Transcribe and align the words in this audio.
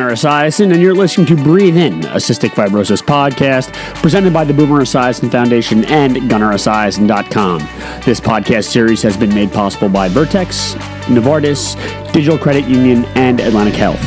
Gunnar 0.00 0.14
Esiason, 0.14 0.72
and 0.72 0.80
you're 0.80 0.94
listening 0.94 1.26
to 1.26 1.36
Breathe 1.36 1.76
In, 1.76 2.02
a 2.06 2.16
cystic 2.16 2.52
fibrosis 2.52 3.02
podcast 3.02 3.70
presented 3.96 4.32
by 4.32 4.44
the 4.44 4.54
Boomer 4.54 4.80
Esiason 4.80 5.30
Foundation 5.30 5.84
and 5.84 6.16
GunnarEsiason.com. 6.16 7.58
This 8.06 8.18
podcast 8.18 8.70
series 8.70 9.02
has 9.02 9.14
been 9.18 9.28
made 9.34 9.52
possible 9.52 9.90
by 9.90 10.08
Vertex, 10.08 10.74
Novartis, 11.04 11.74
Digital 12.12 12.38
Credit 12.38 12.66
Union, 12.66 13.04
and 13.16 13.40
Atlantic 13.40 13.74
Health. 13.74 14.00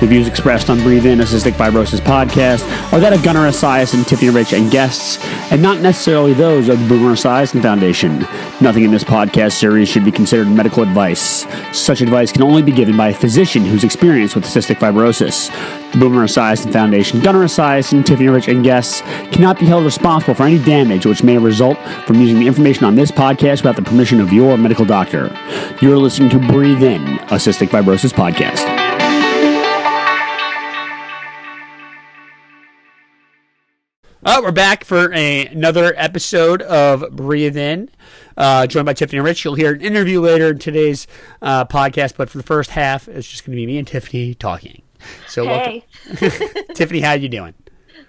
The 0.00 0.06
views 0.06 0.28
expressed 0.28 0.70
on 0.70 0.78
Breathe 0.80 1.06
In, 1.06 1.20
a 1.20 1.24
cystic 1.24 1.52
fibrosis 1.52 1.98
podcast 1.98 2.62
are 2.92 3.00
that 3.00 3.12
of 3.12 3.22
Gunnar 3.24 3.48
Esiason, 3.48 3.94
and 3.94 4.06
Tiffany 4.06 4.30
Rich, 4.30 4.52
and 4.52 4.70
guests, 4.70 5.18
and 5.50 5.60
not 5.60 5.80
necessarily 5.80 6.34
those 6.34 6.68
of 6.68 6.78
the 6.78 6.88
Boomer 6.88 7.14
Esiason 7.14 7.60
Foundation. 7.60 8.20
Nothing 8.60 8.84
in 8.84 8.92
this 8.92 9.02
podcast 9.02 9.52
series 9.52 9.88
should 9.88 10.04
be 10.04 10.12
considered 10.12 10.48
medical 10.48 10.84
advice. 10.84 11.46
Such 11.76 12.00
advice 12.00 12.30
can 12.30 12.42
only 12.42 12.62
be 12.62 12.70
given 12.70 12.96
by 12.96 13.08
a 13.08 13.14
physician 13.14 13.64
who's 13.64 13.82
experienced 13.82 14.36
with 14.36 14.44
cystic 14.44 14.76
fibrosis. 14.76 15.50
The 15.92 15.98
Boomer 15.98 16.26
Esiason 16.26 16.70
Foundation, 16.70 17.20
Gunnar 17.20 17.44
Esiason, 17.44 18.04
Tiffany 18.04 18.28
Rich, 18.28 18.48
and 18.48 18.62
guests 18.62 19.00
cannot 19.32 19.58
be 19.58 19.64
held 19.64 19.84
responsible 19.84 20.34
for 20.34 20.42
any 20.42 20.62
damage 20.62 21.06
which 21.06 21.22
may 21.22 21.38
result 21.38 21.78
from 22.06 22.20
using 22.20 22.38
the 22.38 22.46
information 22.46 22.84
on 22.84 22.94
this 22.94 23.10
podcast 23.10 23.62
without 23.62 23.76
the 23.76 23.82
permission 23.82 24.20
of 24.20 24.30
your 24.30 24.58
medical 24.58 24.84
doctor. 24.84 25.34
You're 25.80 25.96
listening 25.96 26.28
to 26.30 26.38
Breathe 26.38 26.82
In, 26.82 27.02
a 27.02 27.36
cystic 27.36 27.68
fibrosis 27.68 28.12
podcast. 28.12 28.66
Oh, 34.26 34.42
we're 34.42 34.52
back 34.52 34.84
for 34.84 35.10
a, 35.14 35.46
another 35.46 35.94
episode 35.96 36.60
of 36.62 37.16
Breathe 37.16 37.56
In, 37.56 37.88
uh, 38.36 38.66
joined 38.66 38.84
by 38.84 38.92
Tiffany 38.92 39.20
Rich. 39.20 39.42
You'll 39.42 39.54
hear 39.54 39.72
an 39.72 39.80
interview 39.80 40.20
later 40.20 40.48
in 40.48 40.58
today's 40.58 41.06
uh, 41.40 41.64
podcast, 41.64 42.14
but 42.18 42.28
for 42.28 42.36
the 42.36 42.44
first 42.44 42.70
half, 42.70 43.08
it's 43.08 43.26
just 43.26 43.46
going 43.46 43.56
to 43.56 43.56
be 43.56 43.64
me 43.64 43.78
and 43.78 43.86
Tiffany 43.88 44.34
talking. 44.34 44.82
So, 45.28 45.44
hey. 45.44 45.84
Tiffany, 46.74 47.00
how 47.00 47.12
you 47.12 47.28
doing? 47.28 47.54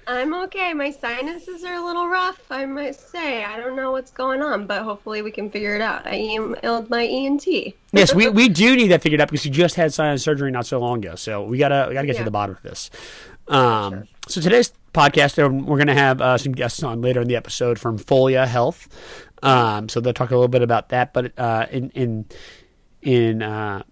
I'm 0.07 0.33
okay. 0.45 0.73
My 0.73 0.89
sinuses 0.91 1.63
are 1.63 1.75
a 1.75 1.83
little 1.85 2.07
rough, 2.07 2.41
I 2.49 2.65
must 2.65 3.11
say. 3.11 3.43
I 3.43 3.57
don't 3.57 3.75
know 3.75 3.91
what's 3.91 4.09
going 4.11 4.41
on, 4.41 4.65
but 4.65 4.81
hopefully 4.83 5.21
we 5.21 5.29
can 5.31 5.51
figure 5.51 5.75
it 5.75 5.81
out. 5.81 6.07
I 6.07 6.13
emailed 6.19 6.89
my 6.89 7.05
ENT. 7.05 7.45
yes, 7.91 8.13
we, 8.15 8.27
we 8.29 8.49
do 8.49 8.75
need 8.75 8.87
that 8.87 9.01
figured 9.03 9.21
out 9.21 9.29
because 9.29 9.45
you 9.45 9.51
just 9.51 9.75
had 9.75 9.93
sinus 9.93 10.23
surgery 10.23 10.49
not 10.51 10.65
so 10.65 10.79
long 10.79 10.97
ago. 11.05 11.15
So 11.15 11.43
we 11.43 11.57
gotta 11.59 11.85
we 11.87 11.93
gotta 11.93 12.07
get 12.07 12.15
Yeah. 12.15 12.21
to 12.21 12.25
the 12.25 12.31
bottom 12.31 12.55
of 12.55 12.61
this. 12.63 12.89
Um, 13.47 13.93
Sure. 13.93 14.07
So 14.27 14.41
today's 14.41 14.71
podcast, 14.93 15.43
uh, 15.43 15.49
we're 15.49 15.77
gonna 15.79 15.93
have 15.95 16.21
uh, 16.21 16.37
some 16.37 16.51
guests 16.53 16.81
on 16.83 17.01
later 17.01 17.21
in 17.21 17.27
the 17.27 17.35
episode 17.35 17.79
from 17.79 17.97
Folia 17.99 18.47
Health. 18.47 18.87
Um, 19.43 19.89
so 19.89 19.99
they'll 19.99 20.13
talk 20.13 20.29
a 20.31 20.35
little 20.35 20.47
bit 20.47 20.61
about 20.61 20.89
that, 20.89 21.13
but 21.13 21.37
uh, 21.37 21.65
in 21.71 21.89
in 21.91 22.25
in 23.01 23.41
uh, 23.41 23.83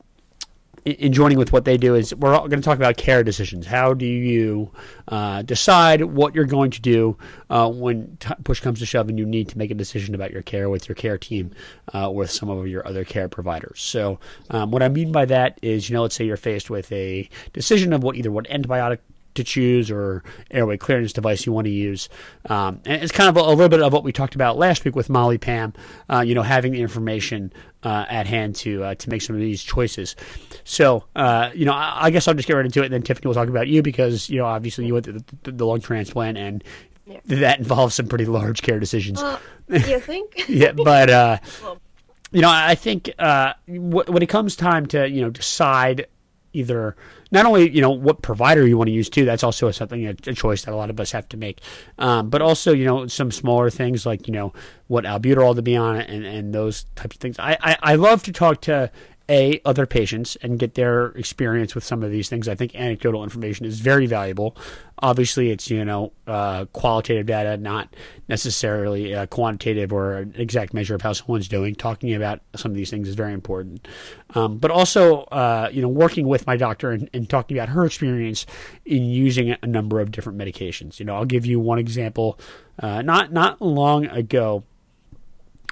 in 0.88 1.08
in 1.08 1.14
joining 1.14 1.38
with 1.38 1.52
what 1.52 1.66
they 1.66 1.78
do 1.78 1.96
is 1.96 2.14
we're 2.16 2.34
all 2.34 2.48
going 2.48 2.62
to 2.62 2.66
talk 2.66 2.78
about 2.78 2.98
care 2.98 3.24
decisions. 3.24 3.66
How 3.66 3.94
do 3.94 4.06
you 4.06 4.72
uh, 5.08 5.42
decide 5.42 6.04
what 6.04 6.36
you're 6.36 6.46
going 6.46 6.72
to 6.72 6.82
do 6.82 7.18
uh, 7.50 7.70
when 7.70 8.18
t- 8.20 8.34
push 8.44 8.60
comes 8.60 8.80
to 8.80 8.86
shove 8.86 9.10
and 9.10 9.20
you 9.20 9.26
need 9.26 9.50
to 9.50 9.58
make 9.58 9.72
a 9.72 9.76
decision 9.76 10.16
about 10.16 10.32
your 10.32 10.42
care 10.42 10.70
with 10.70 10.88
your 10.88 10.96
care 10.96 11.18
team, 11.18 11.52
uh, 11.94 12.10
with 12.14 12.30
some 12.30 12.50
of 12.50 12.68
your 12.68 12.88
other 12.88 13.04
care 13.04 13.28
providers? 13.28 13.82
So, 13.82 14.20
um, 14.50 14.72
what 14.72 14.84
I 14.84 14.90
mean 14.90 15.12
by 15.12 15.26
that 15.26 15.60
is, 15.62 15.90
you 15.90 15.96
know, 15.96 16.04
let's 16.04 16.16
say 16.16 16.26
you're 16.26 16.38
faced 16.38 16.70
with 16.70 16.92
a 16.92 17.30
decision 17.54 17.94
of 17.94 18.04
what 18.04 18.16
either 18.16 18.32
what 18.32 18.48
antibiotic 18.48 19.00
to 19.38 19.44
choose 19.44 19.90
or 19.90 20.24
airway 20.52 20.78
clearance 20.78 21.14
device 21.14 21.46
you 21.46 21.52
want 21.54 21.66
to 21.66 21.72
use. 21.72 22.10
Um, 22.48 22.82
and 22.86 23.02
it's 23.02 23.12
kind 23.12 23.30
of 23.30 23.38
a, 23.38 23.40
a 23.40 23.50
little 23.50 23.70
bit 23.70 23.82
of 23.82 23.92
what 23.92 24.04
we 24.04 24.12
talked 24.12 24.36
about 24.36 24.58
last 24.58 24.86
week 24.86 24.96
with 24.96 25.10
Molly 25.10 25.38
Pam, 25.40 25.74
uh, 26.10 26.20
you 26.22 26.36
know, 26.36 26.44
having 26.44 26.74
the 26.74 26.82
information 26.82 27.52
uh, 27.84 28.06
at 28.10 28.28
hand 28.28 28.56
to 28.58 28.84
uh, 28.84 28.96
to 28.96 29.10
make 29.10 29.22
some 29.22 29.36
of 29.36 29.42
these 29.42 29.64
choices. 29.64 30.16
So, 30.64 31.06
uh, 31.16 31.50
you 31.56 31.66
know, 31.66 31.74
I, 31.74 32.06
I 32.06 32.10
guess 32.12 32.28
I'll 32.28 32.34
just 32.34 32.48
get 32.48 32.54
right 32.56 32.66
into 32.66 32.82
it, 32.82 32.86
and 32.86 32.94
then 32.94 33.02
Tiffany 33.02 33.28
will 33.28 33.34
talk 33.36 33.48
about 33.50 33.68
you 33.68 33.82
because, 33.82 34.30
you 34.30 34.38
know, 34.40 34.46
obviously 34.46 34.86
you 34.86 34.94
went 34.94 35.06
through 35.06 35.20
the, 35.44 35.52
the 35.52 35.66
lung 35.66 35.80
transplant, 35.82 36.38
and 36.38 36.64
Yeah. 37.06 37.20
that 37.26 37.60
involves 37.60 37.96
some 37.96 38.08
pretty 38.08 38.26
large 38.26 38.62
care 38.62 38.80
decisions. 38.80 39.24
You 39.70 40.00
think? 40.00 40.46
yeah, 40.48 40.72
but 40.72 41.10
uh, 41.10 41.38
you 42.32 42.42
know, 42.42 42.50
I 42.50 42.76
think 42.76 43.12
uh, 43.20 43.54
wh- 43.68 44.08
when 44.10 44.22
it 44.22 44.28
comes 44.30 44.56
time 44.56 44.86
to 44.88 45.10
you 45.10 45.22
know 45.22 45.30
decide 45.30 46.08
either 46.54 46.96
not 47.32 47.46
only 47.46 47.70
you 47.70 47.82
know 47.82 47.92
what 47.92 48.22
provider 48.22 48.68
you 48.68 48.78
want 48.78 48.88
to 48.88 48.94
use 48.94 49.10
too, 49.10 49.26
that's 49.26 49.44
also 49.44 49.72
something 49.72 50.06
a, 50.06 50.10
a 50.10 50.34
choice 50.34 50.66
that 50.66 50.74
a 50.74 50.76
lot 50.76 50.90
of 50.90 51.00
us 51.00 51.12
have 51.12 51.28
to 51.30 51.38
make, 51.38 51.62
um, 51.98 52.30
but 52.30 52.42
also 52.42 52.74
you 52.74 52.86
know 52.86 53.08
some 53.08 53.32
smaller 53.32 53.70
things 53.70 54.06
like 54.06 54.28
you 54.28 54.34
know 54.34 54.54
what 54.88 55.04
albuterol 55.04 55.56
to 55.56 55.62
be 55.62 55.76
on 55.76 55.98
and 55.98 56.26
and 56.26 56.54
those 56.54 56.86
types 56.96 57.16
of 57.16 57.22
things. 57.22 57.38
I 57.40 57.58
I, 57.62 57.78
I 57.82 57.96
love 57.96 58.24
to 58.24 58.32
talk 58.32 58.62
to 58.62 58.92
a 59.30 59.60
other 59.66 59.86
patients 59.86 60.38
and 60.42 60.58
get 60.58 60.76
their 60.76 61.08
experience 61.10 61.76
with 61.76 61.84
some 61.84 62.04
of 62.04 62.12
these 62.12 62.30
things. 62.30 62.48
I 62.48 62.56
think 62.56 62.76
anecdotal 62.76 63.24
information 63.24 63.66
is 63.66 63.80
very 63.80 64.06
valuable. 64.06 64.56
Obviously, 65.00 65.52
it's 65.52 65.70
you 65.70 65.84
know 65.84 66.14
uh, 66.26 66.66
qualitative 66.74 67.26
data, 67.26 67.58
not 67.58 67.96
necessarily 68.30 69.14
uh, 69.14 69.26
quantitative 69.28 69.92
or 69.92 70.18
an 70.18 70.34
exact 70.38 70.74
measure 70.74 70.96
of 70.96 71.02
how 71.02 71.14
someone's 71.14 71.48
doing. 71.48 71.76
Talking 71.76 72.14
about 72.14 72.42
some 72.56 72.72
of 72.72 72.78
these 72.78 72.90
things 72.90 73.08
is 73.08 73.16
very 73.16 73.34
important, 73.34 73.88
um, 74.36 74.58
but 74.58 74.72
also 74.72 75.24
uh, 75.24 75.70
you 75.72 75.82
know 75.82 75.90
working 75.90 76.28
with 76.28 76.48
my 76.48 76.58
doctor 76.58 76.92
and, 76.92 77.10
and 77.14 77.30
talking 77.30 77.58
about 77.58 77.70
her 77.70 77.86
experience 77.86 78.46
in 78.86 79.04
using 79.04 79.56
a 79.62 79.68
number 79.68 80.00
of 80.00 80.12
different 80.12 80.38
medications. 80.38 81.00
You 81.00 81.06
know, 81.06 81.16
I'll 81.16 81.26
give 81.26 81.46
you 81.46 81.60
one 81.60 81.80
example. 81.80 82.40
Uh, 82.80 83.02
not 83.02 83.34
not 83.34 83.62
long 83.62 84.06
ago, 84.06 84.64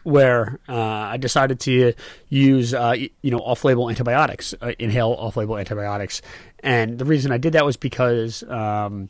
where 0.06 0.60
uh, 0.70 0.76
I 0.76 1.18
decided 1.18 1.60
to 1.62 1.94
use 2.30 2.74
uh, 2.74 2.96
you 3.22 3.32
know 3.32 3.40
off-label 3.40 3.90
antibiotics, 3.90 4.54
uh, 4.62 4.74
inhale 4.80 5.16
off-label 5.18 5.58
antibiotics, 5.58 6.22
and 6.60 6.98
the 7.00 7.06
reason 7.06 7.32
I 7.32 7.38
did 7.38 7.54
that 7.54 7.66
was 7.66 7.76
because 7.76 8.44
um, 8.44 9.10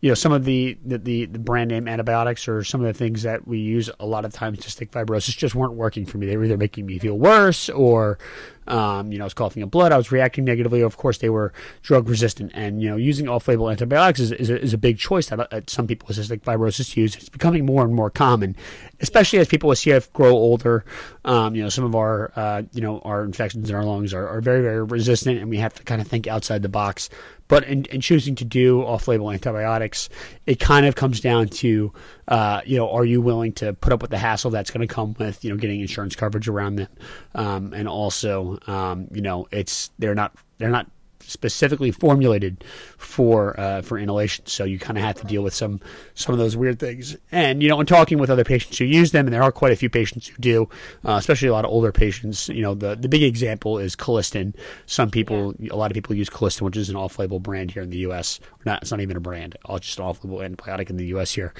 you 0.00 0.08
know 0.08 0.14
some 0.14 0.32
of 0.32 0.44
the, 0.44 0.78
the 0.84 1.26
the 1.26 1.38
brand 1.38 1.70
name 1.70 1.86
antibiotics 1.86 2.48
or 2.48 2.64
some 2.64 2.80
of 2.80 2.86
the 2.86 2.94
things 2.94 3.22
that 3.22 3.46
we 3.46 3.58
use 3.58 3.90
a 4.00 4.06
lot 4.06 4.24
of 4.24 4.32
times 4.32 4.60
to 4.60 4.70
stick 4.70 4.90
fibrosis 4.90 5.36
just 5.36 5.54
weren't 5.54 5.74
working 5.74 6.06
for 6.06 6.16
me. 6.16 6.26
They 6.26 6.36
were 6.36 6.44
either 6.44 6.56
making 6.56 6.86
me 6.86 6.98
feel 6.98 7.18
worse 7.18 7.68
or 7.68 8.18
um, 8.66 9.12
you 9.12 9.18
know 9.18 9.24
I 9.24 9.26
was 9.26 9.34
coughing 9.34 9.62
up 9.62 9.70
blood. 9.70 9.92
I 9.92 9.96
was 9.96 10.12
reacting 10.12 10.44
negatively. 10.44 10.80
Of 10.80 10.96
course, 10.96 11.18
they 11.18 11.30
were 11.30 11.52
drug 11.82 12.08
resistant, 12.08 12.52
and 12.54 12.82
you 12.82 12.88
know 12.90 12.96
using 12.96 13.28
off-label 13.28 13.70
antibiotics 13.70 14.20
is, 14.20 14.32
is, 14.32 14.50
a, 14.50 14.60
is 14.60 14.72
a 14.72 14.78
big 14.78 14.98
choice 14.98 15.28
that, 15.28 15.40
uh, 15.52 15.60
some 15.66 15.86
people 15.86 16.06
with 16.08 16.16
cystic 16.16 16.40
fibrosis 16.40 16.96
use. 16.96 17.16
It's 17.16 17.28
becoming 17.28 17.66
more 17.66 17.84
and 17.84 17.94
more 17.94 18.10
common, 18.10 18.56
especially 19.00 19.38
as 19.38 19.48
people 19.48 19.68
with 19.68 19.78
CF 19.78 20.12
grow 20.12 20.32
older. 20.32 20.84
Um, 21.24 21.54
you 21.54 21.62
know 21.62 21.68
some 21.68 21.84
of 21.84 21.94
our 21.94 22.32
uh, 22.36 22.62
you 22.72 22.80
know 22.80 23.00
our 23.00 23.24
infections 23.24 23.70
in 23.70 23.76
our 23.76 23.84
lungs 23.84 24.14
are, 24.14 24.28
are 24.28 24.40
very 24.40 24.62
very 24.62 24.82
resistant, 24.82 25.38
and 25.38 25.50
we 25.50 25.58
have 25.58 25.74
to 25.74 25.82
kind 25.82 26.00
of 26.00 26.06
think 26.06 26.26
outside 26.26 26.62
the 26.62 26.68
box. 26.68 27.08
But 27.48 27.64
in, 27.64 27.84
in 27.86 28.00
choosing 28.00 28.34
to 28.36 28.46
do 28.46 28.82
off-label 28.82 29.30
antibiotics, 29.30 30.08
it 30.46 30.58
kind 30.58 30.86
of 30.86 30.94
comes 30.94 31.20
down 31.20 31.48
to, 31.48 31.92
uh, 32.32 32.62
you 32.64 32.78
know, 32.78 32.90
are 32.90 33.04
you 33.04 33.20
willing 33.20 33.52
to 33.52 33.74
put 33.74 33.92
up 33.92 34.00
with 34.00 34.10
the 34.10 34.16
hassle 34.16 34.50
that's 34.50 34.70
going 34.70 34.80
to 34.80 34.92
come 34.92 35.14
with, 35.18 35.44
you 35.44 35.50
know, 35.50 35.56
getting 35.58 35.82
insurance 35.82 36.16
coverage 36.16 36.48
around 36.48 36.76
them, 36.76 36.88
um, 37.34 37.74
and 37.74 37.86
also, 37.86 38.58
um, 38.66 39.06
you 39.12 39.20
know, 39.20 39.46
it's 39.52 39.90
they're 39.98 40.14
not 40.14 40.34
they're 40.56 40.70
not 40.70 40.86
specifically 41.26 41.90
formulated 41.90 42.64
for 42.96 43.58
uh, 43.58 43.82
for 43.82 43.98
inhalation, 43.98 44.46
so 44.46 44.64
you 44.64 44.78
kind 44.78 44.98
of 44.98 45.04
have 45.04 45.16
to 45.16 45.26
deal 45.26 45.42
with 45.42 45.54
some 45.54 45.80
some 46.14 46.32
of 46.32 46.38
those 46.38 46.56
weird 46.56 46.78
things. 46.78 47.16
And 47.30 47.62
you 47.62 47.68
know, 47.68 47.80
in 47.80 47.86
talking 47.86 48.18
with 48.18 48.30
other 48.30 48.44
patients 48.44 48.78
who 48.78 48.84
use 48.84 49.12
them, 49.12 49.26
and 49.26 49.34
there 49.34 49.42
are 49.42 49.52
quite 49.52 49.72
a 49.72 49.76
few 49.76 49.90
patients 49.90 50.28
who 50.28 50.36
do, 50.38 50.68
uh, 51.04 51.12
especially 51.12 51.48
a 51.48 51.52
lot 51.52 51.64
of 51.64 51.70
older 51.70 51.92
patients. 51.92 52.48
You 52.48 52.62
know, 52.62 52.74
the 52.74 52.94
the 52.94 53.08
big 53.08 53.22
example 53.22 53.78
is 53.78 53.96
Colistin. 53.96 54.54
Some 54.86 55.10
people, 55.10 55.54
a 55.70 55.76
lot 55.76 55.90
of 55.90 55.94
people 55.94 56.14
use 56.16 56.30
Colistin, 56.30 56.62
which 56.62 56.76
is 56.76 56.90
an 56.90 56.96
off-label 56.96 57.40
brand 57.40 57.70
here 57.70 57.82
in 57.82 57.90
the 57.90 57.98
U.S. 57.98 58.40
Not, 58.64 58.82
it's 58.82 58.90
not 58.90 59.00
even 59.00 59.16
a 59.16 59.20
brand; 59.20 59.56
it's 59.68 59.86
just 59.86 59.98
an 59.98 60.04
off-label 60.04 60.38
antibiotic 60.38 60.90
in 60.90 60.96
the 60.96 61.06
U.S. 61.06 61.32
here. 61.32 61.52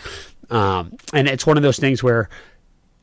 Um, 0.50 0.96
and 1.12 1.28
it's 1.28 1.46
one 1.46 1.56
of 1.56 1.62
those 1.62 1.78
things 1.78 2.02
where 2.02 2.28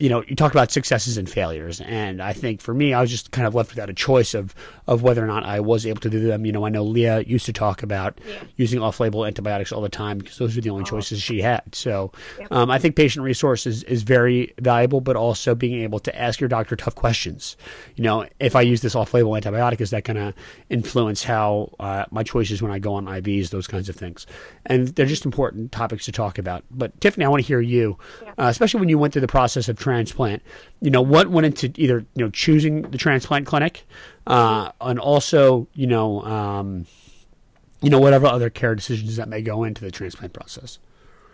you 0.00 0.08
know, 0.08 0.24
you 0.26 0.34
talk 0.34 0.50
about 0.52 0.72
successes 0.72 1.16
and 1.18 1.28
failures, 1.30 1.80
and 1.82 2.20
I 2.22 2.32
think 2.32 2.60
for 2.62 2.74
me, 2.74 2.94
I 2.94 3.00
was 3.00 3.10
just 3.10 3.30
kind 3.30 3.46
of 3.46 3.54
left 3.54 3.70
without 3.70 3.88
a 3.90 3.92
choice 3.92 4.34
of 4.34 4.54
of 4.88 5.02
whether 5.02 5.22
or 5.22 5.26
not 5.28 5.44
I 5.44 5.60
was 5.60 5.86
able 5.86 6.00
to 6.00 6.10
do 6.10 6.18
them. 6.20 6.44
You 6.44 6.52
know, 6.52 6.66
I 6.66 6.70
know 6.70 6.82
Leah 6.82 7.20
used 7.20 7.46
to 7.46 7.52
talk 7.52 7.82
about 7.84 8.18
Yeah. 8.26 8.34
using 8.56 8.80
off-label 8.82 9.24
antibiotics 9.26 9.70
all 9.70 9.82
the 9.82 9.88
time 9.88 10.18
because 10.18 10.38
those 10.38 10.56
were 10.56 10.62
the 10.62 10.70
only 10.70 10.82
choices 10.84 11.22
she 11.22 11.42
had. 11.42 11.74
So, 11.74 12.10
um, 12.50 12.70
I 12.70 12.78
think 12.78 12.96
patient 12.96 13.24
resources 13.24 13.84
is 13.84 14.02
very 14.02 14.52
valuable, 14.60 15.00
but 15.00 15.14
also 15.16 15.54
being 15.54 15.82
able 15.82 16.00
to 16.00 16.18
ask 16.20 16.40
your 16.40 16.48
doctor 16.48 16.74
tough 16.74 16.94
questions. 16.96 17.56
You 17.94 18.02
know, 18.04 18.26
if 18.40 18.56
I 18.56 18.62
use 18.62 18.80
this 18.80 18.96
off-label 18.96 19.30
antibiotic, 19.32 19.80
is 19.80 19.90
that 19.90 20.02
going 20.04 20.16
to 20.16 20.34
influence 20.70 21.22
how 21.24 21.72
uh, 21.78 22.06
my 22.10 22.22
choices 22.22 22.62
when 22.62 22.72
I 22.72 22.78
go 22.78 22.94
on 22.94 23.04
IVs, 23.06 23.50
those 23.50 23.66
kinds 23.66 23.88
of 23.88 23.96
things, 23.96 24.26
and 24.66 24.88
they're 24.88 25.06
just 25.06 25.24
important 25.24 25.72
topics 25.72 26.04
to 26.06 26.12
talk 26.12 26.38
about. 26.38 26.64
But 26.70 26.98
Tiffany, 27.00 27.24
I 27.24 27.28
want 27.28 27.42
to 27.42 27.46
hear 27.46 27.60
you, 27.60 27.98
Yeah. 28.22 28.30
uh, 28.38 28.48
especially 28.48 28.80
when 28.80 28.88
you 28.88 28.98
went 28.98 29.12
through 29.12 29.20
the 29.22 29.28
process 29.28 29.68
of 29.68 29.76
transplant. 29.90 30.42
You 30.80 30.90
know, 30.90 31.02
what 31.02 31.28
went 31.28 31.46
into 31.46 31.72
either 31.76 32.04
you 32.14 32.24
know 32.24 32.30
choosing 32.30 32.82
the 32.82 32.98
transplant 32.98 33.46
clinic, 33.46 33.84
uh, 34.26 34.70
and 34.80 34.98
also 34.98 35.66
you 35.74 35.86
know, 35.86 36.22
um, 36.22 36.86
you 37.82 37.90
know, 37.90 37.98
whatever 37.98 38.26
other 38.26 38.50
care 38.50 38.74
decisions 38.74 39.16
that 39.16 39.28
may 39.28 39.42
go 39.42 39.64
into 39.64 39.82
the 39.82 39.90
transplant 39.90 40.32
process. 40.32 40.78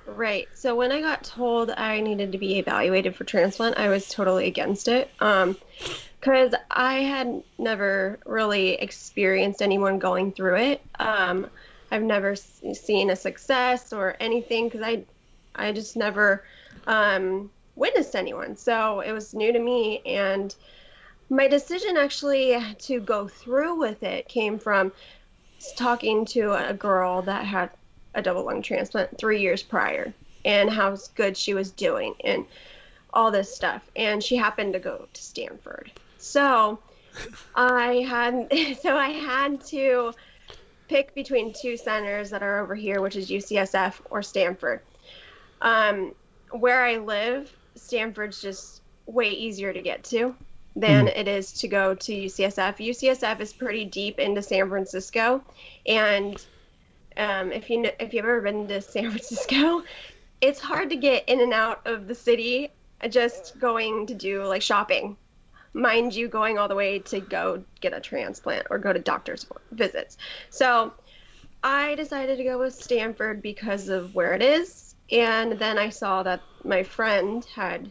Right. 0.06 0.49
So 0.55 0.75
when 0.76 0.93
I 0.93 1.00
got 1.00 1.25
told 1.25 1.70
I 1.70 2.00
needed 2.00 2.32
to 2.32 2.38
be 2.38 2.58
evaluated 2.58 3.17
for 3.17 3.25
transplant, 3.25 3.76
I 3.76 3.88
was 3.88 4.08
totally 4.08 4.47
against 4.47 4.88
it. 4.88 5.11
Um, 5.20 5.56
because 6.20 6.55
I 6.70 6.94
had 6.94 7.43
never 7.59 8.19
really 8.25 8.75
experienced 8.75 9.62
anyone 9.62 9.99
going 9.99 10.32
through 10.32 10.56
it. 10.56 10.81
Um, 10.99 11.49
I've 11.91 12.02
never 12.02 12.35
seen 12.35 13.11
a 13.11 13.17
success 13.17 13.93
or 13.93 14.17
anything 14.19 14.69
because 14.69 14.82
I, 14.82 15.05
I 15.55 15.70
just 15.70 15.97
never 15.97 16.43
um, 16.87 17.50
witnessed 17.76 18.17
anyone. 18.17 18.56
So 18.56 19.00
it 19.00 19.12
was 19.12 19.34
new 19.34 19.52
to 19.52 19.58
me. 19.58 20.02
And 20.05 20.55
my 21.31 21.46
decision 21.46 21.96
actually 21.96 22.58
to 22.81 23.00
go 23.00 23.28
through 23.28 23.76
with 23.76 24.02
it 24.02 24.28
came 24.28 24.58
from 24.58 24.93
talking 25.76 26.25
to 26.26 26.52
a 26.52 26.75
girl 26.75 27.23
that 27.23 27.44
had 27.44 27.70
a 28.14 28.23
double 28.23 28.44
lung 28.44 28.62
transplant 28.62 29.19
three 29.19 29.40
years 29.40 29.62
prior 29.62 30.12
and 30.44 30.70
how 30.70 30.96
good 31.14 31.37
she 31.37 31.55
was 31.55 31.70
doing 31.70 32.14
and 32.25 32.46
all 33.12 33.31
this 33.31 33.55
stuff. 33.55 33.82
And 33.94 34.23
she 34.23 34.37
happened 34.37 34.73
to 34.73 34.78
go 34.78 35.06
to 35.12 35.23
Stanford. 35.23 35.90
So 36.19 36.78
I 37.55 38.06
had 38.08 38.49
so 38.81 38.96
I 38.96 39.11
had 39.11 39.64
to 39.67 40.12
pick 40.88 41.14
between 41.14 41.52
two 41.52 41.76
centers 41.76 42.31
that 42.31 42.43
are 42.43 42.61
over 42.61 42.75
here, 42.75 43.00
which 43.00 43.17
is 43.17 43.28
UCSF 43.28 43.94
or 44.11 44.23
Stanford. 44.23 44.81
Um, 45.61 46.14
where 46.50 46.84
I 46.84 46.99
live, 46.99 47.52
Stanford's 47.76 48.40
just 48.40 48.82
way 49.06 49.31
easier 49.31 49.73
to 49.73 49.81
get 49.81 50.05
to 50.05 50.34
than 50.75 51.08
it 51.08 51.26
is 51.26 51.52
to 51.52 51.69
go 51.69 51.94
to 51.94 52.12
UCSF. 52.12 52.76
UCSF 52.76 53.40
is 53.40 53.52
pretty 53.52 53.84
deep 53.84 54.19
into 54.19 54.43
San 54.43 54.69
Francisco, 54.69 55.43
and 55.87 56.44
um, 57.17 57.50
if 57.50 57.70
you 57.70 57.82
kn- 57.82 57.94
if 57.99 58.12
you've 58.12 58.25
ever 58.25 58.43
been 58.43 58.69
to 58.69 58.81
San 58.81 59.11
Francisco, 59.11 59.82
it's 60.40 60.61
hard 60.61 60.90
to 60.90 60.96
get 60.96 61.28
in 61.28 61.40
and 61.40 61.52
out 61.52 61.87
of 61.87 62.06
the 62.06 62.14
city 62.14 62.70
just 63.08 63.58
going 63.58 64.06
to 64.06 64.14
do 64.14 64.44
like 64.44 64.62
shopping. 64.62 65.17
Mind 65.73 66.14
you, 66.14 66.28
going 66.28 66.58
all 66.58 66.69
the 66.69 66.75
way 66.75 67.00
to 67.00 67.20
go 67.20 67.62
get 67.81 67.93
a 67.93 68.00
transplant 68.00 68.67
or 68.70 68.78
go 68.78 68.93
to 68.93 68.99
doctor's 68.99 69.46
visits. 69.70 70.17
So 70.49 70.94
I 71.62 71.94
decided 71.96 72.38
to 72.38 72.44
go 72.44 72.58
with 72.58 72.75
Stanford 72.75 73.43
because 73.43 73.88
of 73.88 74.14
where 74.14 74.34
it 74.34 74.43
is. 74.43 74.86
And 75.11 75.53
then 75.53 75.79
I 75.79 75.91
saw 75.91 76.23
that 76.23 76.43
my 76.64 76.82
friend 76.82 77.44
had, 77.55 77.91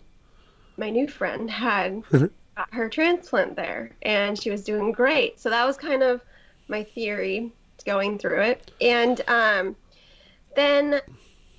my 0.77 0.89
new 0.89 1.07
friend 1.07 1.49
had 1.49 2.03
got 2.11 2.73
her 2.73 2.89
transplant 2.89 3.55
there 3.55 3.91
and 4.01 4.41
she 4.41 4.51
was 4.51 4.63
doing 4.63 4.91
great. 4.91 5.39
So 5.39 5.49
that 5.49 5.65
was 5.65 5.77
kind 5.77 6.03
of 6.03 6.21
my 6.67 6.83
theory 6.83 7.51
going 7.85 8.17
through 8.17 8.41
it. 8.41 8.71
And 8.81 9.21
um, 9.27 9.75
then 10.55 11.01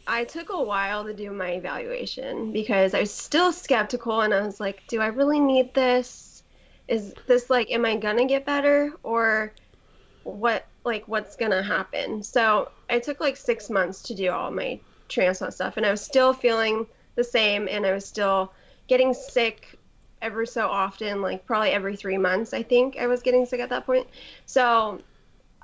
I 0.07 0.25
took 0.25 0.51
a 0.51 0.63
while 0.63 1.05
to 1.05 1.15
do 1.15 1.31
my 1.31 1.53
evaluation 1.53 2.53
because 2.53 2.95
I 2.95 3.01
was 3.01 3.13
still 3.13 3.53
skeptical 3.53 4.21
and 4.21 4.33
I 4.33 4.45
was 4.45 4.61
like, 4.61 4.83
do 4.89 5.01
I 5.01 5.07
really 5.07 5.41
need 5.41 5.75
this? 5.75 6.43
Is 6.89 7.15
this 7.27 7.51
like, 7.51 7.71
am 7.71 7.85
I 7.85 7.97
gonna 7.97 8.27
get 8.27 8.47
better 8.47 8.93
or 9.03 9.53
what, 10.23 10.67
like, 10.85 11.09
what's 11.09 11.35
gonna 11.35 11.63
happen? 11.63 12.23
So 12.23 12.71
I 12.89 13.01
took 13.01 13.21
like 13.21 13.37
six 13.37 13.69
months 13.69 14.03
to 14.05 14.15
do 14.15 14.31
all 14.31 14.51
my 14.51 14.79
transplant 15.09 15.55
stuff 15.55 15.77
and 15.77 15.87
I 15.87 15.91
was 15.91 16.01
still 16.01 16.33
feeling 16.33 16.87
the 17.15 17.25
same 17.25 17.69
and 17.71 17.85
I 17.87 17.93
was 17.93 18.05
still 18.05 18.53
getting 18.89 19.15
sick 19.15 19.79
every 20.23 20.47
so 20.47 20.69
often, 20.69 21.23
like 21.23 21.47
probably 21.47 21.71
every 21.71 21.97
three 21.97 22.19
months, 22.19 22.53
I 22.55 22.63
think 22.63 22.97
I 22.99 23.07
was 23.07 23.23
getting 23.23 23.47
sick 23.47 23.61
at 23.61 23.69
that 23.71 23.87
point. 23.87 24.07
So 24.47 25.01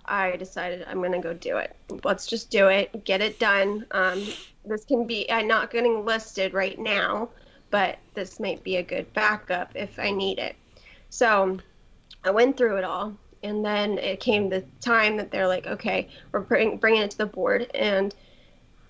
I 0.05 0.37
decided 0.37 0.85
I'm 0.89 1.03
gonna 1.03 1.21
go 1.21 1.33
do 1.33 1.59
it. 1.59 1.75
Let's 2.05 2.27
just 2.27 2.51
do 2.51 2.69
it, 2.69 3.05
get 3.05 3.21
it 3.21 3.39
done. 3.39 3.87
Um, 3.93 4.23
this 4.65 4.85
can 4.85 5.07
be 5.07 5.31
I'm 5.31 5.47
not 5.47 5.71
getting 5.71 6.05
listed 6.05 6.55
right 6.55 6.79
now, 6.79 7.31
but 7.71 7.99
this 8.15 8.41
might 8.41 8.63
be 8.63 8.77
a 8.77 8.83
good 8.83 9.13
backup 9.15 9.73
if 9.75 9.99
I 9.99 10.11
need 10.11 10.39
it. 10.39 10.57
So 11.11 11.59
I 12.25 12.31
went 12.31 12.57
through 12.57 12.77
it 12.77 12.85
all, 12.85 13.15
and 13.43 13.65
then 13.65 13.99
it 13.99 14.21
came 14.21 14.49
the 14.49 14.65
time 14.81 15.17
that 15.17 15.31
they're 15.31 15.49
like, 15.49 15.67
okay, 15.67 16.09
we're 16.31 16.41
bring, 16.41 16.77
bringing 16.77 17.03
it 17.03 17.11
to 17.13 17.19
the 17.19 17.27
board, 17.27 17.71
and 17.75 18.15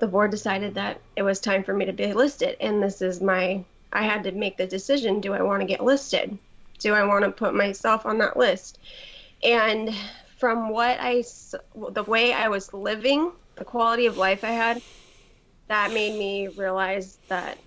the 0.02 0.08
board 0.08 0.32
decided 0.32 0.74
that 0.74 1.00
it 1.14 1.22
was 1.22 1.38
time 1.38 1.62
for 1.62 1.72
me 1.72 1.84
to 1.84 1.92
be 1.92 2.12
listed, 2.12 2.56
and 2.60 2.82
this 2.82 3.02
is 3.02 3.20
my 3.20 3.64
I 3.92 4.02
had 4.02 4.24
to 4.24 4.32
make 4.32 4.56
the 4.56 4.66
decision: 4.66 5.20
do 5.20 5.32
I 5.32 5.42
want 5.42 5.60
to 5.60 5.66
get 5.66 5.80
listed? 5.80 6.36
Do 6.80 6.92
I 6.92 7.04
want 7.04 7.24
to 7.24 7.30
put 7.30 7.54
myself 7.54 8.04
on 8.04 8.18
that 8.18 8.36
list? 8.36 8.80
And 9.44 9.94
from 10.38 10.70
what 10.70 10.98
I, 10.98 11.22
the 11.90 12.02
way 12.02 12.32
I 12.32 12.48
was 12.48 12.74
living, 12.74 13.30
the 13.54 13.64
quality 13.64 14.06
of 14.06 14.16
life 14.16 14.42
I 14.42 14.50
had, 14.50 14.82
that 15.68 15.92
made 15.92 16.18
me 16.18 16.48
realize 16.48 17.16
that 17.28 17.58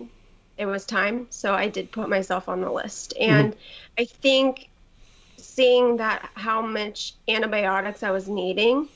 it 0.58 0.66
was 0.66 0.86
time. 0.86 1.28
So 1.30 1.54
I 1.54 1.70
did 1.70 1.90
put 1.90 2.10
myself 2.10 2.50
on 2.50 2.60
the 2.60 2.70
list. 2.70 3.14
Mm-hmm. 3.18 3.31
And 3.31 3.56
I 3.98 4.04
think 4.04 4.68
seeing 5.38 5.96
that 5.98 6.30
how 6.34 6.62
much 6.62 7.14
antibiotics 7.30 8.04
I 8.04 8.12
was 8.12 8.28
needing 8.28 8.90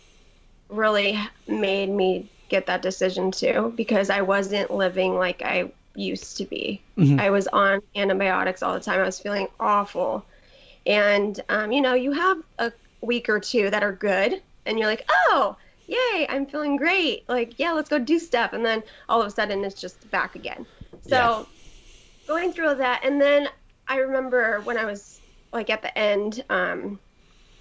really 0.67 1.17
made 1.47 1.87
me 1.87 2.29
get 2.49 2.65
that 2.65 2.81
decision 2.81 3.31
too 3.31 3.73
because 3.75 4.09
I 4.09 4.21
wasn't 4.21 4.71
living 4.71 5.15
like 5.15 5.41
I 5.41 5.71
used 5.95 6.37
to 6.37 6.45
be. 6.45 6.81
I 7.19 7.29
was 7.29 7.47
on 7.47 7.81
antibiotics 7.95 8.63
all 8.63 8.73
the 8.73 8.79
time. 8.79 8.99
I 8.99 9.03
was 9.03 9.19
feeling 9.19 9.47
awful. 9.59 10.25
And, 10.85 11.39
um, 11.49 11.71
you 11.71 11.81
know, 11.81 11.93
you 11.93 12.11
have 12.11 12.37
a 12.57 12.71
week 13.01 13.29
or 13.29 13.39
two 13.39 13.69
that 13.69 13.83
are 13.83 13.91
good, 13.91 14.41
and 14.65 14.77
you're 14.77 14.87
like, 14.87 15.05
oh, 15.09 15.55
yay, 15.87 16.25
I'm 16.29 16.45
feeling 16.45 16.77
great. 16.77 17.27
Like, 17.27 17.57
yeah, 17.57 17.71
let's 17.71 17.89
go 17.89 17.99
do 17.99 18.19
stuff. 18.19 18.53
And 18.53 18.65
then 18.65 18.83
all 19.07 19.21
of 19.21 19.27
a 19.27 19.31
sudden 19.31 19.63
it's 19.63 19.79
just 19.79 20.09
back 20.11 20.35
again. 20.35 20.65
So 21.07 21.47
going 22.27 22.53
through 22.53 22.69
all 22.69 22.75
that. 22.75 23.01
And 23.03 23.19
then 23.19 23.49
I 23.87 23.97
remember 23.97 24.61
when 24.61 24.77
I 24.77 24.85
was 24.85 25.19
like 25.51 25.69
at 25.69 25.81
the 25.81 25.97
end, 25.97 26.43
um, 26.49 26.99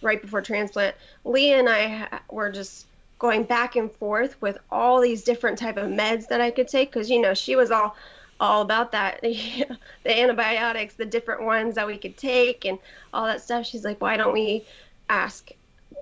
right 0.03 0.21
before 0.21 0.43
transplant, 0.43 0.95
Leah 1.25 1.59
and 1.59 1.69
I 1.69 2.21
were 2.31 2.51
just 2.53 2.87
going 3.19 3.43
back 3.43 3.77
and 3.77 3.91
forth 3.93 4.41
with 4.41 4.59
all 4.71 5.01
these 5.01 5.25
different 5.25 5.59
type 5.59 5.77
of 5.77 5.89
meds 5.89 6.29
that 6.29 6.41
I 6.41 6.51
could 6.51 6.69
take 6.69 6.93
because 6.93 7.11
you 7.11 7.21
know 7.21 7.35
she 7.35 7.57
was 7.57 7.71
all 7.71 7.97
all 8.41 8.63
about 8.63 8.93
that 8.93 9.21
the 9.23 9.67
antibiotics 10.07 10.95
the 10.95 11.05
different 11.05 11.43
ones 11.43 11.75
that 11.75 11.87
we 11.87 11.99
could 11.99 12.17
take 12.17 12.65
and 12.65 12.79
all 13.13 13.27
that 13.27 13.41
stuff. 13.41 13.67
She's 13.67 13.85
like 13.85 14.01
why 14.01 14.17
don't 14.17 14.33
we 14.33 14.65
ask 15.09 15.51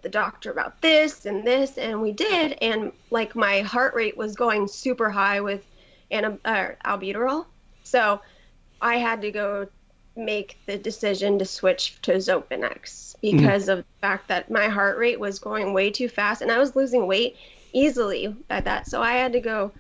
the 0.03 0.09
doctor 0.09 0.51
about 0.51 0.81
this 0.83 1.27
and 1.27 1.47
this? 1.47 1.79
And 1.79 2.03
we 2.03 2.13
did 2.13 2.59
and 2.61 2.93
like 3.11 3.35
my 3.35 3.61
heart 3.61 3.95
rate 3.95 4.17
was 4.17 4.35
going 4.35 4.69
super 4.69 5.11
high 5.11 5.41
with 5.41 5.65
uh, 6.13 6.69
albuterol. 6.85 7.47
So 7.83 8.21
I 8.81 8.97
had 8.97 9.23
to 9.23 9.31
go 9.31 9.69
make 10.17 10.59
the 10.67 10.79
decision 10.79 11.39
to 11.39 11.45
switch 11.45 12.01
to 12.03 12.13
Xopenex 12.13 13.17
mm. 13.17 13.21
because 13.21 13.69
of 13.69 13.79
the 13.79 13.85
fact 14.01 14.29
that 14.29 14.51
my 14.51 14.69
heart 14.69 14.99
rate 14.99 15.21
was 15.21 15.39
going 15.39 15.73
way 15.73 15.91
too 15.91 16.09
fast 16.09 16.43
and 16.43 16.51
I 16.51 16.59
was 16.59 16.77
losing 16.77 17.07
weight 17.07 17.37
easily 17.73 18.35
at 18.51 18.65
that. 18.65 18.87
So 18.89 19.03
I 19.03 19.13
had 19.13 19.33
to 19.33 19.41
go 19.41 19.73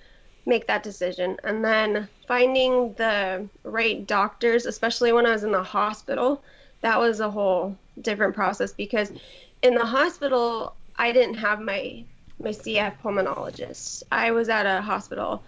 make 0.45 0.67
that 0.67 0.83
decision. 0.83 1.39
And 1.45 1.65
then 1.65 2.09
finding 2.29 2.93
the 2.95 3.49
right 3.65 4.07
doctors, 4.07 4.67
especially 4.67 5.13
when 5.13 5.27
I 5.27 5.33
was 5.33 5.45
in 5.45 5.53
the 5.53 5.63
hospital, 5.63 6.43
that 6.83 6.99
was 6.99 7.21
a 7.21 7.31
whole 7.31 7.77
different 8.03 8.35
process 8.35 8.73
because 8.73 9.11
in 9.63 9.75
the 9.75 9.85
hospital 9.85 10.75
I 10.97 11.13
didn't 11.13 11.37
have 11.37 11.61
my 11.61 12.05
my 12.39 12.51
CF 12.51 12.93
pulmonologist. 13.03 14.03
I 14.13 14.31
was 14.31 14.51
at 14.51 14.67
a 14.67 14.83
hospital 14.83 15.43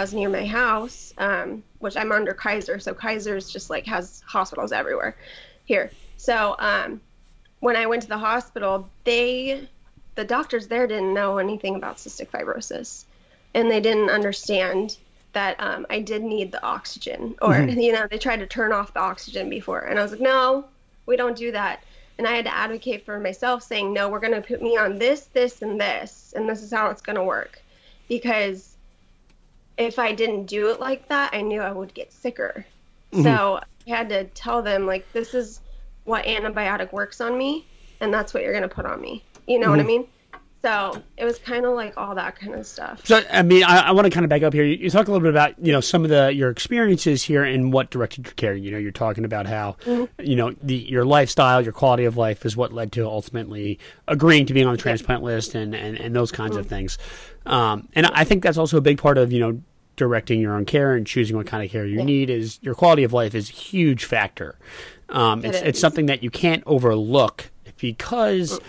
was 0.00 0.14
near 0.14 0.28
my 0.28 0.46
house, 0.46 1.12
um, 1.18 1.62
which 1.78 1.96
I'm 1.96 2.12
under 2.12 2.32
Kaiser. 2.32 2.78
So 2.78 2.94
Kaiser's 2.94 3.50
just 3.50 3.70
like 3.70 3.86
has 3.86 4.22
hospitals 4.26 4.72
everywhere 4.72 5.16
here. 5.64 5.90
So 6.16 6.56
um, 6.58 7.00
when 7.60 7.76
I 7.76 7.86
went 7.86 8.02
to 8.02 8.08
the 8.08 8.18
hospital, 8.18 8.88
they, 9.04 9.68
the 10.14 10.24
doctors 10.24 10.66
there 10.66 10.86
didn't 10.86 11.14
know 11.14 11.38
anything 11.38 11.74
about 11.74 11.96
cystic 11.96 12.28
fibrosis, 12.28 13.04
and 13.54 13.70
they 13.70 13.80
didn't 13.80 14.10
understand 14.10 14.96
that 15.32 15.56
um, 15.60 15.86
I 15.88 16.00
did 16.00 16.22
need 16.22 16.52
the 16.52 16.62
oxygen, 16.62 17.34
or 17.40 17.58
you 17.58 17.92
know, 17.92 18.06
they 18.10 18.18
tried 18.18 18.40
to 18.40 18.46
turn 18.46 18.72
off 18.72 18.92
the 18.92 19.00
oxygen 19.00 19.48
before, 19.48 19.80
and 19.80 19.98
I 19.98 20.02
was 20.02 20.12
like, 20.12 20.20
no, 20.20 20.66
we 21.06 21.16
don't 21.16 21.36
do 21.36 21.52
that. 21.52 21.82
And 22.18 22.26
I 22.26 22.32
had 22.36 22.44
to 22.44 22.54
advocate 22.54 23.04
for 23.04 23.18
myself, 23.18 23.62
saying, 23.62 23.92
no, 23.92 24.08
we're 24.08 24.20
going 24.20 24.34
to 24.34 24.42
put 24.42 24.60
me 24.60 24.76
on 24.76 24.98
this, 24.98 25.22
this, 25.32 25.62
and 25.62 25.80
this, 25.80 26.34
and 26.36 26.48
this 26.48 26.62
is 26.62 26.70
how 26.70 26.90
it's 26.90 27.00
going 27.00 27.16
to 27.16 27.24
work, 27.24 27.62
because 28.08 28.71
if 29.76 29.98
I 29.98 30.12
didn't 30.12 30.46
do 30.46 30.70
it 30.70 30.80
like 30.80 31.08
that, 31.08 31.34
I 31.34 31.42
knew 31.42 31.60
I 31.60 31.72
would 31.72 31.94
get 31.94 32.12
sicker. 32.12 32.66
Mm-hmm. 33.12 33.22
So 33.24 33.60
I 33.86 33.90
had 33.90 34.08
to 34.10 34.24
tell 34.24 34.62
them 34.62 34.86
like 34.86 35.10
this 35.12 35.34
is 35.34 35.60
what 36.04 36.24
antibiotic 36.24 36.92
works 36.92 37.20
on 37.20 37.36
me, 37.36 37.66
and 38.00 38.12
that's 38.12 38.34
what 38.34 38.42
you're 38.42 38.52
gonna 38.52 38.68
put 38.68 38.86
on 38.86 39.00
me. 39.00 39.24
You 39.46 39.58
know 39.58 39.70
what 39.70 39.78
mm-hmm. 39.78 39.88
I 39.88 39.88
mean? 39.88 40.06
So 40.62 41.02
it 41.16 41.24
was 41.24 41.40
kind 41.40 41.66
of 41.66 41.74
like 41.74 41.94
all 41.96 42.14
that 42.14 42.38
kind 42.38 42.54
of 42.54 42.64
stuff. 42.64 43.04
So, 43.04 43.20
I 43.32 43.42
mean, 43.42 43.64
I, 43.64 43.88
I 43.88 43.90
want 43.90 44.04
to 44.06 44.10
kind 44.10 44.24
of 44.24 44.30
back 44.30 44.44
up 44.44 44.52
here. 44.52 44.62
You, 44.62 44.76
you 44.76 44.90
talk 44.90 45.08
a 45.08 45.10
little 45.10 45.24
bit 45.24 45.30
about, 45.30 45.58
you 45.58 45.72
know, 45.72 45.80
some 45.80 46.04
of 46.04 46.10
the 46.10 46.32
your 46.32 46.50
experiences 46.50 47.24
here 47.24 47.42
and 47.42 47.72
what 47.72 47.90
directed 47.90 48.26
your 48.26 48.34
care. 48.34 48.54
You 48.54 48.70
know, 48.70 48.78
you're 48.78 48.92
talking 48.92 49.24
about 49.24 49.46
how, 49.46 49.76
you 49.86 50.36
know, 50.36 50.54
the 50.62 50.76
your 50.76 51.04
lifestyle, 51.04 51.60
your 51.60 51.72
quality 51.72 52.04
of 52.04 52.16
life 52.16 52.46
is 52.46 52.56
what 52.56 52.72
led 52.72 52.92
to 52.92 53.04
ultimately 53.04 53.80
agreeing 54.06 54.46
to 54.46 54.54
being 54.54 54.66
on 54.66 54.74
the 54.74 54.80
transplant 54.80 55.24
list 55.24 55.56
and, 55.56 55.74
and, 55.74 55.98
and 55.98 56.14
those 56.14 56.30
kinds 56.30 56.56
of 56.56 56.68
things. 56.68 56.96
Um, 57.44 57.88
and 57.94 58.06
I 58.06 58.22
think 58.22 58.44
that's 58.44 58.58
also 58.58 58.76
a 58.76 58.82
big 58.82 58.98
part 58.98 59.18
of, 59.18 59.32
you 59.32 59.40
know, 59.40 59.60
directing 59.96 60.40
your 60.40 60.54
own 60.54 60.64
care 60.64 60.94
and 60.94 61.06
choosing 61.06 61.36
what 61.36 61.46
kind 61.46 61.64
of 61.64 61.70
care 61.70 61.84
you 61.84 62.02
need 62.02 62.30
is 62.30 62.58
your 62.62 62.74
quality 62.74 63.02
of 63.02 63.12
life 63.12 63.34
is 63.34 63.50
a 63.50 63.52
huge 63.52 64.04
factor. 64.04 64.58
Um, 65.08 65.44
it's, 65.44 65.58
it's 65.58 65.78
is. 65.78 65.80
something 65.80 66.06
that 66.06 66.22
you 66.22 66.30
can't 66.30 66.62
overlook 66.66 67.50
because 67.78 68.60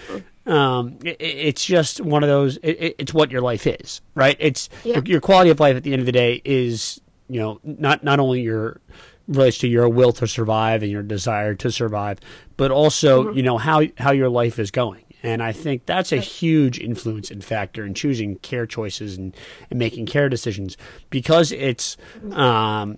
um, 0.46 1.00
it, 1.04 1.18
it's 1.20 1.66
just 1.66 2.02
one 2.02 2.24
of 2.24 2.30
those. 2.30 2.58
It, 2.58 2.96
it's 3.00 3.14
what 3.14 3.32
your 3.32 3.42
life 3.42 3.66
is, 3.68 4.02
right? 4.16 4.36
It's 4.40 4.70
yeah. 4.84 4.96
your, 4.96 5.04
your, 5.06 5.22
quality 5.22 5.50
of 5.50 5.60
life 5.60 5.76
at 5.76 5.84
the 5.84 5.94
end 5.94 6.02
of 6.02 6.06
the 6.06 6.12
day 6.12 6.42
is 6.44 7.00
you 7.30 7.40
know 7.40 7.60
not 7.64 8.04
not 8.04 8.20
only 8.20 8.42
your 8.42 8.82
relates 9.28 9.58
to 9.60 9.68
your 9.68 9.88
will 9.88 10.12
to 10.12 10.28
survive 10.28 10.84
and 10.84 10.92
your 10.92 11.04
desire 11.04 11.56
to 11.56 11.72
survive, 11.72 12.20
but 12.58 12.72
also 12.72 13.26
mm-hmm. 13.26 13.38
you 13.38 13.44
know 13.44 13.58
how 13.58 13.84
how 13.98 14.12
your 14.12 14.30
life 14.30 14.60
is 14.60 14.72
going. 14.72 15.04
And 15.26 15.42
I 15.42 15.54
think 15.54 15.86
that's 15.86 16.12
a 16.12 16.18
huge 16.18 16.80
influence 16.80 17.32
and 17.32 17.42
factor 17.42 17.86
in 17.86 17.94
choosing 17.94 18.36
care 18.40 18.66
choices 18.66 19.18
and, 19.18 19.34
and 19.70 19.80
making 19.80 20.06
care 20.06 20.28
decisions 20.28 20.76
because 21.10 21.54
it's 21.54 21.96
mm-hmm. 22.18 22.34
um, 22.34 22.98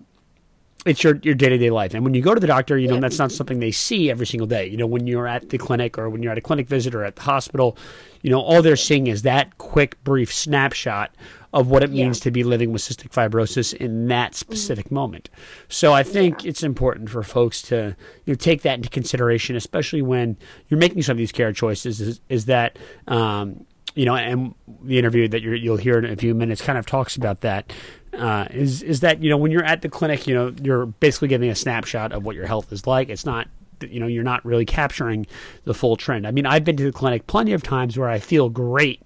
it's 0.86 1.04
your 1.04 1.16
your 1.24 1.34
day 1.34 1.50
to 1.50 1.58
day 1.58 1.72
life. 1.72 1.94
And 1.94 2.04
when 2.04 2.14
you 2.14 2.22
go 2.22 2.34
to 2.34 2.40
the 2.40 2.48
doctor, 2.48 2.78
you 2.78 2.88
know 2.88 3.00
that's 3.00 3.18
not 3.18 3.32
something 3.32 3.60
they 3.60 3.72
see 3.72 4.12
every 4.12 4.28
single 4.28 4.48
day. 4.48 4.68
You 4.68 4.78
know 4.78 4.86
when 4.86 5.08
you're 5.08 5.28
at 5.28 5.50
the 5.50 5.58
clinic 5.58 5.98
or 5.98 6.10
when 6.10 6.22
you're 6.22 6.32
at 6.32 6.38
a 6.38 6.42
clinic 6.42 6.68
visit 6.68 6.94
or 6.94 7.04
at 7.04 7.16
the 7.16 7.24
hospital, 7.24 7.78
you 8.22 8.30
know 8.30 8.40
all 8.40 8.62
they're 8.62 8.76
seeing 8.76 9.08
is 9.08 9.24
that 9.24 9.58
quick, 9.58 10.02
brief 10.04 10.34
snapshot 10.34 11.14
of 11.54 11.70
what 11.70 11.82
it 11.84 11.90
yeah. 11.92 12.04
means 12.04 12.20
to 12.20 12.32
be 12.32 12.44
living 12.44 12.72
with 12.72 12.82
cystic 12.82 13.10
fibrosis 13.10 13.74
in 13.74 14.08
that 14.10 14.32
mm-hmm. 14.32 14.36
specific 14.36 14.86
mm-hmm. 14.88 14.96
moment. 14.96 15.30
So 15.70 15.94
I 15.94 16.04
think 16.04 16.44
yeah. 16.44 16.50
it's 16.50 16.64
important 16.64 17.10
for 17.10 17.24
folks 17.24 17.62
to 17.64 17.96
you 18.26 18.34
know, 18.34 18.36
take 18.36 18.62
that 18.64 18.76
into 18.76 18.90
consideration, 18.90 19.56
especially 19.56 20.02
when 20.02 20.38
you're 20.68 20.80
making 20.80 21.02
some 21.02 21.14
of 21.14 21.18
these 21.18 21.32
care 21.32 21.54
choices. 21.54 22.00
Is, 22.00 22.22
is 22.30 22.46
that 22.46 22.78
um, 23.08 23.66
you 23.96 24.06
know, 24.06 24.16
and 24.16 24.54
the 24.84 25.00
interview 25.00 25.28
that 25.30 25.42
you 25.42 25.70
will 25.72 25.78
hear 25.78 25.98
in 25.98 26.06
a 26.06 26.16
few 26.18 26.36
minutes 26.36 26.62
kind 26.62 26.78
of 26.78 26.86
talks 26.86 27.16
about 27.16 27.42
that. 27.42 27.72
Uh, 28.18 28.48
is 28.52 28.82
is 28.82 29.02
that 29.02 29.22
you 29.22 29.30
know 29.30 29.38
when 29.38 29.52
you're 29.52 29.64
at 29.64 29.82
the 29.82 29.90
clinic, 29.90 30.28
you 30.28 30.34
know, 30.34 30.54
you're 30.62 30.86
basically 30.86 31.28
getting 31.28 31.50
a 31.50 31.56
snapshot 31.56 32.12
of 32.12 32.24
what 32.24 32.36
your 32.36 32.48
health 32.48 32.72
is 32.72 32.88
like. 32.88 33.10
It's 33.10 33.26
not 33.26 33.48
you 33.82 34.00
know 34.00 34.08
you're 34.08 34.24
not 34.24 34.44
really 34.46 34.66
capturing 34.66 35.28
the 35.66 35.74
full 35.74 35.96
trend. 35.96 36.26
I 36.26 36.32
mean, 36.32 36.46
I've 36.46 36.64
been 36.64 36.78
to 36.78 36.84
the 36.84 36.92
clinic 36.92 37.28
plenty 37.28 37.54
of 37.54 37.64
times 37.64 37.98
where 37.98 38.10
I 38.10 38.20
feel 38.20 38.50
great 38.50 39.02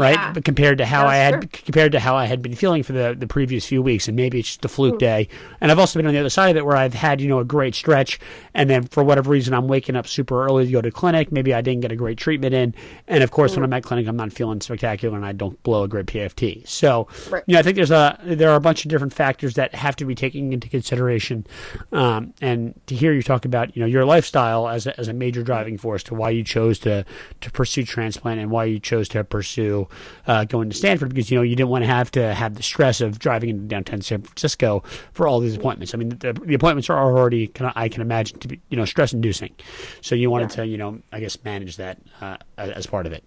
right? 0.00 0.34
But 0.34 0.44
compared 0.44 0.78
to 0.78 0.86
how 0.86 1.06
I 1.06 1.16
had 1.16 1.50
true. 1.50 1.62
compared 1.64 1.92
to 1.92 2.00
how 2.00 2.16
I 2.16 2.26
had 2.26 2.42
been 2.42 2.54
feeling 2.54 2.82
for 2.82 2.92
the, 2.92 3.14
the 3.16 3.26
previous 3.26 3.66
few 3.66 3.82
weeks, 3.82 4.08
and 4.08 4.16
maybe 4.16 4.38
it's 4.38 4.48
just 4.48 4.64
a 4.64 4.68
fluke 4.68 4.96
mm. 4.96 5.00
day. 5.00 5.28
And 5.60 5.70
I've 5.70 5.78
also 5.78 5.98
been 5.98 6.06
on 6.06 6.14
the 6.14 6.20
other 6.20 6.30
side 6.30 6.50
of 6.50 6.56
it 6.56 6.66
where 6.66 6.76
I've 6.76 6.94
had 6.94 7.20
you 7.20 7.28
know 7.28 7.38
a 7.38 7.44
great 7.44 7.74
stretch, 7.74 8.18
and 8.54 8.68
then 8.68 8.84
for 8.84 9.02
whatever 9.04 9.30
reason 9.30 9.54
I'm 9.54 9.68
waking 9.68 9.96
up 9.96 10.06
super 10.06 10.44
early 10.44 10.66
to 10.66 10.72
go 10.72 10.80
to 10.80 10.90
clinic. 10.90 11.32
Maybe 11.32 11.54
I 11.54 11.60
didn't 11.60 11.80
get 11.80 11.92
a 11.92 11.96
great 11.96 12.18
treatment 12.18 12.54
in, 12.54 12.74
and 13.06 13.22
of 13.22 13.30
course 13.30 13.52
mm. 13.52 13.56
when 13.56 13.64
I'm 13.64 13.72
at 13.72 13.82
clinic 13.82 14.06
I'm 14.06 14.16
not 14.16 14.32
feeling 14.32 14.60
spectacular 14.60 15.16
and 15.16 15.26
I 15.26 15.32
don't 15.32 15.62
blow 15.62 15.84
a 15.84 15.88
great 15.88 16.06
PFT. 16.06 16.66
So 16.66 17.08
right. 17.30 17.42
you 17.46 17.54
know 17.54 17.60
I 17.60 17.62
think 17.62 17.76
there's 17.76 17.90
a 17.90 18.18
there 18.22 18.50
are 18.50 18.56
a 18.56 18.60
bunch 18.60 18.84
of 18.84 18.90
different 18.90 19.12
factors 19.12 19.54
that 19.54 19.74
have 19.74 19.96
to 19.96 20.04
be 20.04 20.14
taken 20.14 20.52
into 20.52 20.68
consideration, 20.68 21.46
um, 21.92 22.34
and 22.40 22.74
to 22.86 22.94
hear 22.94 23.12
you 23.12 23.22
talk 23.22 23.44
about 23.44 23.76
you 23.76 23.80
know 23.80 23.86
your 23.86 24.04
lifestyle 24.04 24.68
as 24.68 24.86
a, 24.86 24.98
as 24.98 25.08
a 25.08 25.12
major 25.12 25.42
driving 25.42 25.78
force 25.78 26.02
to 26.04 26.14
why 26.14 26.30
you 26.30 26.44
chose 26.44 26.78
to 26.80 27.04
to 27.40 27.50
pursue 27.50 27.84
transplant 27.84 28.40
and 28.40 28.50
why 28.50 28.64
you 28.64 28.78
chose 28.78 29.08
to 29.08 29.24
pursue 29.24 29.81
uh, 30.26 30.44
going 30.44 30.70
to 30.70 30.76
Stanford 30.76 31.10
because 31.10 31.30
you 31.30 31.38
know 31.38 31.42
you 31.42 31.56
didn't 31.56 31.70
want 31.70 31.82
to 31.82 31.88
have 31.88 32.10
to 32.12 32.34
have 32.34 32.54
the 32.54 32.62
stress 32.62 33.00
of 33.00 33.18
driving 33.18 33.50
into 33.50 33.64
downtown 33.64 34.02
San 34.02 34.22
Francisco 34.22 34.82
for 35.12 35.26
all 35.26 35.40
these 35.40 35.56
appointments. 35.56 35.94
I 35.94 35.98
mean, 35.98 36.10
the, 36.10 36.32
the 36.32 36.54
appointments 36.54 36.90
are 36.90 36.98
already 36.98 37.48
kind 37.48 37.70
of 37.70 37.76
I 37.76 37.88
can 37.88 38.02
imagine 38.02 38.38
to 38.40 38.48
be 38.48 38.60
you 38.68 38.76
know 38.76 38.84
stress 38.84 39.12
inducing, 39.12 39.54
so 40.00 40.14
you 40.14 40.30
wanted 40.30 40.50
yeah. 40.50 40.56
to 40.56 40.66
you 40.66 40.78
know 40.78 41.00
I 41.12 41.20
guess 41.20 41.42
manage 41.44 41.76
that 41.76 41.98
uh, 42.20 42.36
as 42.56 42.86
part 42.86 43.06
of 43.06 43.12
it. 43.12 43.24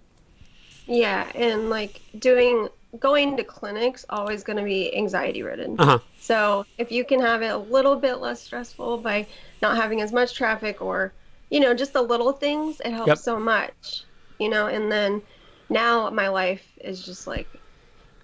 Yeah, 0.88 1.28
and 1.34 1.70
like 1.70 2.02
doing 2.18 2.70
going 3.00 3.38
to 3.38 3.44
clinics 3.44 4.06
always 4.10 4.44
going 4.44 4.58
to 4.58 4.64
be 4.64 4.96
anxiety 4.96 5.44
ridden. 5.44 5.76
Uh-huh. 5.80 6.00
So 6.20 6.66
if 6.78 6.92
you 6.92 7.04
can 7.06 7.20
have 7.20 7.42
it 7.42 7.48
a 7.48 7.58
little 7.58 7.96
bit 7.96 8.16
less 8.16 8.42
stressful 8.42 9.00
by 9.00 9.28
not 9.62 9.76
having 9.76 10.02
as 10.02 10.12
much 10.12 10.36
traffic 10.36 10.82
or 10.82 11.14
you 11.50 11.60
know 11.60 11.74
just 11.74 11.94
the 11.94 12.02
little 12.02 12.32
things, 12.32 12.82
it 12.84 12.92
helps 12.92 13.08
yep. 13.08 13.18
so 13.18 13.40
much. 13.40 14.04
You 14.40 14.50
know, 14.50 14.68
and 14.68 14.92
then 14.92 15.22
now 15.70 16.10
my 16.10 16.28
life 16.28 16.66
is 16.82 17.06
just 17.06 17.28
like 17.28 17.48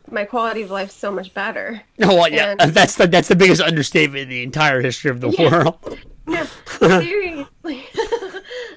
my 0.09 0.25
quality 0.25 0.63
of 0.63 0.71
life 0.71 0.91
so 0.91 1.11
much 1.11 1.33
better. 1.33 1.81
Oh, 2.01 2.15
well, 2.15 2.27
yeah, 2.27 2.55
and, 2.59 2.73
that's 2.73 2.95
the 2.95 3.07
that's 3.07 3.27
the 3.27 3.35
biggest 3.35 3.61
understatement 3.61 4.23
in 4.23 4.29
the 4.29 4.43
entire 4.43 4.81
history 4.81 5.11
of 5.11 5.21
the 5.21 5.29
yeah, 5.29 5.49
world. 5.49 5.99
No, 6.27 6.45
seriously, 6.79 7.83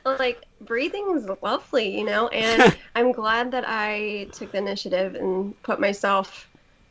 like 0.04 0.42
breathing 0.62 1.14
is 1.14 1.28
lovely, 1.42 1.97
you 1.97 2.04
know, 2.04 2.26
and 2.28 2.76
I'm 2.97 3.12
glad 3.12 3.52
that 3.52 3.64
I 3.66 4.28
took 4.33 4.52
the 4.52 4.59
initiative 4.59 5.14
and 5.14 5.62
put 5.62 5.78
myself 5.78 6.49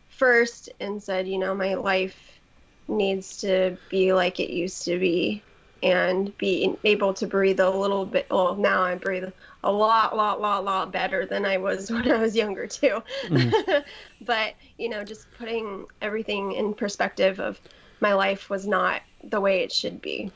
first 0.10 0.70
and 0.80 1.02
said, 1.02 1.28
you 1.28 1.40
know, 1.40 1.54
my 1.56 1.74
life 1.74 2.40
needs 2.88 3.38
to 3.42 3.78
be 3.90 4.14
like 4.14 4.40
it 4.40 4.52
used 4.52 4.86
to 4.86 5.00
be 5.00 5.42
and 5.84 6.36
be 6.38 6.76
able 6.86 7.14
to 7.14 7.28
breathe 7.28 7.60
a 7.60 7.70
little 7.70 8.06
bit. 8.06 8.26
Well, 8.32 8.56
now 8.56 8.82
I 8.82 8.96
breathe 8.96 9.26
a 9.64 9.72
lot, 9.72 10.16
lot, 10.16 10.40
lot, 10.40 10.64
lot 10.64 10.92
better 10.92 11.26
than 11.26 11.46
I 11.46 11.58
was 11.58 11.92
when 11.92 12.10
I 12.10 12.18
was 12.18 12.36
younger 12.36 12.66
too. 12.66 13.04
Mm. 13.28 13.84
but 14.22 14.54
you 14.78 14.90
know, 14.90 15.04
just 15.04 15.28
putting 15.38 15.86
everything 16.02 16.54
in 16.54 16.74
perspective 16.74 17.40
of 17.40 17.60
my 18.00 18.14
life 18.14 18.50
was 18.50 18.66
not 18.66 19.02
the 19.24 19.42
way 19.42 19.62
it 19.62 19.72
should 19.72 20.02
be. 20.02 20.32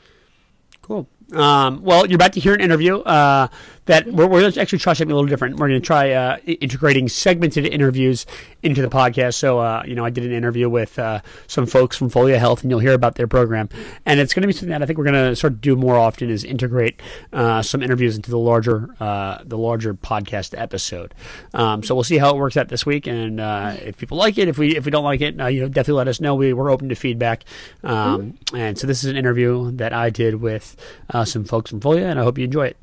Cool. 0.82 1.08
Um, 1.32 1.82
well, 1.82 2.06
you're 2.06 2.16
about 2.16 2.32
to 2.34 2.40
hear 2.40 2.54
an 2.54 2.60
interview 2.60 2.98
uh, 3.00 3.48
that 3.84 4.06
we're, 4.06 4.26
we're 4.26 4.40
going 4.40 4.52
to 4.52 4.60
actually 4.60 4.78
try 4.78 4.92
something 4.94 5.12
a 5.12 5.14
little 5.14 5.28
different. 5.28 5.56
We're 5.56 5.68
going 5.68 5.80
to 5.80 5.86
try 5.86 6.12
uh, 6.12 6.38
integrating 6.38 7.08
segmented 7.08 7.66
interviews 7.66 8.24
into 8.62 8.80
the 8.80 8.88
podcast. 8.88 9.34
So, 9.34 9.58
uh, 9.58 9.82
you 9.86 9.94
know, 9.94 10.04
I 10.04 10.10
did 10.10 10.24
an 10.24 10.32
interview 10.32 10.68
with 10.68 10.98
uh, 10.98 11.20
some 11.46 11.66
folks 11.66 11.96
from 11.96 12.10
Folia 12.10 12.38
Health, 12.38 12.62
and 12.62 12.70
you'll 12.70 12.80
hear 12.80 12.92
about 12.94 13.16
their 13.16 13.26
program. 13.26 13.68
And 14.06 14.20
it's 14.20 14.32
going 14.32 14.42
to 14.42 14.46
be 14.46 14.52
something 14.52 14.70
that 14.70 14.82
I 14.82 14.86
think 14.86 14.98
we're 14.98 15.04
going 15.04 15.30
to 15.30 15.36
sort 15.36 15.52
of 15.54 15.60
do 15.60 15.76
more 15.76 15.96
often 15.96 16.30
is 16.30 16.44
integrate 16.44 17.00
uh, 17.32 17.60
some 17.62 17.82
interviews 17.82 18.16
into 18.16 18.30
the 18.30 18.38
larger 18.38 18.88
uh, 19.00 19.38
the 19.44 19.58
larger 19.58 19.94
podcast 19.94 20.58
episode. 20.58 21.14
Um, 21.52 21.82
so 21.82 21.94
we'll 21.94 22.04
see 22.04 22.18
how 22.18 22.30
it 22.30 22.36
works 22.38 22.56
out 22.56 22.68
this 22.68 22.86
week, 22.86 23.06
and 23.06 23.40
if 23.40 23.98
people 23.98 24.16
like 24.16 24.38
it, 24.38 24.48
if 24.48 24.58
we 24.58 24.76
if 24.76 24.84
we 24.84 24.90
don't 24.90 25.04
like 25.04 25.20
it, 25.20 25.34
you 25.34 25.60
know, 25.60 25.68
definitely 25.68 25.94
let 25.94 26.08
us 26.08 26.20
know. 26.20 26.34
We 26.34 26.52
we're 26.52 26.70
open 26.70 26.88
to 26.88 26.94
feedback. 26.94 27.44
Um, 27.84 28.38
and 28.54 28.78
so 28.78 28.86
this 28.86 29.04
is 29.04 29.10
an 29.10 29.16
interview 29.16 29.70
that 29.72 29.92
I 29.92 30.10
did 30.10 30.36
with 30.36 30.76
uh, 31.10 31.17
some 31.24 31.44
folks 31.44 31.70
from 31.70 31.80
Folia, 31.80 32.04
and 32.04 32.18
I 32.18 32.22
hope 32.22 32.38
you 32.38 32.44
enjoy 32.44 32.66
it. 32.66 32.76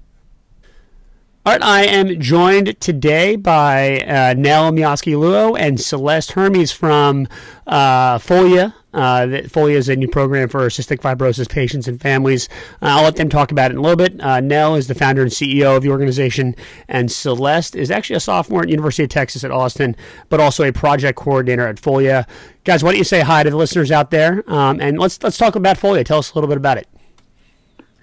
All 1.48 1.54
right, 1.54 1.62
I 1.62 1.84
am 1.84 2.20
joined 2.20 2.80
today 2.82 3.36
by 3.36 4.00
uh, 4.00 4.34
Nell 4.36 4.72
Meosky 4.72 5.14
Luo 5.14 5.56
and 5.60 5.80
Celeste 5.80 6.32
Hermes 6.32 6.72
from 6.72 7.28
uh, 7.68 8.18
Folia. 8.18 8.74
Uh, 8.96 9.44
Folia 9.44 9.76
is 9.76 9.88
a 9.88 9.96
new 9.96 10.08
program 10.08 10.50
for 10.50 10.62
cystic 10.70 11.02
fibrosis 11.02 11.48
patients 11.48 11.88
and 11.88 12.02
families. 12.02 12.50
Uh, 12.82 12.98
I'll 12.98 13.04
let 13.04 13.18
them 13.18 13.30
talk 13.30 13.52
about 13.52 13.70
it 13.70 13.74
in 13.74 13.78
a 13.78 13.82
little 13.82 13.96
bit. 13.96 14.20
Uh, 14.20 14.40
Nell 14.40 14.74
is 14.74 14.88
the 14.88 14.96
founder 14.96 15.22
and 15.22 15.30
CEO 15.30 15.78
of 15.78 15.84
the 15.84 15.90
organization, 15.90 16.56
and 16.88 17.12
Celeste 17.12 17.76
is 17.76 17.92
actually 17.92 18.16
a 18.16 18.22
sophomore 18.22 18.64
at 18.64 18.70
University 18.70 19.04
of 19.04 19.10
Texas 19.10 19.44
at 19.44 19.52
Austin, 19.52 19.96
but 20.30 20.40
also 20.40 20.64
a 20.64 20.74
project 20.74 21.16
coordinator 21.16 21.68
at 21.68 21.76
Folia. 21.76 22.28
Guys, 22.64 22.84
why 22.84 22.90
don't 22.90 22.98
you 22.98 23.04
say 23.04 23.22
hi 23.22 23.44
to 23.44 23.52
the 23.52 23.58
listeners 23.58 23.92
out 23.92 24.10
there, 24.10 24.44
um, 24.52 24.82
and 24.82 24.98
let's 24.98 25.22
let's 25.22 25.38
talk 25.38 25.56
about 25.56 25.78
Folia. 25.78 26.04
Tell 26.04 26.18
us 26.18 26.32
a 26.32 26.34
little 26.34 26.48
bit 26.48 26.58
about 26.58 26.80
it. 26.80 26.88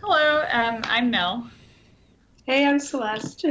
Hello, 0.04 0.44
um, 0.50 0.80
I'm 0.86 1.12
Nell. 1.12 1.48
Hey, 2.44 2.66
I'm 2.66 2.80
Celeste. 2.80 3.44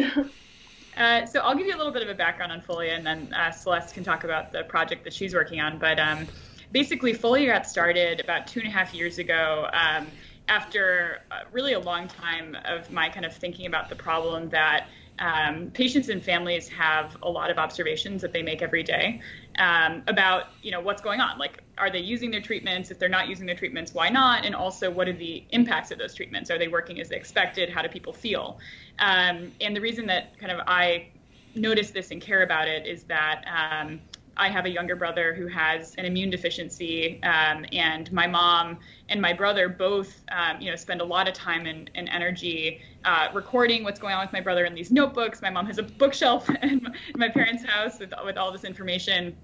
uh, 0.98 1.26
so 1.26 1.40
I'll 1.40 1.56
give 1.56 1.66
you 1.66 1.74
a 1.74 1.78
little 1.78 1.94
bit 1.94 2.04
of 2.04 2.10
a 2.10 2.14
background 2.14 2.52
on 2.52 2.60
Folia, 2.60 2.94
and 2.94 3.08
then 3.08 3.34
uh, 3.34 3.52
Celeste 3.52 3.94
can 3.94 4.04
talk 4.04 4.26
about 4.26 4.52
the 4.52 4.64
project 4.66 5.06
that 5.06 5.14
she's 5.14 5.34
working 5.34 5.62
on. 5.62 5.80
But 5.80 5.98
um, 5.98 6.28
basically, 6.74 7.14
Folia 7.14 7.54
got 7.54 7.66
started 7.66 8.20
about 8.20 8.48
two 8.48 8.60
and 8.60 8.68
a 8.68 8.72
half 8.72 8.94
years 8.94 9.18
ago. 9.18 9.70
Um, 9.72 10.08
after 10.50 11.20
uh, 11.32 11.36
really 11.54 11.72
a 11.72 11.80
long 11.80 12.10
time 12.10 12.58
of 12.66 12.92
my 12.92 13.08
kind 13.08 13.26
of 13.26 13.34
thinking 13.34 13.66
about 13.66 13.88
the 13.88 13.96
problem 13.96 14.50
that 14.50 14.90
um, 15.20 15.72
patients 15.74 16.10
and 16.10 16.22
families 16.22 16.68
have 16.68 17.16
a 17.24 17.30
lot 17.30 17.50
of 17.50 17.58
observations 17.60 18.22
that 18.22 18.34
they 18.34 18.42
make 18.42 18.62
every 18.62 18.84
day 18.84 19.22
um, 19.60 20.04
about 20.08 20.46
you 20.62 20.72
know 20.72 20.80
what's 20.80 21.02
going 21.02 21.20
on. 21.20 21.38
Like 21.38 21.64
are 21.78 21.90
they 21.90 22.00
using 22.00 22.32
their 22.32 22.42
treatments? 22.42 22.92
If 22.92 23.00
they're 23.00 23.10
not 23.10 23.28
using 23.28 23.46
their 23.46 23.56
treatments 23.56 23.94
why 23.94 24.10
not? 24.10 24.46
And 24.46 24.56
also 24.56 24.90
what 24.90 25.08
are 25.08 25.14
the 25.14 25.44
impacts 25.52 25.92
of 25.92 25.98
those 25.98 26.14
treatments? 26.14 26.50
Are 26.52 26.58
they 26.58 26.68
working 26.68 27.00
as 27.02 27.12
expected? 27.12 27.70
How 27.70 27.82
do 27.82 27.90
people 27.90 28.14
feel? 28.14 28.60
Um, 29.00 29.52
and 29.62 29.76
the 29.76 29.82
reason 29.82 30.06
that 30.08 30.38
kind 30.40 30.52
of 30.52 30.62
i 30.68 31.08
notice 31.56 31.92
this 31.92 32.12
and 32.12 32.22
care 32.22 32.44
about 32.44 32.68
it 32.68 32.86
is 32.86 33.04
that 33.04 33.44
um, 33.48 34.00
I 34.42 34.50
have 34.50 34.66
a 34.66 34.70
younger 34.72 34.96
brother 34.96 35.36
who 35.36 35.46
has 35.46 35.94
an 36.00 36.06
immune 36.06 36.32
deficiency, 36.32 37.22
um, 37.22 37.64
and 37.72 38.12
my 38.12 38.26
mom 38.26 38.80
and 39.08 39.22
my 39.22 39.34
brother 39.34 39.70
both, 39.70 40.24
um, 40.32 40.60
you 40.60 40.72
know, 40.72 40.76
spend 40.76 41.00
a 41.00 41.04
lot 41.04 41.28
of 41.28 41.36
time 41.36 41.68
and, 41.68 41.92
and 41.94 42.10
energy 42.10 42.82
uh, 43.06 43.28
recording 43.36 43.84
what's 43.84 44.00
going 44.00 44.16
on 44.16 44.26
with 44.26 44.34
my 44.34 44.42
brother 44.42 44.66
in 44.66 44.74
these 44.74 44.92
notebooks. 44.92 45.44
My 45.44 45.52
mom 45.52 45.68
has 45.68 45.78
a 45.78 45.84
bookshelf 45.84 46.50
in 46.64 46.92
my, 47.16 47.30
parents' 47.30 47.64
house 47.64 48.00
with 48.00 48.14
with 48.26 48.36
all 48.36 48.52
this 48.52 48.64
information 48.64 49.38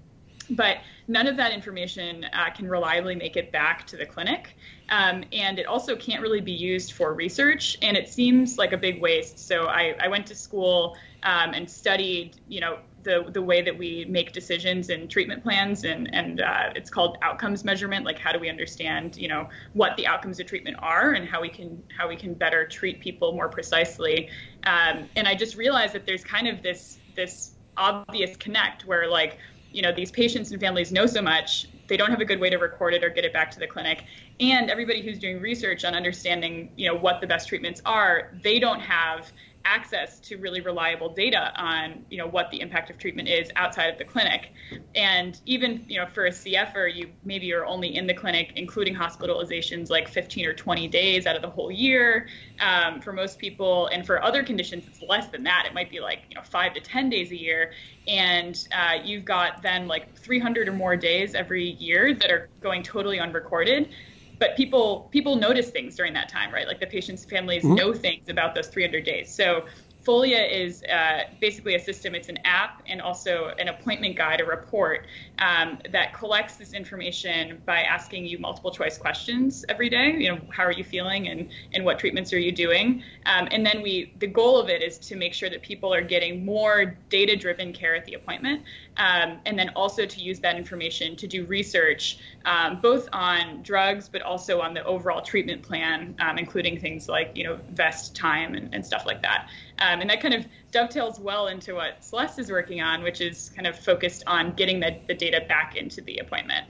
but 0.50 0.78
none 1.08 1.26
of 1.26 1.36
that 1.36 1.52
information 1.52 2.24
uh, 2.32 2.48
can 2.50 2.66
reliably 2.66 3.14
make 3.14 3.36
it 3.36 3.52
back 3.52 3.86
to 3.86 3.98
the 3.98 4.06
clinic. 4.06 4.56
Um, 4.88 5.22
and 5.32 5.58
it 5.58 5.66
also 5.66 5.94
can't 5.94 6.22
really 6.22 6.40
be 6.40 6.52
used 6.52 6.92
for 6.92 7.12
research, 7.12 7.76
and 7.82 7.94
it 7.98 8.08
seems 8.08 8.56
like 8.56 8.72
a 8.72 8.76
big 8.78 8.98
waste. 9.02 9.38
So 9.38 9.66
I, 9.66 9.94
I 10.00 10.08
went 10.08 10.26
to 10.28 10.34
school 10.34 10.96
um, 11.22 11.52
and 11.52 11.68
studied, 11.68 12.40
you 12.48 12.60
know, 12.60 12.78
the 13.08 13.30
the 13.32 13.40
way 13.40 13.62
that 13.62 13.76
we 13.76 14.04
make 14.04 14.32
decisions 14.32 14.90
and 14.90 15.10
treatment 15.10 15.42
plans, 15.42 15.84
and 15.84 16.14
and 16.14 16.40
uh, 16.40 16.70
it's 16.76 16.90
called 16.90 17.16
outcomes 17.22 17.64
measurement. 17.64 18.04
Like 18.04 18.18
how 18.18 18.32
do 18.32 18.38
we 18.38 18.50
understand, 18.50 19.16
you 19.16 19.28
know, 19.28 19.48
what 19.72 19.96
the 19.96 20.06
outcomes 20.06 20.38
of 20.38 20.46
treatment 20.46 20.76
are, 20.80 21.12
and 21.12 21.26
how 21.26 21.40
we 21.40 21.48
can 21.48 21.82
how 21.96 22.06
we 22.06 22.16
can 22.16 22.34
better 22.34 22.66
treat 22.66 23.00
people 23.00 23.32
more 23.32 23.48
precisely. 23.48 24.28
Um, 24.64 25.08
and 25.16 25.26
I 25.26 25.34
just 25.34 25.56
realized 25.56 25.94
that 25.94 26.04
there's 26.04 26.22
kind 26.22 26.46
of 26.46 26.62
this 26.62 27.00
this 27.14 27.54
obvious 27.78 28.36
connect 28.36 28.84
where 28.84 29.08
like 29.08 29.38
you 29.70 29.82
know 29.82 29.92
these 29.92 30.10
patients 30.10 30.50
and 30.50 30.60
families 30.60 30.92
know 30.92 31.06
so 31.06 31.22
much 31.22 31.66
they 31.88 31.96
don't 31.96 32.10
have 32.10 32.20
a 32.20 32.24
good 32.24 32.40
way 32.40 32.50
to 32.50 32.56
record 32.56 32.94
it 32.94 33.04
or 33.04 33.10
get 33.10 33.24
it 33.24 33.32
back 33.32 33.50
to 33.50 33.60
the 33.60 33.66
clinic 33.66 34.04
and 34.40 34.70
everybody 34.70 35.02
who's 35.02 35.18
doing 35.18 35.40
research 35.40 35.84
on 35.84 35.94
understanding 35.94 36.70
you 36.76 36.88
know 36.88 36.98
what 36.98 37.20
the 37.20 37.26
best 37.26 37.48
treatments 37.48 37.80
are 37.84 38.38
they 38.42 38.58
don't 38.58 38.80
have 38.80 39.30
access 39.64 40.18
to 40.20 40.36
really 40.36 40.60
reliable 40.60 41.08
data 41.12 41.52
on 41.56 42.04
you 42.10 42.18
know 42.18 42.26
what 42.26 42.50
the 42.50 42.60
impact 42.60 42.90
of 42.90 42.98
treatment 42.98 43.28
is 43.28 43.50
outside 43.56 43.86
of 43.86 43.98
the 43.98 44.04
clinic. 44.04 44.52
And 44.94 45.40
even 45.46 45.84
you 45.88 46.00
know 46.00 46.06
for 46.06 46.26
a 46.26 46.30
cfer 46.30 46.94
you 46.94 47.10
maybe 47.24 47.52
are 47.52 47.66
only 47.66 47.96
in 47.96 48.06
the 48.06 48.14
clinic 48.14 48.52
including 48.56 48.94
hospitalizations 48.94 49.90
like 49.90 50.08
15 50.08 50.46
or 50.46 50.54
20 50.54 50.88
days 50.88 51.26
out 51.26 51.36
of 51.36 51.42
the 51.42 51.50
whole 51.50 51.70
year. 51.70 52.28
Um, 52.60 53.00
for 53.00 53.12
most 53.12 53.38
people 53.38 53.88
and 53.88 54.06
for 54.06 54.22
other 54.22 54.42
conditions 54.42 54.86
it's 54.86 55.02
less 55.02 55.28
than 55.28 55.44
that. 55.44 55.64
It 55.66 55.74
might 55.74 55.90
be 55.90 56.00
like 56.00 56.24
you 56.30 56.36
know 56.36 56.42
five 56.42 56.74
to 56.74 56.80
10 56.80 57.10
days 57.10 57.30
a 57.30 57.36
year. 57.36 57.72
And 58.06 58.56
uh, 58.72 58.98
you've 59.04 59.24
got 59.24 59.62
then 59.62 59.86
like 59.86 60.16
300 60.16 60.68
or 60.68 60.72
more 60.72 60.96
days 60.96 61.34
every 61.34 61.72
year 61.72 62.14
that 62.14 62.30
are 62.30 62.48
going 62.60 62.82
totally 62.82 63.18
unrecorded 63.20 63.90
but 64.38 64.56
people 64.56 65.08
people 65.10 65.36
notice 65.36 65.70
things 65.70 65.96
during 65.96 66.12
that 66.14 66.28
time, 66.28 66.52
right? 66.52 66.66
Like 66.66 66.80
the 66.80 66.86
patient's 66.86 67.24
families 67.24 67.62
mm-hmm. 67.62 67.74
know 67.74 67.92
things 67.92 68.28
about 68.28 68.54
those 68.54 68.68
300 68.68 69.04
days. 69.04 69.32
So 69.32 69.64
Folia 70.04 70.50
is 70.50 70.82
uh, 70.84 71.24
basically 71.40 71.74
a 71.74 71.80
system. 71.80 72.14
It's 72.14 72.28
an 72.28 72.38
app 72.44 72.82
and 72.86 73.02
also 73.02 73.52
an 73.58 73.68
appointment 73.68 74.16
guide, 74.16 74.40
a 74.40 74.44
report 74.44 75.06
um, 75.38 75.78
that 75.90 76.14
collects 76.14 76.56
this 76.56 76.72
information 76.72 77.62
by 77.64 77.82
asking 77.82 78.26
you 78.26 78.38
multiple 78.38 78.70
choice 78.70 78.98
questions 78.98 79.64
every 79.68 79.88
day. 79.88 80.12
You 80.18 80.30
know, 80.30 80.40
how 80.50 80.64
are 80.64 80.72
you 80.72 80.84
feeling 80.84 81.28
and 81.28 81.48
and 81.72 81.84
what 81.84 81.98
treatments 81.98 82.32
are 82.32 82.38
you 82.38 82.52
doing? 82.52 83.02
Um, 83.26 83.48
and 83.50 83.64
then 83.64 83.82
we, 83.82 84.12
the 84.18 84.26
goal 84.26 84.58
of 84.58 84.68
it 84.68 84.82
is 84.82 84.98
to 84.98 85.16
make 85.16 85.34
sure 85.34 85.50
that 85.50 85.62
people 85.62 85.92
are 85.92 86.02
getting 86.02 86.44
more 86.44 86.96
data 87.08 87.36
driven 87.36 87.72
care 87.72 87.94
at 87.94 88.04
the 88.04 88.14
appointment, 88.14 88.62
um, 88.96 89.38
and 89.46 89.58
then 89.58 89.70
also 89.70 90.06
to 90.06 90.20
use 90.20 90.40
that 90.40 90.56
information 90.56 91.16
to 91.16 91.26
do 91.26 91.44
research 91.46 92.18
um, 92.44 92.80
both 92.80 93.08
on 93.12 93.62
drugs 93.62 94.08
but 94.08 94.22
also 94.22 94.60
on 94.60 94.74
the 94.74 94.84
overall 94.84 95.20
treatment 95.22 95.62
plan, 95.62 96.14
um, 96.20 96.38
including 96.38 96.80
things 96.80 97.08
like 97.08 97.32
you 97.34 97.44
know 97.44 97.58
vest 97.70 98.16
time 98.16 98.54
and, 98.54 98.74
and 98.74 98.84
stuff 98.84 99.06
like 99.06 99.22
that. 99.22 99.48
Um, 99.78 100.00
and 100.00 100.10
that 100.10 100.20
kind 100.20 100.34
of 100.34 100.46
dovetails 100.70 101.18
well 101.18 101.48
into 101.48 101.74
what 101.74 102.04
Celeste 102.04 102.38
is 102.40 102.50
working 102.50 102.80
on, 102.80 103.02
which 103.02 103.20
is 103.20 103.50
kind 103.54 103.66
of 103.66 103.78
focused 103.78 104.24
on 104.26 104.52
getting 104.52 104.80
the, 104.80 104.98
the 105.06 105.14
data 105.14 105.44
back 105.48 105.76
into 105.76 106.00
the 106.00 106.18
appointment. 106.18 106.66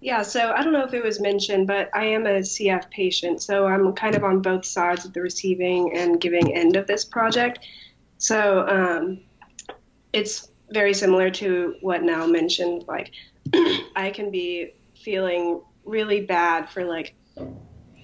Yeah, 0.00 0.22
so 0.22 0.52
I 0.52 0.62
don't 0.62 0.72
know 0.72 0.84
if 0.84 0.94
it 0.94 1.02
was 1.02 1.20
mentioned, 1.20 1.66
but 1.66 1.90
I 1.94 2.04
am 2.04 2.26
a 2.26 2.40
CF 2.40 2.90
patient, 2.90 3.42
so 3.42 3.66
I'm 3.66 3.92
kind 3.94 4.14
of 4.14 4.24
on 4.24 4.42
both 4.42 4.64
sides 4.64 5.04
of 5.04 5.12
the 5.12 5.22
receiving 5.22 5.96
and 5.96 6.20
giving 6.20 6.54
end 6.54 6.76
of 6.76 6.86
this 6.86 7.04
project. 7.04 7.60
So 8.18 8.66
um, 8.68 9.20
it's 10.12 10.50
very 10.70 10.94
similar 10.94 11.30
to 11.30 11.76
what 11.80 12.02
Nell 12.02 12.28
mentioned. 12.28 12.84
Like, 12.86 13.12
I 13.96 14.10
can 14.14 14.30
be 14.30 14.74
feeling 15.02 15.62
really 15.84 16.20
bad 16.20 16.68
for 16.68 16.84
like, 16.84 17.14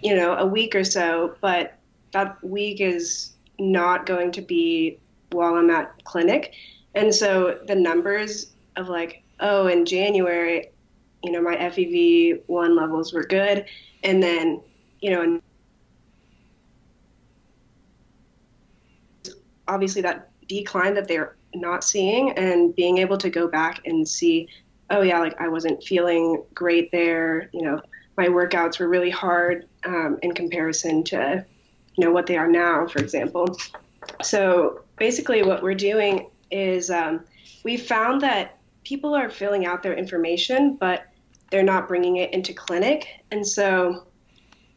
you 0.02 0.16
know, 0.16 0.34
a 0.34 0.46
week 0.46 0.74
or 0.74 0.84
so, 0.84 1.36
but 1.40 1.78
that 2.12 2.42
week 2.42 2.80
is 2.80 3.32
not 3.62 4.06
going 4.06 4.32
to 4.32 4.42
be 4.42 4.98
while 5.30 5.54
I'm 5.54 5.70
at 5.70 6.04
clinic. 6.04 6.52
And 6.94 7.14
so 7.14 7.60
the 7.66 7.74
numbers 7.74 8.52
of 8.76 8.88
like, 8.88 9.22
oh, 9.40 9.68
in 9.68 9.86
January, 9.86 10.70
you 11.22 11.32
know, 11.32 11.40
my 11.40 11.56
FEV1 11.56 12.76
levels 12.76 13.12
were 13.12 13.24
good. 13.24 13.64
And 14.02 14.22
then, 14.22 14.60
you 15.00 15.10
know, 15.10 15.40
obviously 19.68 20.02
that 20.02 20.30
decline 20.48 20.94
that 20.94 21.08
they're 21.08 21.36
not 21.54 21.84
seeing 21.84 22.32
and 22.32 22.74
being 22.74 22.98
able 22.98 23.16
to 23.18 23.30
go 23.30 23.46
back 23.46 23.80
and 23.86 24.06
see, 24.06 24.48
oh, 24.90 25.02
yeah, 25.02 25.18
like 25.18 25.40
I 25.40 25.48
wasn't 25.48 25.82
feeling 25.82 26.42
great 26.54 26.90
there. 26.90 27.48
You 27.52 27.62
know, 27.62 27.80
my 28.16 28.26
workouts 28.26 28.78
were 28.78 28.88
really 28.88 29.10
hard 29.10 29.68
um, 29.84 30.18
in 30.22 30.32
comparison 30.32 31.04
to 31.04 31.44
you 31.96 32.04
know 32.04 32.12
what 32.12 32.26
they 32.26 32.36
are 32.36 32.48
now, 32.48 32.86
for 32.86 33.00
example. 33.00 33.56
So 34.22 34.82
basically, 34.98 35.42
what 35.42 35.62
we're 35.62 35.74
doing 35.74 36.30
is 36.50 36.90
um, 36.90 37.24
we 37.64 37.76
found 37.76 38.20
that 38.22 38.58
people 38.84 39.14
are 39.14 39.30
filling 39.30 39.66
out 39.66 39.82
their 39.82 39.94
information, 39.94 40.76
but 40.76 41.06
they're 41.50 41.62
not 41.62 41.88
bringing 41.88 42.16
it 42.16 42.32
into 42.32 42.52
clinic, 42.52 43.06
and 43.30 43.46
so 43.46 44.06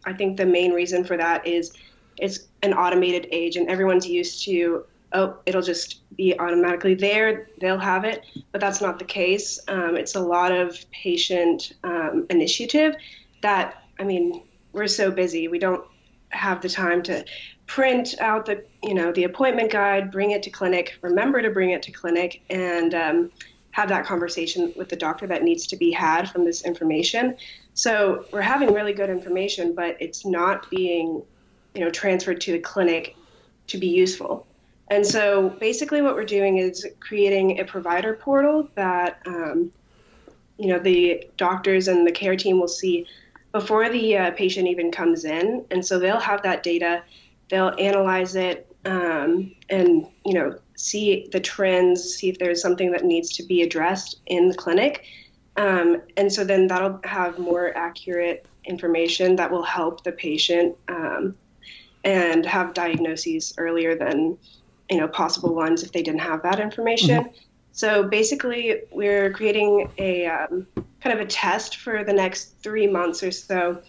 I 0.05 0.13
think 0.13 0.37
the 0.37 0.45
main 0.45 0.71
reason 0.71 1.03
for 1.03 1.17
that 1.17 1.47
is 1.47 1.73
it's 2.17 2.47
an 2.61 2.73
automated 2.73 3.27
age, 3.31 3.55
and 3.55 3.69
everyone's 3.69 4.07
used 4.07 4.43
to 4.45 4.85
oh, 5.15 5.37
it'll 5.45 5.61
just 5.61 6.01
be 6.15 6.37
automatically 6.39 6.93
there. 6.93 7.47
They'll 7.59 7.79
have 7.79 8.03
it, 8.03 8.25
but 8.51 8.61
that's 8.61 8.81
not 8.81 8.99
the 8.99 9.05
case. 9.05 9.59
Um, 9.67 9.95
it's 9.95 10.15
a 10.15 10.19
lot 10.19 10.51
of 10.51 10.77
patient 10.91 11.73
um, 11.83 12.27
initiative 12.29 12.95
that, 13.41 13.83
I 13.99 14.03
mean, 14.03 14.43
we're 14.73 14.87
so 14.87 15.09
busy. 15.09 15.47
We 15.47 15.57
don't 15.57 15.85
have 16.35 16.61
the 16.61 16.69
time 16.69 17.01
to 17.03 17.25
print 17.67 18.15
out 18.19 18.45
the 18.45 18.63
you 18.83 18.93
know 18.93 19.11
the 19.11 19.23
appointment 19.23 19.71
guide, 19.71 20.11
bring 20.11 20.31
it 20.31 20.43
to 20.43 20.49
clinic, 20.49 20.97
remember 21.01 21.41
to 21.41 21.49
bring 21.49 21.71
it 21.71 21.81
to 21.83 21.91
clinic, 21.91 22.41
and 22.49 22.93
um, 22.93 23.31
have 23.71 23.89
that 23.89 24.05
conversation 24.05 24.73
with 24.75 24.89
the 24.89 24.95
doctor 24.95 25.27
that 25.27 25.43
needs 25.43 25.67
to 25.67 25.75
be 25.75 25.91
had 25.91 26.29
from 26.29 26.45
this 26.45 26.63
information. 26.63 27.35
So 27.73 28.25
we're 28.31 28.41
having 28.41 28.73
really 28.73 28.93
good 28.93 29.09
information, 29.09 29.75
but 29.75 29.97
it's 29.99 30.25
not 30.25 30.69
being 30.69 31.23
you 31.73 31.81
know 31.81 31.89
transferred 31.89 32.41
to 32.41 32.51
the 32.53 32.59
clinic 32.59 33.15
to 33.67 33.77
be 33.77 33.87
useful. 33.87 34.45
And 34.87 35.05
so 35.05 35.49
basically, 35.49 36.01
what 36.01 36.15
we're 36.15 36.25
doing 36.25 36.57
is 36.57 36.87
creating 36.99 37.59
a 37.59 37.65
provider 37.65 38.13
portal 38.13 38.69
that 38.75 39.21
um, 39.25 39.71
you 40.57 40.67
know 40.67 40.79
the 40.79 41.27
doctors 41.37 41.87
and 41.87 42.05
the 42.05 42.11
care 42.11 42.35
team 42.35 42.59
will 42.59 42.67
see 42.67 43.07
before 43.55 43.87
the 43.87 44.17
uh, 44.17 44.31
patient 44.31 44.67
even 44.67 44.91
comes 44.91 45.23
in, 45.23 45.63
and 45.71 45.85
so 45.85 45.97
they'll 45.97 46.19
have 46.19 46.43
that 46.43 46.61
data. 46.61 47.01
They'll 47.49 47.73
analyze 47.79 48.35
it 48.35 48.69
um, 48.83 49.55
and 49.69 50.05
you 50.25 50.33
know 50.33 50.59
see 50.75 51.29
the 51.31 51.39
trends, 51.39 52.03
see 52.03 52.27
if 52.27 52.37
there's 52.37 52.61
something 52.61 52.91
that 52.91 53.05
needs 53.05 53.31
to 53.37 53.43
be 53.43 53.61
addressed 53.61 54.19
in 54.25 54.49
the 54.49 54.55
clinic, 54.55 55.05
um, 55.55 56.01
and 56.17 56.29
so 56.33 56.43
then 56.43 56.67
that'll 56.67 56.99
have 57.05 57.39
more 57.39 57.71
accurate 57.77 58.45
information 58.65 59.37
that 59.37 59.49
will 59.49 59.63
help 59.63 60.03
the 60.03 60.11
patient 60.11 60.75
um, 60.89 61.33
and 62.03 62.45
have 62.45 62.73
diagnoses 62.73 63.53
earlier 63.57 63.95
than 63.95 64.37
you 64.89 64.97
know 64.97 65.07
possible 65.07 65.55
ones 65.55 65.81
if 65.81 65.93
they 65.93 66.01
didn't 66.01 66.19
have 66.19 66.43
that 66.43 66.59
information. 66.59 67.23
Mm-hmm. 67.23 67.37
So 67.75 68.03
basically, 68.03 68.83
we're 68.89 69.33
creating 69.33 69.91
a 69.97 70.27
um, 70.27 70.65
kind 71.01 71.19
of 71.19 71.19
a 71.19 71.25
test 71.29 71.75
for 71.75 72.05
the 72.05 72.13
next 72.13 72.55
three 72.63 72.87
months 72.87 73.21
or 73.21 73.31
so 73.31 73.81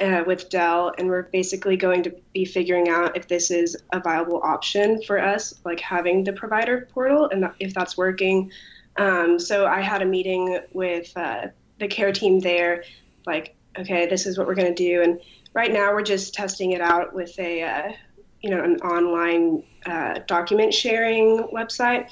uh, 0.00 0.24
with 0.26 0.48
Dell, 0.48 0.94
and 0.96 1.06
we're 1.06 1.24
basically 1.24 1.76
going 1.76 2.02
to 2.04 2.14
be 2.32 2.46
figuring 2.46 2.88
out 2.88 3.14
if 3.14 3.28
this 3.28 3.50
is 3.50 3.76
a 3.92 4.00
viable 4.00 4.40
option 4.42 5.02
for 5.02 5.20
us, 5.20 5.52
like 5.66 5.80
having 5.80 6.24
the 6.24 6.32
provider 6.32 6.88
portal, 6.94 7.28
and 7.30 7.44
if 7.60 7.74
that's 7.74 7.98
working. 7.98 8.50
Um, 8.96 9.38
so 9.38 9.66
I 9.66 9.82
had 9.82 10.00
a 10.00 10.06
meeting 10.06 10.58
with 10.72 11.14
uh, 11.14 11.48
the 11.78 11.88
care 11.88 12.12
team 12.12 12.40
there, 12.40 12.84
like, 13.26 13.54
okay, 13.78 14.06
this 14.06 14.24
is 14.24 14.38
what 14.38 14.46
we're 14.46 14.54
going 14.54 14.74
to 14.74 14.82
do, 14.82 15.02
and 15.02 15.20
right 15.52 15.70
now 15.70 15.92
we're 15.92 16.00
just 16.00 16.32
testing 16.32 16.72
it 16.72 16.80
out 16.80 17.14
with 17.14 17.38
a, 17.38 17.62
uh, 17.62 17.92
you 18.40 18.48
know, 18.48 18.64
an 18.64 18.76
online 18.80 19.62
uh, 19.84 20.20
document 20.26 20.72
sharing 20.72 21.48
website. 21.52 22.08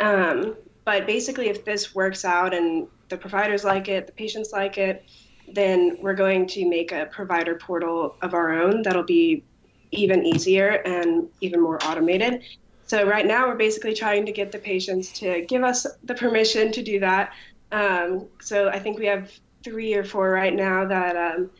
Um, 0.00 0.56
but 0.84 1.06
basically, 1.06 1.48
if 1.48 1.64
this 1.64 1.94
works 1.94 2.24
out 2.24 2.52
and 2.52 2.88
the 3.08 3.16
providers 3.16 3.64
like 3.64 3.88
it, 3.88 4.06
the 4.06 4.12
patients 4.12 4.52
like 4.52 4.78
it, 4.78 5.04
then 5.52 5.96
we're 6.00 6.14
going 6.14 6.46
to 6.48 6.68
make 6.68 6.92
a 6.92 7.06
provider 7.06 7.54
portal 7.54 8.16
of 8.22 8.34
our 8.34 8.52
own 8.52 8.82
that'll 8.82 9.02
be 9.02 9.44
even 9.90 10.24
easier 10.24 10.82
and 10.84 11.28
even 11.40 11.60
more 11.60 11.78
automated. 11.84 12.42
So 12.86 13.06
right 13.06 13.26
now 13.26 13.48
we're 13.48 13.56
basically 13.56 13.94
trying 13.94 14.26
to 14.26 14.32
get 14.32 14.52
the 14.52 14.58
patients 14.58 15.12
to 15.20 15.42
give 15.42 15.62
us 15.62 15.86
the 16.04 16.14
permission 16.14 16.72
to 16.72 16.82
do 16.82 17.00
that. 17.00 17.32
Um, 17.72 18.26
so 18.40 18.68
I 18.68 18.78
think 18.78 18.98
we 18.98 19.06
have 19.06 19.32
three 19.62 19.94
or 19.94 20.04
four 20.04 20.30
right 20.30 20.54
now 20.54 20.84
that 20.86 21.16
um, 21.16 21.50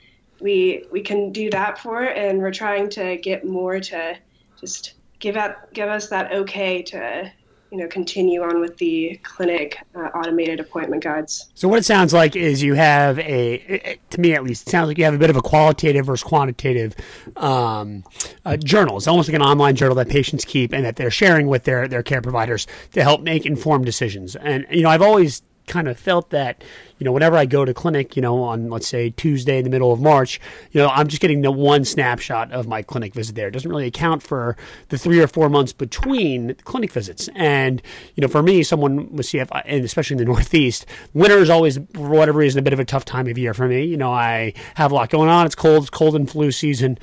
we 0.40 0.84
we 0.90 1.00
can 1.00 1.32
do 1.32 1.50
that 1.50 1.78
for, 1.78 2.02
and 2.02 2.38
we're 2.38 2.52
trying 2.52 2.90
to 2.90 3.16
get 3.16 3.46
more 3.46 3.80
to 3.80 4.18
just 4.60 4.94
give 5.18 5.36
out 5.36 5.72
give 5.72 5.88
us 5.88 6.08
that 6.08 6.32
okay 6.32 6.82
to 6.82 7.32
you 7.74 7.80
know 7.80 7.88
continue 7.88 8.40
on 8.40 8.60
with 8.60 8.76
the 8.76 9.18
clinic 9.24 9.78
uh, 9.96 9.98
automated 10.14 10.60
appointment 10.60 11.02
guides. 11.02 11.50
So 11.54 11.66
what 11.66 11.80
it 11.80 11.84
sounds 11.84 12.14
like 12.14 12.36
is 12.36 12.62
you 12.62 12.74
have 12.74 13.18
a, 13.18 13.98
to 14.10 14.20
me 14.20 14.32
at 14.32 14.44
least, 14.44 14.68
it 14.68 14.70
sounds 14.70 14.86
like 14.86 14.96
you 14.96 15.02
have 15.02 15.14
a 15.14 15.18
bit 15.18 15.28
of 15.28 15.34
a 15.34 15.42
qualitative 15.42 16.06
versus 16.06 16.22
quantitative 16.22 16.94
um, 17.36 18.04
uh, 18.44 18.56
journal. 18.56 18.96
It's 18.96 19.08
almost 19.08 19.28
like 19.28 19.34
an 19.34 19.42
online 19.42 19.74
journal 19.74 19.96
that 19.96 20.08
patients 20.08 20.44
keep 20.44 20.72
and 20.72 20.84
that 20.84 20.94
they're 20.94 21.10
sharing 21.10 21.48
with 21.48 21.64
their 21.64 21.88
their 21.88 22.04
care 22.04 22.22
providers 22.22 22.68
to 22.92 23.02
help 23.02 23.22
make 23.22 23.44
informed 23.44 23.86
decisions. 23.86 24.36
And 24.36 24.66
you 24.70 24.82
know, 24.82 24.88
I've 24.90 25.02
always 25.02 25.42
kind 25.66 25.88
of 25.88 25.98
felt 25.98 26.30
that 26.30 26.62
you 26.98 27.04
know, 27.04 27.12
whenever 27.12 27.36
I 27.36 27.46
go 27.46 27.64
to 27.64 27.74
clinic, 27.74 28.16
you 28.16 28.22
know, 28.22 28.42
on 28.42 28.70
let's 28.70 28.86
say 28.86 29.10
Tuesday 29.10 29.58
in 29.58 29.64
the 29.64 29.70
middle 29.70 29.92
of 29.92 30.00
March, 30.00 30.40
you 30.70 30.80
know, 30.80 30.88
I'm 30.88 31.08
just 31.08 31.20
getting 31.20 31.42
the 31.42 31.50
one 31.50 31.84
snapshot 31.84 32.52
of 32.52 32.68
my 32.68 32.82
clinic 32.82 33.14
visit 33.14 33.34
there. 33.34 33.48
It 33.48 33.52
doesn't 33.52 33.68
really 33.68 33.86
account 33.86 34.22
for 34.22 34.56
the 34.88 34.98
three 34.98 35.20
or 35.20 35.26
four 35.26 35.48
months 35.48 35.72
between 35.72 36.54
clinic 36.64 36.92
visits. 36.92 37.28
And, 37.34 37.82
you 38.14 38.22
know, 38.22 38.28
for 38.28 38.42
me, 38.42 38.62
someone 38.62 39.12
with 39.12 39.26
CF, 39.26 39.48
and 39.64 39.84
especially 39.84 40.14
in 40.14 40.18
the 40.18 40.24
Northeast, 40.32 40.86
winter 41.12 41.38
is 41.38 41.50
always, 41.50 41.78
for 41.94 42.08
whatever 42.08 42.38
reason, 42.38 42.58
a 42.58 42.62
bit 42.62 42.72
of 42.72 42.80
a 42.80 42.84
tough 42.84 43.04
time 43.04 43.26
of 43.26 43.36
year 43.36 43.54
for 43.54 43.66
me. 43.68 43.84
You 43.84 43.96
know, 43.96 44.12
I 44.12 44.54
have 44.74 44.92
a 44.92 44.94
lot 44.94 45.10
going 45.10 45.28
on. 45.28 45.46
It's 45.46 45.54
cold, 45.54 45.82
it's 45.82 45.90
cold 45.90 46.14
and 46.14 46.30
flu 46.30 46.52
season. 46.52 46.98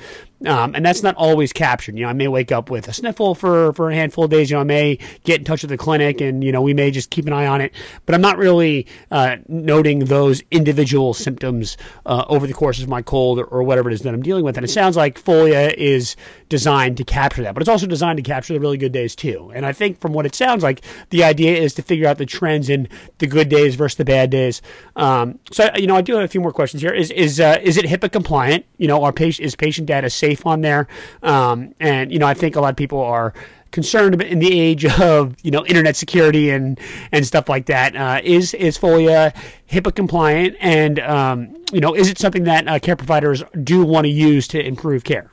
Um, 0.46 0.74
and 0.74 0.84
that's 0.84 1.02
not 1.02 1.14
always 1.16 1.52
captured. 1.52 1.96
You 1.96 2.02
know, 2.02 2.08
I 2.08 2.14
may 2.14 2.28
wake 2.28 2.50
up 2.50 2.70
with 2.70 2.88
a 2.88 2.92
sniffle 2.92 3.34
for, 3.34 3.72
for 3.74 3.90
a 3.90 3.94
handful 3.94 4.24
of 4.24 4.30
days. 4.30 4.50
You 4.50 4.56
know, 4.56 4.62
I 4.62 4.64
may 4.64 4.98
get 5.24 5.38
in 5.38 5.44
touch 5.44 5.62
with 5.62 5.70
the 5.70 5.78
clinic 5.78 6.20
and, 6.20 6.42
you 6.42 6.52
know, 6.52 6.62
we 6.62 6.74
may 6.74 6.90
just 6.90 7.10
keep 7.10 7.26
an 7.26 7.32
eye 7.32 7.46
on 7.46 7.60
it. 7.60 7.72
But 8.06 8.14
I'm 8.14 8.20
not 8.20 8.38
really 8.38 8.86
uh, 9.10 9.36
noting 9.82 10.04
those 10.04 10.44
individual 10.52 11.12
symptoms 11.12 11.76
uh, 12.06 12.24
over 12.28 12.46
the 12.46 12.52
course 12.52 12.80
of 12.80 12.88
my 12.88 13.02
cold 13.02 13.40
or, 13.40 13.44
or, 13.46 13.64
whatever 13.64 13.90
it 13.90 13.94
is 13.94 14.02
that 14.02 14.14
I'm 14.14 14.22
dealing 14.22 14.44
with. 14.44 14.56
And 14.56 14.64
it 14.64 14.68
sounds 14.68 14.96
like 14.96 15.20
Folia 15.20 15.74
is 15.74 16.14
designed 16.48 16.96
to 16.98 17.04
capture 17.04 17.42
that, 17.42 17.52
but 17.52 17.62
it's 17.62 17.68
also 17.68 17.88
designed 17.88 18.16
to 18.18 18.22
capture 18.22 18.52
the 18.52 18.60
really 18.60 18.76
good 18.76 18.92
days 18.92 19.16
too. 19.16 19.50
And 19.52 19.66
I 19.66 19.72
think 19.72 19.98
from 20.00 20.12
what 20.12 20.24
it 20.24 20.36
sounds 20.36 20.62
like, 20.62 20.82
the 21.10 21.24
idea 21.24 21.56
is 21.56 21.74
to 21.74 21.82
figure 21.82 22.06
out 22.06 22.18
the 22.18 22.26
trends 22.26 22.68
in 22.68 22.88
the 23.18 23.26
good 23.26 23.48
days 23.48 23.74
versus 23.74 23.96
the 23.96 24.04
bad 24.04 24.30
days. 24.30 24.62
Um, 24.94 25.40
so, 25.50 25.68
you 25.74 25.88
know, 25.88 25.96
I 25.96 26.00
do 26.00 26.14
have 26.14 26.24
a 26.24 26.28
few 26.28 26.40
more 26.40 26.52
questions 26.52 26.80
here. 26.80 26.92
Is 26.92 27.10
is 27.10 27.40
uh, 27.40 27.58
is 27.60 27.76
it 27.76 27.84
HIPAA 27.84 28.12
compliant? 28.12 28.64
You 28.78 28.86
know, 28.86 29.02
are 29.02 29.12
patient 29.12 29.46
is 29.46 29.56
patient 29.56 29.88
data 29.88 30.10
safe 30.10 30.46
on 30.46 30.60
there? 30.60 30.86
Um, 31.24 31.74
and 31.80 32.12
you 32.12 32.20
know, 32.20 32.26
I 32.26 32.34
think 32.34 32.54
a 32.54 32.60
lot 32.60 32.70
of 32.70 32.76
people 32.76 33.00
are 33.00 33.34
concerned 33.72 34.20
in 34.22 34.38
the 34.38 34.60
age 34.60 34.84
of 35.00 35.34
you 35.42 35.50
know 35.50 35.64
internet 35.66 35.96
security 35.96 36.50
and 36.50 36.78
and 37.10 37.26
stuff 37.26 37.48
like 37.48 37.66
that. 37.66 37.96
Uh, 37.96 38.20
is 38.22 38.54
is 38.54 38.78
Folia 38.78 39.34
HIPAA 39.70 39.94
compliant, 39.94 40.56
and 40.60 41.00
um, 41.00 41.56
you 41.72 41.80
know 41.80 41.94
is 41.94 42.08
it 42.08 42.18
something 42.18 42.44
that 42.44 42.68
uh, 42.68 42.78
care 42.78 42.96
providers 42.96 43.42
do 43.64 43.84
want 43.84 44.04
to 44.04 44.10
use 44.10 44.46
to 44.48 44.64
improve 44.64 45.04
care? 45.04 45.30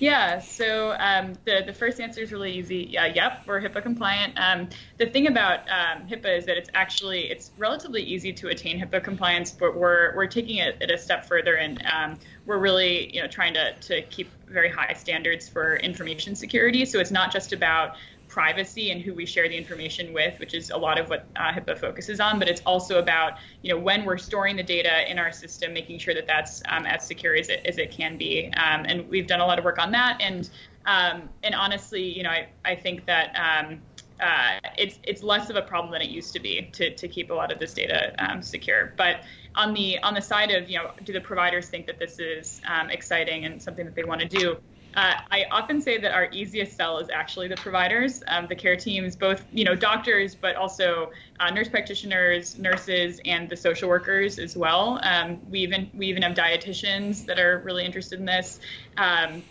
Yeah, 0.00 0.38
so 0.38 0.94
um, 0.98 1.34
the, 1.44 1.62
the 1.66 1.72
first 1.72 2.00
answer 2.00 2.20
is 2.20 2.30
really 2.30 2.52
easy. 2.52 2.88
Yeah, 2.90 3.06
yep, 3.06 3.42
we're 3.46 3.60
HIPAA 3.60 3.82
compliant. 3.82 4.34
Um, 4.36 4.68
the 4.96 5.06
thing 5.06 5.26
about 5.26 5.60
um, 5.68 6.06
HIPAA 6.06 6.38
is 6.38 6.46
that 6.46 6.56
it's 6.56 6.70
actually 6.74 7.30
it's 7.30 7.50
relatively 7.58 8.02
easy 8.02 8.32
to 8.34 8.48
attain 8.48 8.80
HIPAA 8.80 9.02
compliance, 9.02 9.50
but 9.50 9.76
we're 9.76 10.14
we're 10.14 10.28
taking 10.28 10.58
it, 10.58 10.76
it 10.80 10.90
a 10.90 10.98
step 10.98 11.26
further, 11.26 11.56
and 11.56 11.82
um, 11.92 12.18
we're 12.48 12.58
really 12.58 13.14
you 13.14 13.20
know 13.20 13.28
trying 13.28 13.54
to 13.54 13.74
to 13.74 14.02
keep 14.02 14.28
very 14.48 14.70
high 14.70 14.94
standards 14.94 15.48
for 15.48 15.76
information 15.76 16.34
security. 16.34 16.84
So 16.84 16.98
it's 16.98 17.10
not 17.10 17.32
just 17.32 17.52
about 17.52 17.96
privacy 18.26 18.90
and 18.90 19.00
who 19.00 19.14
we 19.14 19.26
share 19.26 19.48
the 19.48 19.56
information 19.56 20.12
with, 20.12 20.38
which 20.38 20.54
is 20.54 20.70
a 20.70 20.76
lot 20.76 20.98
of 20.98 21.08
what 21.08 21.26
uh, 21.36 21.52
HIPAA 21.52 21.76
focuses 21.78 22.20
on. 22.20 22.38
But 22.38 22.48
it's 22.48 22.60
also 22.66 22.98
about, 22.98 23.38
you 23.62 23.72
know, 23.72 23.80
when 23.80 24.04
we're 24.04 24.18
storing 24.18 24.56
the 24.56 24.62
data 24.62 25.10
in 25.10 25.18
our 25.18 25.32
system, 25.32 25.72
making 25.72 25.98
sure 25.98 26.14
that 26.14 26.26
that's 26.26 26.62
um, 26.68 26.86
as 26.86 27.06
secure 27.06 27.34
as 27.34 27.48
it, 27.48 27.64
as 27.66 27.78
it 27.78 27.90
can 27.90 28.16
be. 28.18 28.46
Um, 28.56 28.84
and 28.86 29.08
we've 29.08 29.26
done 29.26 29.40
a 29.40 29.46
lot 29.46 29.58
of 29.58 29.64
work 29.64 29.78
on 29.78 29.90
that. 29.92 30.20
And 30.20 30.48
um, 30.86 31.28
and 31.42 31.54
honestly, 31.54 32.02
you 32.02 32.22
know, 32.22 32.30
I, 32.30 32.48
I 32.64 32.74
think 32.74 33.04
that 33.06 33.34
um, 33.36 33.80
uh, 34.20 34.58
it's 34.76 34.98
it's 35.02 35.22
less 35.22 35.50
of 35.50 35.56
a 35.56 35.62
problem 35.62 35.92
than 35.92 36.02
it 36.02 36.10
used 36.10 36.32
to 36.32 36.40
be 36.40 36.68
to, 36.72 36.94
to 36.94 37.08
keep 37.08 37.30
a 37.30 37.34
lot 37.34 37.52
of 37.52 37.58
this 37.58 37.74
data 37.74 38.14
um, 38.18 38.42
secure. 38.42 38.94
But 38.96 39.22
on 39.58 39.74
the 39.74 39.98
on 39.98 40.14
the 40.14 40.22
side 40.22 40.50
of 40.50 40.70
you 40.70 40.78
know, 40.78 40.92
do 41.04 41.12
the 41.12 41.20
providers 41.20 41.68
think 41.68 41.86
that 41.86 41.98
this 41.98 42.18
is 42.18 42.60
um, 42.66 42.88
exciting 42.88 43.44
and 43.44 43.60
something 43.60 43.84
that 43.84 43.94
they 43.94 44.04
want 44.04 44.20
to 44.20 44.28
do? 44.28 44.56
Uh, 44.94 45.14
I 45.30 45.44
often 45.50 45.82
say 45.82 45.98
that 45.98 46.12
our 46.12 46.30
easiest 46.32 46.76
sell 46.76 46.98
is 46.98 47.10
actually 47.10 47.48
the 47.48 47.56
providers, 47.56 48.22
um, 48.28 48.46
the 48.48 48.56
care 48.56 48.76
teams, 48.76 49.16
both 49.16 49.44
you 49.52 49.64
know 49.64 49.74
doctors, 49.74 50.34
but 50.34 50.56
also 50.56 51.10
uh, 51.40 51.50
nurse 51.50 51.68
practitioners, 51.68 52.58
nurses, 52.58 53.20
and 53.24 53.50
the 53.50 53.56
social 53.56 53.88
workers 53.88 54.38
as 54.38 54.56
well. 54.56 54.98
Um, 55.02 55.40
we 55.50 55.58
even 55.60 55.90
we 55.92 56.06
even 56.06 56.22
have 56.22 56.34
dietitians 56.34 57.26
that 57.26 57.38
are 57.38 57.58
really 57.64 57.84
interested 57.84 58.18
in 58.18 58.24
this. 58.24 58.60
Um, 58.96 59.42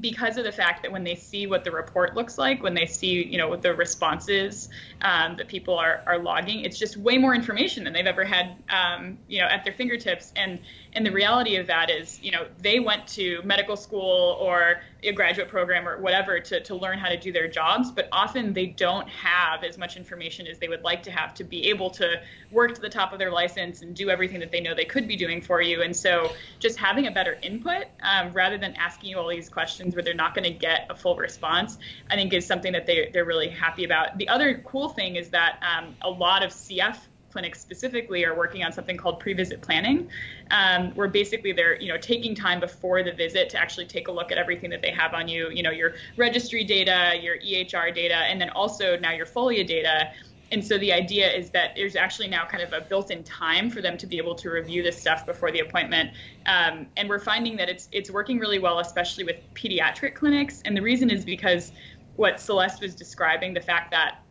because 0.00 0.36
of 0.36 0.44
the 0.44 0.52
fact 0.52 0.82
that 0.82 0.90
when 0.90 1.04
they 1.04 1.14
see 1.14 1.46
what 1.46 1.62
the 1.62 1.70
report 1.70 2.14
looks 2.16 2.36
like, 2.36 2.62
when 2.62 2.74
they 2.74 2.86
see, 2.86 3.24
you 3.24 3.38
know, 3.38 3.48
what 3.48 3.62
the 3.62 3.72
responses 3.74 4.68
um, 5.02 5.36
that 5.36 5.46
people 5.46 5.78
are, 5.78 6.02
are 6.06 6.18
logging, 6.18 6.64
it's 6.64 6.78
just 6.78 6.96
way 6.96 7.16
more 7.16 7.34
information 7.34 7.84
than 7.84 7.92
they've 7.92 8.06
ever 8.06 8.24
had, 8.24 8.56
um, 8.70 9.18
you 9.28 9.40
know, 9.40 9.46
at 9.46 9.64
their 9.64 9.72
fingertips. 9.72 10.32
And 10.36 10.58
and 10.94 11.04
the 11.04 11.10
reality 11.10 11.56
of 11.56 11.66
that 11.66 11.90
is, 11.90 12.20
you 12.22 12.30
know, 12.30 12.46
they 12.60 12.78
went 12.78 13.06
to 13.08 13.40
medical 13.42 13.76
school 13.76 14.36
or 14.40 14.80
a 15.02 15.12
graduate 15.12 15.48
program 15.48 15.88
or 15.88 16.00
whatever 16.00 16.38
to, 16.38 16.60
to 16.60 16.74
learn 16.74 16.98
how 16.98 17.08
to 17.08 17.18
do 17.18 17.32
their 17.32 17.48
jobs, 17.48 17.90
but 17.90 18.08
often 18.12 18.52
they 18.52 18.66
don't 18.66 19.08
have 19.08 19.64
as 19.64 19.76
much 19.76 19.96
information 19.96 20.46
as 20.46 20.58
they 20.58 20.68
would 20.68 20.82
like 20.82 21.02
to 21.02 21.10
have 21.10 21.34
to 21.34 21.44
be 21.44 21.68
able 21.68 21.90
to 21.90 22.20
work 22.52 22.74
to 22.74 22.80
the 22.80 22.88
top 22.88 23.12
of 23.12 23.18
their 23.18 23.30
license 23.30 23.82
and 23.82 23.94
do 23.96 24.08
everything 24.08 24.38
that 24.40 24.52
they 24.52 24.60
know 24.60 24.74
they 24.74 24.84
could 24.84 25.08
be 25.08 25.16
doing 25.16 25.42
for 25.42 25.60
you. 25.60 25.82
And 25.82 25.94
so 25.94 26.32
just 26.60 26.78
having 26.78 27.06
a 27.06 27.10
better 27.10 27.38
input 27.42 27.86
um, 28.02 28.32
rather 28.32 28.56
than 28.56 28.74
asking 28.76 29.10
you 29.10 29.18
all 29.18 29.28
these 29.28 29.48
questions 29.48 29.94
where 29.94 30.02
they're 30.02 30.14
not 30.14 30.34
going 30.34 30.44
to 30.44 30.58
get 30.58 30.86
a 30.90 30.94
full 30.94 31.16
response, 31.16 31.76
I 32.08 32.14
think 32.14 32.32
is 32.32 32.46
something 32.46 32.72
that 32.72 32.86
they, 32.86 33.10
they're 33.12 33.24
really 33.24 33.48
happy 33.48 33.84
about. 33.84 34.16
The 34.16 34.28
other 34.28 34.62
cool 34.64 34.88
thing 34.88 35.16
is 35.16 35.30
that 35.30 35.60
um, 35.62 35.96
a 36.02 36.10
lot 36.10 36.44
of 36.44 36.50
CF 36.50 36.96
clinics 37.34 37.60
specifically 37.60 38.24
are 38.24 38.36
working 38.36 38.62
on 38.62 38.72
something 38.72 38.96
called 38.96 39.18
pre-visit 39.18 39.60
planning, 39.60 40.08
um, 40.52 40.92
where 40.94 41.08
basically 41.08 41.50
they're 41.52 41.78
you 41.80 41.88
know 41.88 41.98
taking 41.98 42.32
time 42.32 42.60
before 42.60 43.02
the 43.02 43.12
visit 43.12 43.50
to 43.50 43.58
actually 43.58 43.84
take 43.84 44.06
a 44.06 44.12
look 44.12 44.30
at 44.30 44.38
everything 44.38 44.70
that 44.70 44.80
they 44.80 44.92
have 44.92 45.14
on 45.14 45.26
you, 45.26 45.50
you 45.50 45.62
know 45.62 45.72
your 45.72 45.94
registry 46.16 46.62
data, 46.62 47.14
your 47.20 47.38
EHR 47.38 47.92
data, 47.92 48.14
and 48.14 48.40
then 48.40 48.50
also 48.50 48.96
now 48.96 49.10
your 49.10 49.26
Folia 49.26 49.66
data. 49.66 50.12
And 50.52 50.64
so 50.64 50.78
the 50.78 50.92
idea 50.92 51.28
is 51.32 51.50
that 51.50 51.74
there's 51.74 51.96
actually 51.96 52.28
now 52.28 52.44
kind 52.44 52.62
of 52.62 52.72
a 52.72 52.82
built-in 52.82 53.24
time 53.24 53.68
for 53.68 53.82
them 53.82 53.96
to 53.96 54.06
be 54.06 54.18
able 54.18 54.36
to 54.36 54.50
review 54.50 54.84
this 54.84 54.96
stuff 54.96 55.26
before 55.26 55.50
the 55.50 55.58
appointment. 55.58 56.10
Um, 56.46 56.86
and 56.96 57.08
we're 57.08 57.18
finding 57.18 57.56
that 57.56 57.68
it's 57.68 57.88
it's 57.90 58.10
working 58.12 58.38
really 58.38 58.60
well, 58.60 58.78
especially 58.78 59.24
with 59.24 59.38
pediatric 59.54 60.14
clinics. 60.14 60.62
And 60.64 60.76
the 60.76 60.82
reason 60.82 61.10
is 61.10 61.24
because 61.24 61.72
what 62.14 62.38
Celeste 62.38 62.80
was 62.80 62.94
describing, 62.94 63.54
the 63.54 63.66
fact 63.72 63.90
that 63.90 64.23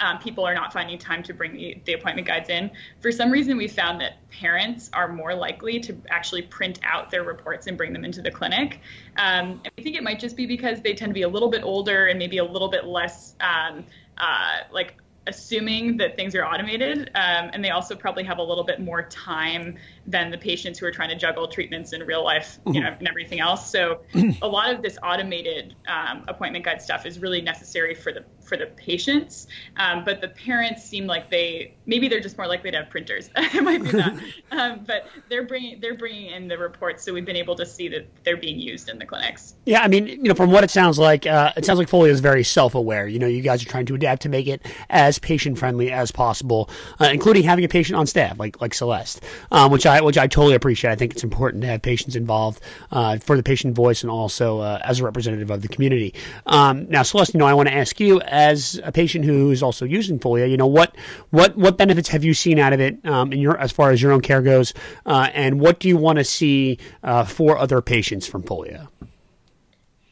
um, 0.00 0.18
people 0.18 0.44
are 0.44 0.54
not 0.54 0.72
finding 0.72 0.98
time 0.98 1.22
to 1.22 1.32
bring 1.32 1.54
the, 1.54 1.80
the, 1.84 1.92
appointment 1.92 2.26
guides 2.26 2.48
in. 2.48 2.70
For 3.00 3.12
some 3.12 3.30
reason, 3.30 3.56
we 3.56 3.68
found 3.68 4.00
that 4.00 4.28
parents 4.30 4.90
are 4.92 5.08
more 5.08 5.34
likely 5.34 5.78
to 5.80 5.96
actually 6.10 6.42
print 6.42 6.80
out 6.82 7.10
their 7.10 7.22
reports 7.22 7.66
and 7.66 7.76
bring 7.76 7.92
them 7.92 8.04
into 8.04 8.20
the 8.20 8.30
clinic. 8.30 8.80
Um, 9.16 9.62
I 9.64 9.82
think 9.82 9.96
it 9.96 10.02
might 10.02 10.18
just 10.18 10.36
be 10.36 10.46
because 10.46 10.80
they 10.80 10.94
tend 10.94 11.10
to 11.10 11.14
be 11.14 11.22
a 11.22 11.28
little 11.28 11.50
bit 11.50 11.62
older 11.62 12.06
and 12.06 12.18
maybe 12.18 12.38
a 12.38 12.44
little 12.44 12.68
bit 12.68 12.84
less 12.86 13.36
um, 13.40 13.84
uh, 14.18 14.58
like 14.72 14.94
assuming 15.26 15.96
that 15.96 16.16
things 16.16 16.34
are 16.34 16.44
automated 16.44 17.10
um, 17.14 17.50
and 17.52 17.64
they 17.64 17.70
also 17.70 17.94
probably 17.94 18.24
have 18.24 18.38
a 18.38 18.42
little 18.42 18.64
bit 18.64 18.80
more 18.80 19.02
time 19.04 19.76
than 20.06 20.30
the 20.30 20.36
patients 20.36 20.78
who 20.78 20.86
are 20.86 20.90
trying 20.90 21.08
to 21.08 21.16
juggle 21.16 21.48
treatments 21.48 21.92
in 21.92 22.02
real 22.02 22.22
life 22.22 22.58
you 22.66 22.80
know 22.80 22.94
and 22.98 23.08
everything 23.08 23.40
else 23.40 23.70
so 23.70 24.00
a 24.42 24.46
lot 24.46 24.72
of 24.72 24.82
this 24.82 24.98
automated 25.02 25.74
um, 25.88 26.24
appointment 26.28 26.64
guide 26.64 26.82
stuff 26.82 27.06
is 27.06 27.18
really 27.18 27.40
necessary 27.40 27.94
for 27.94 28.12
the 28.12 28.24
for 28.44 28.56
the 28.56 28.66
patients 28.66 29.46
um, 29.76 30.04
but 30.04 30.20
the 30.20 30.28
parents 30.28 30.84
seem 30.84 31.06
like 31.06 31.30
they 31.30 31.74
maybe 31.86 32.08
they're 32.08 32.20
just 32.20 32.38
more 32.38 32.46
likely 32.46 32.70
to 32.70 32.78
have 32.78 32.90
printers. 32.90 33.30
It 33.54 33.62
might 33.62 33.82
be 33.82 33.90
that. 33.90 34.18
Um, 34.50 34.84
but 34.86 35.06
they're 35.28 35.44
bringing 35.44 35.80
they're 35.80 35.96
bringing 35.96 36.30
in 36.30 36.46
the 36.46 36.56
reports 36.56 37.02
so 37.04 37.12
we've 37.12 37.24
been 37.24 37.36
able 37.36 37.56
to 37.56 37.66
see 37.66 37.88
that 37.88 38.06
they're 38.22 38.36
being 38.36 38.58
used 38.58 38.88
in 38.88 38.98
the 38.98 39.06
clinics. 39.06 39.54
Yeah 39.64 39.82
i 39.82 39.88
mean 39.88 40.06
you 40.06 40.22
know 40.22 40.34
from 40.34 40.50
what 40.50 40.62
it 40.62 40.70
sounds 40.70 40.98
like 40.98 41.26
uh, 41.26 41.52
it 41.56 41.64
sounds 41.64 41.78
like 41.78 41.88
Folia 41.88 42.10
is 42.10 42.20
very 42.20 42.44
self-aware. 42.44 43.08
You 43.08 43.18
know 43.18 43.26
you 43.26 43.42
guys 43.42 43.62
are 43.62 43.68
trying 43.68 43.86
to 43.86 43.94
adapt 43.94 44.22
to 44.22 44.28
make 44.28 44.46
it 44.46 44.64
as 44.90 45.18
patient 45.18 45.58
friendly 45.58 45.90
as 45.90 46.12
possible 46.12 46.70
uh, 47.00 47.08
including 47.12 47.42
having 47.42 47.64
a 47.64 47.68
patient 47.68 47.98
on 47.98 48.06
staff 48.06 48.38
like 48.38 48.60
like 48.60 48.74
celeste 48.74 49.22
um, 49.50 49.72
which 49.72 49.86
i 49.86 50.00
which 50.00 50.18
i 50.18 50.26
totally 50.26 50.54
appreciate. 50.54 50.90
I 50.90 50.96
think 50.96 51.12
it's 51.12 51.24
important 51.24 51.62
to 51.62 51.68
have 51.68 51.82
patients 51.82 52.14
involved 52.16 52.60
uh, 52.92 53.18
for 53.18 53.36
the 53.36 53.42
patient 53.42 53.74
voice 53.74 54.02
and 54.02 54.10
also 54.10 54.60
uh, 54.60 54.80
as 54.84 55.00
a 55.00 55.04
representative 55.04 55.50
of 55.50 55.62
the 55.62 55.68
community. 55.68 56.14
Um, 56.46 56.88
now 56.88 57.02
celeste 57.02 57.34
you 57.34 57.38
know 57.38 57.46
i 57.46 57.54
want 57.54 57.68
to 57.68 57.74
ask 57.74 57.98
you 57.98 58.20
as 58.34 58.80
a 58.82 58.90
patient 58.90 59.24
who 59.24 59.50
is 59.50 59.62
also 59.62 59.84
using 59.84 60.18
Folia, 60.18 60.50
you 60.50 60.56
know 60.56 60.66
what 60.66 60.94
what 61.30 61.56
what 61.56 61.78
benefits 61.78 62.08
have 62.08 62.24
you 62.24 62.34
seen 62.34 62.58
out 62.58 62.72
of 62.72 62.80
it 62.80 63.04
um, 63.06 63.32
in 63.32 63.38
your 63.38 63.56
as 63.58 63.70
far 63.70 63.90
as 63.90 64.02
your 64.02 64.12
own 64.12 64.20
care 64.20 64.42
goes, 64.42 64.74
uh, 65.06 65.30
and 65.32 65.60
what 65.60 65.78
do 65.78 65.88
you 65.88 65.96
want 65.96 66.18
to 66.18 66.24
see 66.24 66.78
uh, 67.02 67.24
for 67.24 67.56
other 67.56 67.80
patients 67.80 68.26
from 68.26 68.42
Folia? 68.42 68.88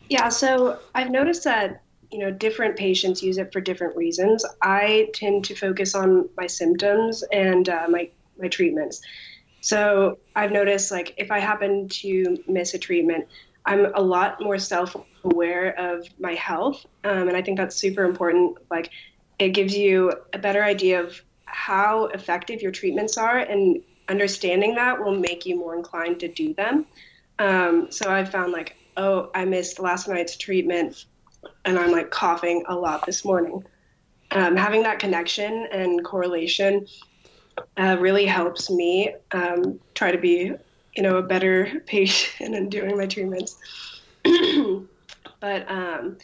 Yeah, 0.08 0.28
so 0.28 0.78
I've 0.94 1.10
noticed 1.10 1.44
that 1.44 1.82
you 2.10 2.18
know 2.18 2.30
different 2.30 2.76
patients 2.76 3.22
use 3.22 3.38
it 3.38 3.52
for 3.52 3.60
different 3.60 3.96
reasons. 3.96 4.44
I 4.62 5.10
tend 5.14 5.44
to 5.46 5.54
focus 5.54 5.94
on 5.94 6.28
my 6.36 6.46
symptoms 6.46 7.24
and 7.32 7.68
uh, 7.68 7.86
my 7.88 8.10
my 8.38 8.48
treatments. 8.48 9.02
So 9.62 10.18
I've 10.34 10.52
noticed 10.52 10.90
like 10.90 11.14
if 11.16 11.30
I 11.30 11.38
happen 11.38 11.88
to 11.88 12.38
miss 12.46 12.74
a 12.74 12.78
treatment, 12.78 13.26
I'm 13.64 13.86
a 13.94 14.00
lot 14.00 14.40
more 14.40 14.58
self 14.58 14.96
aware 15.24 15.78
of 15.78 16.06
my 16.18 16.34
health. 16.34 16.84
Um, 17.04 17.28
and 17.28 17.36
I 17.36 17.42
think 17.42 17.58
that's 17.58 17.76
super 17.76 18.04
important. 18.04 18.58
Like 18.70 18.90
it 19.38 19.50
gives 19.50 19.76
you 19.76 20.12
a 20.32 20.38
better 20.38 20.62
idea 20.62 21.02
of 21.02 21.20
how 21.44 22.06
effective 22.06 22.62
your 22.62 22.72
treatments 22.72 23.18
are, 23.18 23.38
and 23.38 23.82
understanding 24.08 24.74
that 24.74 25.02
will 25.02 25.14
make 25.14 25.46
you 25.46 25.56
more 25.56 25.76
inclined 25.76 26.20
to 26.20 26.28
do 26.28 26.54
them. 26.54 26.86
Um, 27.38 27.88
so 27.90 28.10
I 28.10 28.24
found 28.24 28.52
like, 28.52 28.76
oh, 28.96 29.30
I 29.34 29.44
missed 29.44 29.78
last 29.78 30.08
night's 30.08 30.36
treatment, 30.36 31.04
and 31.64 31.78
I'm 31.78 31.90
like 31.90 32.10
coughing 32.10 32.64
a 32.68 32.74
lot 32.74 33.04
this 33.06 33.24
morning. 33.24 33.64
Um, 34.30 34.56
having 34.56 34.82
that 34.84 34.98
connection 34.98 35.66
and 35.70 36.02
correlation 36.04 36.86
uh, 37.76 37.96
really 38.00 38.24
helps 38.24 38.70
me 38.70 39.14
um, 39.32 39.78
try 39.94 40.10
to 40.10 40.18
be, 40.18 40.52
you 40.94 41.02
know, 41.02 41.16
a 41.16 41.22
better 41.22 41.82
patient 41.86 42.54
and 42.54 42.70
doing 42.70 42.96
my 42.96 43.06
treatments. 43.06 43.56
but 45.42 45.68
um, 45.70 46.16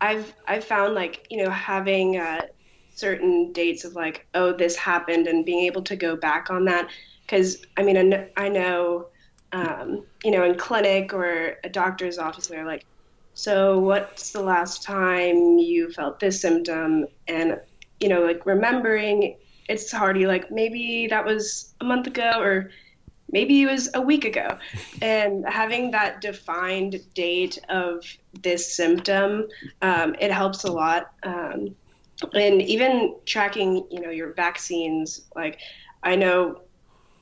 I've 0.00 0.32
I've 0.46 0.64
found 0.64 0.94
like 0.94 1.26
you 1.28 1.44
know 1.44 1.50
having 1.50 2.16
uh, 2.16 2.40
certain 2.94 3.52
dates 3.52 3.84
of 3.84 3.94
like 3.94 4.26
oh 4.32 4.54
this 4.54 4.76
happened 4.76 5.26
and 5.26 5.44
being 5.44 5.66
able 5.66 5.82
to 5.82 5.96
go 5.96 6.16
back 6.16 6.48
on 6.48 6.64
that. 6.64 6.88
Because 7.26 7.58
I 7.76 7.82
mean 7.82 8.28
I 8.38 8.48
know 8.48 9.08
um, 9.52 10.06
you 10.24 10.30
know 10.30 10.44
in 10.44 10.56
clinic 10.56 11.12
or 11.12 11.56
a 11.64 11.68
doctor's 11.68 12.16
office 12.16 12.46
they're 12.46 12.64
like 12.64 12.86
so 13.34 13.78
what's 13.78 14.32
the 14.32 14.42
last 14.42 14.82
time 14.82 15.58
you 15.58 15.90
felt 15.90 16.20
this 16.20 16.40
symptom? 16.40 17.06
And 17.26 17.58
you 17.98 18.08
know 18.08 18.22
like 18.22 18.46
remembering 18.46 19.36
it's 19.68 19.90
hard 19.92 20.16
hardy 20.16 20.26
like 20.26 20.50
maybe 20.50 21.06
that 21.08 21.24
was 21.24 21.74
a 21.80 21.84
month 21.84 22.06
ago 22.06 22.32
or 22.38 22.70
maybe 23.32 23.62
it 23.62 23.66
was 23.66 23.90
a 23.94 24.00
week 24.00 24.24
ago. 24.24 24.58
And 25.02 25.46
having 25.48 25.92
that 25.92 26.20
defined 26.20 27.00
date 27.14 27.58
of 27.68 28.04
this 28.42 28.74
symptom 28.76 29.48
um, 29.82 30.14
it 30.18 30.30
helps 30.30 30.64
a 30.64 30.72
lot. 30.72 31.12
Um, 31.22 31.74
and 32.34 32.62
even 32.62 33.16
tracking 33.24 33.86
you 33.90 34.00
know 34.00 34.10
your 34.10 34.32
vaccines 34.34 35.22
like 35.34 35.58
i 36.02 36.14
know 36.16 36.60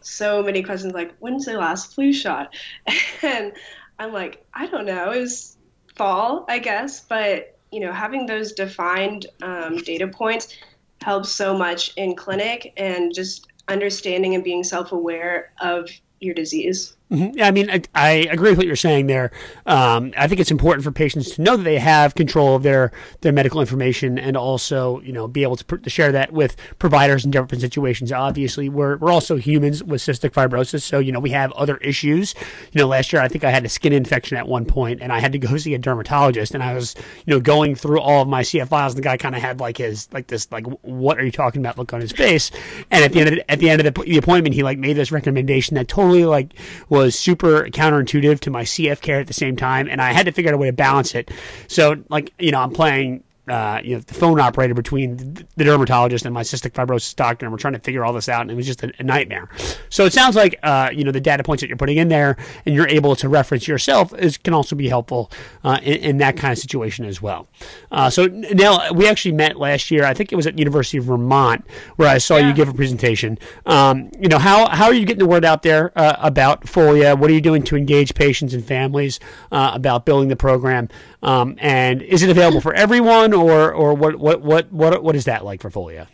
so 0.00 0.42
many 0.42 0.62
questions 0.62 0.92
like 0.92 1.14
when's 1.18 1.44
the 1.44 1.54
last 1.54 1.94
flu 1.94 2.12
shot? 2.12 2.54
And 3.22 3.52
i'm 3.98 4.12
like 4.12 4.44
i 4.54 4.66
don't 4.66 4.86
know. 4.86 5.12
It 5.12 5.20
was 5.20 5.56
fall 5.96 6.44
i 6.48 6.58
guess. 6.58 7.00
But 7.00 7.58
you 7.70 7.80
know 7.80 7.92
having 7.92 8.26
those 8.26 8.52
defined 8.52 9.26
um, 9.42 9.76
data 9.78 10.08
points 10.08 10.56
helps 11.02 11.30
so 11.30 11.56
much 11.56 11.92
in 11.96 12.16
clinic 12.16 12.72
and 12.76 13.14
just 13.14 13.47
understanding 13.68 14.34
and 14.34 14.44
being 14.44 14.64
self-aware 14.64 15.52
of 15.60 15.88
your 16.20 16.34
disease 16.34 16.96
Mm-hmm. 17.10 17.42
I 17.42 17.50
mean, 17.50 17.70
I, 17.70 17.82
I, 17.94 18.10
agree 18.30 18.50
with 18.50 18.58
what 18.58 18.66
you're 18.66 18.76
saying 18.76 19.06
there. 19.06 19.30
Um, 19.64 20.12
I 20.16 20.28
think 20.28 20.40
it's 20.40 20.50
important 20.50 20.84
for 20.84 20.92
patients 20.92 21.36
to 21.36 21.42
know 21.42 21.56
that 21.56 21.62
they 21.62 21.78
have 21.78 22.14
control 22.14 22.54
of 22.54 22.62
their, 22.62 22.92
their 23.22 23.32
medical 23.32 23.62
information 23.62 24.18
and 24.18 24.36
also, 24.36 25.00
you 25.00 25.12
know, 25.12 25.26
be 25.26 25.42
able 25.42 25.56
to, 25.56 25.64
pr- 25.64 25.76
to 25.76 25.88
share 25.88 26.12
that 26.12 26.32
with 26.32 26.56
providers 26.78 27.24
in 27.24 27.30
different 27.30 27.62
situations. 27.62 28.12
Obviously, 28.12 28.68
we're, 28.68 28.98
we're 28.98 29.10
also 29.10 29.36
humans 29.36 29.82
with 29.82 30.02
cystic 30.02 30.30
fibrosis, 30.30 30.82
so, 30.82 30.98
you 30.98 31.10
know, 31.10 31.20
we 31.20 31.30
have 31.30 31.50
other 31.52 31.78
issues. 31.78 32.34
You 32.72 32.80
know, 32.80 32.86
last 32.86 33.10
year 33.10 33.22
I 33.22 33.28
think 33.28 33.42
I 33.42 33.50
had 33.50 33.64
a 33.64 33.70
skin 33.70 33.94
infection 33.94 34.36
at 34.36 34.46
one 34.46 34.66
point 34.66 35.00
and 35.00 35.10
I 35.10 35.20
had 35.20 35.32
to 35.32 35.38
go 35.38 35.56
see 35.56 35.72
a 35.72 35.78
dermatologist 35.78 36.52
and 36.52 36.62
I 36.62 36.74
was, 36.74 36.94
you 37.24 37.32
know, 37.32 37.40
going 37.40 37.74
through 37.74 38.00
all 38.00 38.22
of 38.22 38.28
my 38.28 38.42
CF 38.42 38.68
files 38.68 38.92
and 38.92 38.98
the 38.98 39.08
guy 39.08 39.16
kind 39.16 39.34
of 39.34 39.40
had 39.40 39.60
like 39.60 39.78
his, 39.78 40.12
like 40.12 40.26
this, 40.26 40.52
like, 40.52 40.66
what 40.82 41.18
are 41.18 41.24
you 41.24 41.32
talking 41.32 41.62
about 41.62 41.78
look 41.78 41.94
on 41.94 42.00
his 42.02 42.12
face. 42.12 42.50
And 42.90 43.02
at 43.02 43.12
the 43.12 43.20
end 43.20 43.28
of 43.28 43.34
the, 43.36 43.50
at 43.50 43.58
the 43.60 43.70
end 43.70 43.80
of 43.80 43.94
the, 43.94 44.02
the 44.02 44.18
appointment, 44.18 44.54
he 44.54 44.62
like 44.62 44.78
made 44.78 44.94
this 44.94 45.10
recommendation 45.10 45.76
that 45.76 45.88
totally 45.88 46.24
like 46.26 46.52
was 46.98 47.18
super 47.18 47.64
counterintuitive 47.64 48.40
to 48.40 48.50
my 48.50 48.62
CF 48.62 49.00
care 49.00 49.20
at 49.20 49.26
the 49.26 49.32
same 49.32 49.56
time, 49.56 49.88
and 49.88 50.00
I 50.00 50.12
had 50.12 50.26
to 50.26 50.32
figure 50.32 50.50
out 50.50 50.54
a 50.54 50.58
way 50.58 50.66
to 50.66 50.72
balance 50.72 51.14
it. 51.14 51.30
So, 51.66 52.02
like, 52.08 52.32
you 52.38 52.50
know, 52.50 52.60
I'm 52.60 52.72
playing 52.72 53.24
uh, 53.50 53.80
you 53.82 53.94
know, 53.94 54.00
the 54.00 54.14
phone 54.14 54.40
operator 54.40 54.74
between 54.74 55.16
the 55.56 55.64
dermatologist 55.64 56.24
and 56.24 56.34
my 56.34 56.42
cystic 56.42 56.72
fibrosis 56.72 57.14
doctor, 57.14 57.46
and 57.46 57.52
we're 57.52 57.58
trying 57.58 57.74
to 57.74 57.80
figure 57.80 58.04
all 58.04 58.12
this 58.12 58.28
out, 58.28 58.42
and 58.42 58.50
it 58.50 58.54
was 58.54 58.66
just 58.66 58.82
a, 58.82 58.92
a 58.98 59.02
nightmare. 59.02 59.48
So 59.88 60.04
it 60.04 60.12
sounds 60.12 60.36
like, 60.36 60.58
uh, 60.62 60.90
you 60.92 61.04
know, 61.04 61.12
the 61.12 61.20
data 61.20 61.42
points 61.42 61.60
that 61.60 61.68
you're 61.68 61.76
putting 61.76 61.98
in 61.98 62.08
there 62.08 62.36
and 62.66 62.74
you're 62.74 62.88
able 62.88 63.16
to 63.16 63.28
reference 63.28 63.66
yourself 63.66 64.14
is 64.14 64.36
can 64.36 64.54
also 64.54 64.76
be 64.76 64.88
helpful 64.88 65.30
uh, 65.64 65.78
in, 65.82 65.96
in, 65.96 66.18
that 66.18 66.36
kind 66.36 66.52
of 66.52 66.58
situation 66.58 67.04
as 67.04 67.22
well. 67.22 67.48
Uh, 67.90 68.10
so 68.10 68.26
Nell, 68.26 68.94
we 68.94 69.06
actually 69.06 69.32
met 69.32 69.56
last 69.56 69.90
year. 69.90 70.04
I 70.04 70.14
think 70.14 70.32
it 70.32 70.36
was 70.36 70.46
at 70.46 70.58
University 70.58 70.98
of 70.98 71.04
Vermont 71.04 71.64
where 71.96 72.08
I 72.08 72.18
saw 72.18 72.36
yeah. 72.36 72.48
you 72.48 72.54
give 72.54 72.68
a 72.68 72.74
presentation. 72.74 73.38
Um, 73.66 74.10
you 74.18 74.28
know, 74.28 74.38
how 74.38 74.68
how 74.68 74.86
are 74.86 74.94
you 74.94 75.06
getting 75.06 75.20
the 75.20 75.26
word 75.26 75.44
out 75.44 75.62
there 75.62 75.92
uh, 75.96 76.16
about 76.18 76.62
Folia? 76.64 77.18
What 77.18 77.30
are 77.30 77.34
you 77.34 77.40
doing 77.40 77.62
to 77.64 77.76
engage 77.76 78.14
patients 78.14 78.54
and 78.54 78.64
families 78.64 79.20
uh, 79.52 79.72
about 79.74 80.04
building 80.04 80.28
the 80.28 80.36
program? 80.36 80.88
Um, 81.22 81.56
and 81.58 82.02
is 82.02 82.22
it 82.22 82.30
available 82.30 82.60
for 82.60 82.74
everyone? 82.74 83.32
or 83.32 83.72
or 83.72 83.94
what 83.94 84.16
what 84.16 84.40
what 84.42 84.72
what 84.72 85.02
what 85.02 85.16
is 85.16 85.24
that 85.24 85.44
like 85.44 85.60
for 85.60 85.70
Folia? 85.70 86.06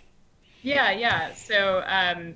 Yeah, 0.63 0.93
yeah. 0.93 1.35
So 1.35 1.83
um, 1.87 2.35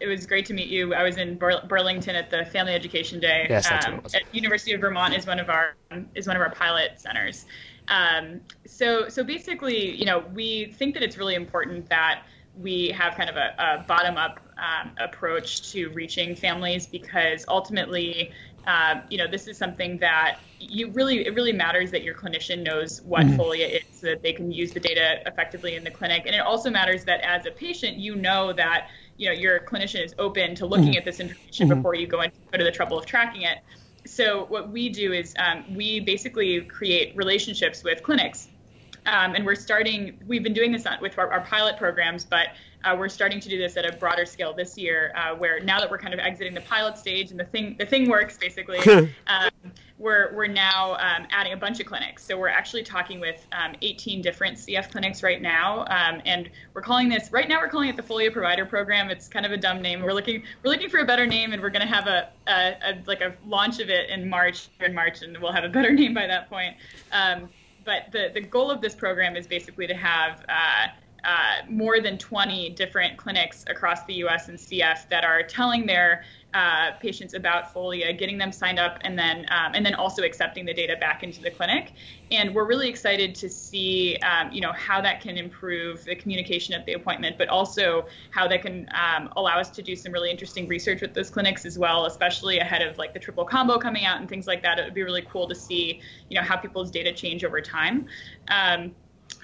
it 0.00 0.06
was 0.06 0.26
great 0.26 0.46
to 0.46 0.54
meet 0.54 0.68
you. 0.68 0.94
I 0.94 1.02
was 1.02 1.16
in 1.16 1.36
Bur- 1.36 1.62
Burlington 1.66 2.14
at 2.14 2.30
the 2.30 2.44
Family 2.44 2.72
Education 2.72 3.18
Day. 3.18 3.46
Yes, 3.48 3.68
that's 3.68 3.86
um, 3.86 3.92
what 3.92 3.98
it 3.98 4.04
was. 4.04 4.14
At 4.14 4.22
University 4.32 4.72
of 4.74 4.80
Vermont 4.80 5.14
is 5.14 5.26
one 5.26 5.40
of 5.40 5.50
our 5.50 5.74
is 6.14 6.26
one 6.26 6.36
of 6.36 6.42
our 6.42 6.50
pilot 6.50 7.00
centers. 7.00 7.46
Um, 7.88 8.40
so 8.66 9.08
so 9.08 9.24
basically, 9.24 9.96
you 9.96 10.04
know, 10.04 10.24
we 10.34 10.66
think 10.76 10.94
that 10.94 11.02
it's 11.02 11.16
really 11.16 11.34
important 11.34 11.88
that 11.88 12.22
we 12.56 12.88
have 12.88 13.14
kind 13.14 13.30
of 13.30 13.36
a, 13.36 13.54
a 13.58 13.84
bottom 13.86 14.16
up 14.16 14.40
um, 14.56 14.90
approach 14.98 15.70
to 15.72 15.88
reaching 15.90 16.34
families 16.34 16.86
because 16.86 17.44
ultimately 17.48 18.32
um, 18.68 19.00
you 19.08 19.16
know, 19.16 19.26
this 19.26 19.48
is 19.48 19.56
something 19.56 19.96
that 19.98 20.40
you 20.60 20.90
really, 20.90 21.26
it 21.26 21.34
really 21.34 21.54
matters 21.54 21.90
that 21.90 22.02
your 22.02 22.14
clinician 22.14 22.62
knows 22.62 23.00
what 23.00 23.22
mm-hmm. 23.22 23.40
folia 23.40 23.80
is 23.80 23.82
so 23.92 24.08
that 24.08 24.22
they 24.22 24.34
can 24.34 24.52
use 24.52 24.72
the 24.72 24.80
data 24.80 25.22
effectively 25.26 25.74
in 25.74 25.84
the 25.84 25.90
clinic. 25.90 26.24
And 26.26 26.34
it 26.34 26.40
also 26.40 26.68
matters 26.68 27.04
that 27.06 27.22
as 27.22 27.46
a 27.46 27.50
patient, 27.50 27.96
you 27.96 28.14
know 28.14 28.52
that, 28.52 28.90
you 29.16 29.26
know, 29.26 29.32
your 29.32 29.60
clinician 29.60 30.04
is 30.04 30.14
open 30.18 30.54
to 30.56 30.66
looking 30.66 30.88
mm-hmm. 30.88 30.98
at 30.98 31.04
this 31.06 31.18
information 31.18 31.68
mm-hmm. 31.68 31.78
before 31.78 31.94
you 31.94 32.06
go 32.06 32.20
and 32.20 32.30
go 32.52 32.58
to 32.58 32.64
the 32.64 32.70
trouble 32.70 32.98
of 32.98 33.06
tracking 33.06 33.42
it. 33.42 33.58
So 34.04 34.44
what 34.44 34.70
we 34.70 34.90
do 34.90 35.14
is 35.14 35.34
um, 35.38 35.74
we 35.74 36.00
basically 36.00 36.60
create 36.60 37.16
relationships 37.16 37.82
with 37.82 38.02
clinics 38.02 38.48
um, 39.06 39.34
and 39.34 39.46
we're 39.46 39.54
starting, 39.54 40.18
we've 40.26 40.42
been 40.42 40.52
doing 40.52 40.72
this 40.72 40.86
with 41.00 41.18
our, 41.18 41.32
our 41.32 41.40
pilot 41.40 41.78
programs, 41.78 42.24
but 42.24 42.48
uh, 42.84 42.94
we're 42.98 43.08
starting 43.08 43.40
to 43.40 43.48
do 43.48 43.58
this 43.58 43.76
at 43.76 43.84
a 43.84 43.96
broader 43.96 44.24
scale 44.24 44.52
this 44.52 44.78
year, 44.78 45.12
uh, 45.16 45.34
where 45.34 45.60
now 45.60 45.80
that 45.80 45.90
we're 45.90 45.98
kind 45.98 46.14
of 46.14 46.20
exiting 46.20 46.54
the 46.54 46.60
pilot 46.60 46.96
stage 46.96 47.30
and 47.30 47.38
the 47.38 47.44
thing 47.44 47.76
the 47.78 47.86
thing 47.86 48.08
works 48.08 48.38
basically, 48.38 48.78
um, 49.26 49.50
we're 49.98 50.34
we're 50.34 50.46
now 50.46 50.92
um, 50.94 51.26
adding 51.30 51.52
a 51.52 51.56
bunch 51.56 51.80
of 51.80 51.86
clinics. 51.86 52.24
So 52.24 52.38
we're 52.38 52.48
actually 52.48 52.84
talking 52.84 53.18
with 53.20 53.44
um, 53.52 53.74
18 53.82 54.22
different 54.22 54.56
CF 54.58 54.90
clinics 54.92 55.22
right 55.22 55.42
now, 55.42 55.80
um, 55.86 56.22
and 56.24 56.50
we're 56.74 56.82
calling 56.82 57.08
this 57.08 57.32
right 57.32 57.48
now 57.48 57.60
we're 57.60 57.68
calling 57.68 57.88
it 57.88 57.96
the 57.96 58.02
Folia 58.02 58.32
Provider 58.32 58.64
Program. 58.64 59.10
It's 59.10 59.28
kind 59.28 59.44
of 59.44 59.52
a 59.52 59.56
dumb 59.56 59.82
name. 59.82 60.00
We're 60.00 60.12
looking 60.12 60.44
we're 60.62 60.70
looking 60.70 60.88
for 60.88 60.98
a 60.98 61.06
better 61.06 61.26
name, 61.26 61.52
and 61.52 61.60
we're 61.60 61.70
going 61.70 61.86
to 61.86 61.92
have 61.92 62.06
a, 62.06 62.28
a, 62.46 62.74
a, 62.82 63.02
like 63.06 63.20
a 63.20 63.34
launch 63.46 63.80
of 63.80 63.90
it 63.90 64.08
in 64.10 64.28
March 64.28 64.68
in 64.80 64.94
March, 64.94 65.22
and 65.22 65.36
we'll 65.38 65.52
have 65.52 65.64
a 65.64 65.68
better 65.68 65.90
name 65.92 66.14
by 66.14 66.26
that 66.26 66.48
point. 66.48 66.76
Um, 67.12 67.48
but 67.84 68.12
the 68.12 68.30
the 68.34 68.40
goal 68.40 68.70
of 68.70 68.80
this 68.80 68.94
program 68.94 69.34
is 69.34 69.46
basically 69.46 69.86
to 69.86 69.94
have 69.94 70.44
uh, 70.48 70.88
uh, 71.24 71.66
more 71.68 72.00
than 72.00 72.18
20 72.18 72.70
different 72.70 73.16
clinics 73.16 73.64
across 73.68 74.04
the 74.04 74.14
U.S. 74.14 74.48
and 74.48 74.58
CF 74.58 75.08
that 75.08 75.24
are 75.24 75.42
telling 75.42 75.86
their 75.86 76.24
uh, 76.54 76.92
patients 76.98 77.34
about 77.34 77.74
Folia, 77.74 78.16
getting 78.16 78.38
them 78.38 78.50
signed 78.50 78.78
up, 78.78 78.98
and 79.02 79.18
then 79.18 79.44
um, 79.50 79.72
and 79.74 79.84
then 79.84 79.94
also 79.94 80.22
accepting 80.22 80.64
the 80.64 80.72
data 80.72 80.96
back 80.98 81.22
into 81.22 81.42
the 81.42 81.50
clinic. 81.50 81.92
And 82.30 82.54
we're 82.54 82.66
really 82.66 82.88
excited 82.88 83.34
to 83.34 83.50
see, 83.50 84.16
um, 84.18 84.50
you 84.50 84.60
know, 84.60 84.72
how 84.72 85.00
that 85.02 85.20
can 85.20 85.36
improve 85.36 86.04
the 86.04 86.14
communication 86.14 86.74
at 86.74 86.86
the 86.86 86.94
appointment, 86.94 87.36
but 87.36 87.48
also 87.48 88.06
how 88.30 88.48
that 88.48 88.62
can 88.62 88.88
um, 88.94 89.30
allow 89.36 89.58
us 89.58 89.68
to 89.70 89.82
do 89.82 89.94
some 89.94 90.12
really 90.12 90.30
interesting 90.30 90.66
research 90.68 91.02
with 91.02 91.12
those 91.12 91.28
clinics 91.28 91.66
as 91.66 91.78
well, 91.78 92.06
especially 92.06 92.58
ahead 92.58 92.80
of 92.80 92.96
like 92.96 93.12
the 93.12 93.20
triple 93.20 93.44
combo 93.44 93.78
coming 93.78 94.06
out 94.06 94.18
and 94.18 94.28
things 94.28 94.46
like 94.46 94.62
that. 94.62 94.78
It 94.78 94.84
would 94.84 94.94
be 94.94 95.02
really 95.02 95.26
cool 95.28 95.46
to 95.48 95.54
see, 95.54 96.00
you 96.30 96.36
know, 96.36 96.42
how 96.42 96.56
people's 96.56 96.90
data 96.90 97.12
change 97.12 97.44
over 97.44 97.60
time. 97.60 98.06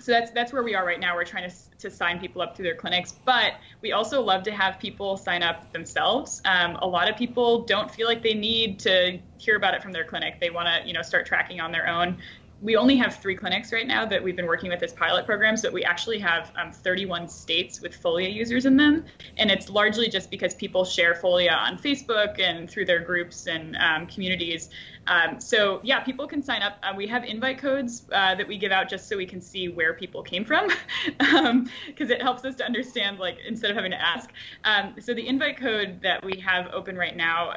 So 0.01 0.13
that's 0.13 0.31
that's 0.33 0.53
where 0.53 0.63
we 0.63 0.75
are 0.75 0.85
right 0.85 1.01
now. 1.01 1.15
We're 1.15 1.25
trying 1.25 1.49
to 1.49 1.57
to 1.79 1.91
sign 1.91 2.19
people 2.19 2.43
up 2.43 2.57
through 2.57 2.65
their 2.65 2.75
clinics, 2.75 3.13
but 3.25 3.55
we 3.83 3.93
also 3.93 4.21
love 4.21 4.43
to 4.45 4.51
have 4.53 4.79
people 4.79 5.17
sign 5.17 5.43
up 5.43 5.73
themselves. 5.73 6.41
Um, 6.45 6.77
a 6.77 6.87
lot 6.87 7.09
of 7.09 7.17
people 7.17 7.65
don't 7.65 7.91
feel 7.91 8.07
like 8.07 8.23
they 8.23 8.35
need 8.35 8.79
to 8.81 9.19
hear 9.39 9.57
about 9.57 9.75
it 9.75 9.83
from 9.83 9.93
their 9.93 10.05
clinic. 10.05 10.41
They 10.41 10.51
want 10.51 10.69
to 10.69 10.87
you 10.87 10.93
know 10.93 11.03
start 11.03 11.27
tracking 11.27 11.61
on 11.61 11.73
their 11.73 11.89
own 11.89 12.19
we 12.65 12.77
only 12.77 12.97
have 12.97 13.17
three 13.17 13.37
clinics 13.37 13.73
right 13.75 13.87
now 13.87 14.07
that 14.07 14.25
we've 14.25 14.37
been 14.37 14.47
working 14.47 14.71
with 14.71 14.83
as 14.83 14.95
pilot 14.95 15.27
programs, 15.27 15.61
but 15.61 15.71
we 15.71 15.85
actually 15.85 16.19
have 16.19 16.51
um, 16.57 16.73
31 16.73 17.29
states 17.29 17.83
with 17.83 18.03
Folia 18.03 18.33
users 18.33 18.65
in 18.65 18.75
them. 18.75 19.05
And 19.37 19.51
it's 19.51 19.69
largely 19.69 20.09
just 20.09 20.31
because 20.31 20.55
people 20.55 20.83
share 20.83 21.13
Folia 21.13 21.55
on 21.55 21.77
Facebook 21.77 22.41
and 22.41 22.69
through 22.69 22.87
their 22.87 23.01
groups 23.01 23.47
and 23.47 23.77
um, 23.77 24.07
communities. 24.07 24.71
Um, 25.07 25.39
so, 25.43 25.81
yeah, 25.83 26.01
people 26.01 26.27
can 26.27 26.43
sign 26.43 26.63
up. 26.63 26.79
Uh, 26.83 26.95
we 26.97 27.07
have 27.07 27.23
invite 27.25 27.59
codes 27.59 28.07
uh, 28.11 28.35
that 28.35 28.49
we 28.49 28.57
give 28.57 28.73
out 28.73 28.89
just 28.89 29.11
so 29.11 29.19
we 29.19 29.27
can 29.27 29.43
see 29.43 29.69
where 29.69 29.93
people 29.93 30.23
came 30.23 30.47
from, 30.47 30.71
because 31.07 31.35
um, 31.45 31.69
it 31.99 32.23
helps 32.23 32.47
us 32.47 32.55
to 32.57 32.65
understand, 32.65 33.19
like, 33.19 33.37
instead 33.47 33.71
of 33.71 33.77
having 33.77 33.91
to 33.91 34.01
ask. 34.01 34.33
Um, 34.65 34.95
so, 34.99 35.13
the 35.13 35.29
invite 35.29 35.59
code 35.59 36.01
that 36.01 36.25
we 36.25 36.41
have 36.41 36.69
open 36.73 36.97
right 36.97 37.15
now 37.15 37.51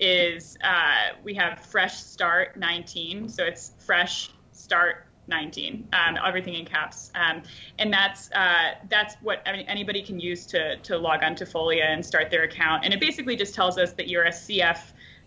is 0.00 0.56
uh, 0.64 1.14
we 1.22 1.34
have 1.34 1.60
Fresh 1.60 2.02
Start 2.02 2.56
19. 2.56 3.28
So 3.28 3.44
it's 3.44 3.72
Fresh 3.78 4.30
Start 4.52 5.06
19, 5.28 5.88
um, 5.92 6.18
everything 6.26 6.54
in 6.54 6.66
caps. 6.66 7.10
Um, 7.14 7.42
and 7.78 7.92
that's 7.92 8.30
uh, 8.32 8.74
that's 8.88 9.14
what 9.22 9.42
I 9.46 9.52
mean, 9.52 9.66
anybody 9.66 10.02
can 10.02 10.20
use 10.20 10.44
to, 10.46 10.76
to 10.76 10.98
log 10.98 11.22
on 11.22 11.34
to 11.36 11.44
Folia 11.44 11.84
and 11.86 12.04
start 12.04 12.30
their 12.30 12.42
account. 12.42 12.84
And 12.84 12.92
it 12.92 13.00
basically 13.00 13.36
just 13.36 13.54
tells 13.54 13.78
us 13.78 13.92
that 13.94 14.08
you're 14.08 14.24
a 14.24 14.30
CF 14.30 14.80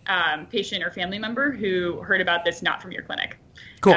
um, 0.06 0.46
patient 0.46 0.84
or 0.84 0.90
family 0.90 1.18
member 1.18 1.50
who 1.50 2.00
heard 2.02 2.20
about 2.20 2.44
this 2.44 2.62
not 2.62 2.82
from 2.82 2.92
your 2.92 3.02
clinic. 3.02 3.38
Cool. 3.80 3.94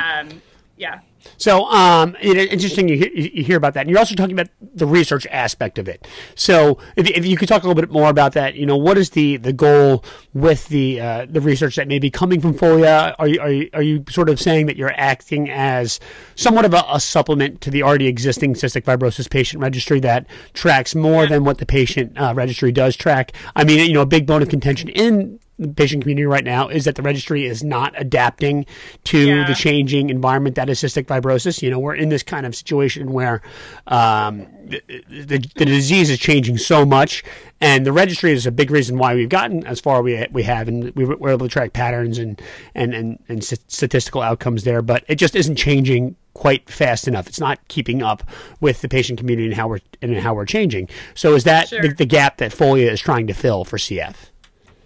Yeah. 0.77 0.99
So, 1.37 1.65
um, 1.65 2.15
it, 2.21 2.37
interesting 2.37 2.87
you, 2.87 2.95
you 2.95 3.43
hear 3.43 3.57
about 3.57 3.73
that. 3.73 3.81
And 3.81 3.89
you're 3.89 3.99
also 3.99 4.15
talking 4.15 4.33
about 4.33 4.49
the 4.61 4.85
research 4.85 5.25
aspect 5.27 5.77
of 5.77 5.87
it. 5.87 6.07
So, 6.35 6.77
if, 6.95 7.07
if 7.09 7.25
you 7.25 7.35
could 7.35 7.49
talk 7.49 7.63
a 7.63 7.67
little 7.67 7.79
bit 7.79 7.91
more 7.91 8.09
about 8.09 8.33
that, 8.33 8.55
you 8.55 8.65
know, 8.65 8.77
what 8.77 8.97
is 8.97 9.09
the, 9.09 9.37
the 9.37 9.51
goal 9.51 10.05
with 10.33 10.67
the 10.69 11.01
uh, 11.01 11.25
the 11.27 11.41
research 11.41 11.75
that 11.75 11.87
may 11.87 11.99
be 11.99 12.09
coming 12.09 12.39
from 12.39 12.53
Folia? 12.53 13.15
Are 13.17 13.27
you, 13.27 13.39
are 13.41 13.51
you, 13.51 13.69
are 13.73 13.81
you 13.81 14.05
sort 14.09 14.29
of 14.29 14.39
saying 14.39 14.67
that 14.67 14.77
you're 14.77 14.93
acting 14.95 15.49
as 15.49 15.99
somewhat 16.35 16.65
of 16.65 16.73
a, 16.73 16.83
a 16.87 16.99
supplement 16.99 17.61
to 17.61 17.71
the 17.71 17.83
already 17.83 18.07
existing 18.07 18.53
cystic 18.53 18.83
fibrosis 18.83 19.29
patient 19.29 19.61
registry 19.61 19.99
that 20.01 20.27
tracks 20.53 20.95
more 20.95 21.25
than 21.27 21.43
what 21.43 21.57
the 21.57 21.65
patient 21.65 22.17
uh, 22.17 22.33
registry 22.35 22.71
does 22.71 22.95
track? 22.95 23.33
I 23.55 23.63
mean, 23.63 23.79
you 23.79 23.93
know, 23.93 24.01
a 24.01 24.05
big 24.05 24.27
bone 24.27 24.43
of 24.43 24.49
contention 24.49 24.89
in 24.89 25.39
the 25.59 25.67
patient 25.69 26.03
community 26.03 26.25
right 26.25 26.43
now 26.43 26.67
is 26.67 26.85
that 26.85 26.95
the 26.95 27.01
registry 27.01 27.45
is 27.45 27.63
not 27.63 27.93
adapting 27.99 28.65
to 29.05 29.27
yeah. 29.27 29.47
the 29.47 29.55
changing 29.55 30.09
environment 30.09 30.55
that 30.55 30.69
is 30.69 30.79
cystic 30.79 31.05
fibrosis. 31.05 31.61
You 31.61 31.71
know, 31.71 31.79
we're 31.79 31.95
in 31.95 32.09
this 32.09 32.23
kind 32.23 32.45
of 32.45 32.55
situation 32.55 33.11
where 33.11 33.41
um, 33.87 34.47
the, 34.65 34.81
the, 35.09 35.49
the, 35.55 35.65
disease 35.65 36.09
is 36.09 36.19
changing 36.19 36.57
so 36.57 36.85
much, 36.85 37.23
and 37.59 37.85
the 37.85 37.91
registry 37.91 38.33
is 38.33 38.45
a 38.45 38.51
big 38.51 38.69
reason 38.69 38.97
why 38.97 39.15
we've 39.15 39.29
gotten 39.29 39.65
as 39.65 39.79
far 39.79 40.01
we 40.01 40.25
we 40.31 40.43
have, 40.43 40.67
and 40.67 40.95
we 40.95 41.05
were 41.05 41.29
able 41.29 41.47
to 41.47 41.51
track 41.51 41.73
patterns 41.73 42.19
and 42.19 42.39
and 42.75 42.93
and, 42.93 43.19
and 43.27 43.43
statistical 43.43 44.21
outcomes 44.21 44.63
there. 44.63 44.81
But 44.81 45.03
it 45.07 45.15
just 45.15 45.35
isn't 45.35 45.55
changing 45.55 46.15
quite 46.37 46.69
fast 46.69 47.07
enough. 47.07 47.27
It's 47.27 47.39
not 47.39 47.67
keeping 47.67 48.03
up 48.03 48.23
with 48.59 48.81
the 48.81 48.87
patient 48.87 49.17
community 49.17 49.47
and 49.47 49.55
how 49.55 49.67
we're 49.67 49.79
and 50.03 50.15
how 50.17 50.35
we're 50.35 50.45
changing. 50.45 50.87
So 51.15 51.33
is 51.33 51.45
that 51.45 51.69
sure. 51.69 51.81
the, 51.81 51.87
the 51.89 52.05
gap 52.05 52.37
that 52.37 52.51
Folia 52.51 52.91
is 52.91 53.01
trying 53.01 53.25
to 53.27 53.33
fill 53.33 53.65
for 53.65 53.77
CF? 53.77 54.29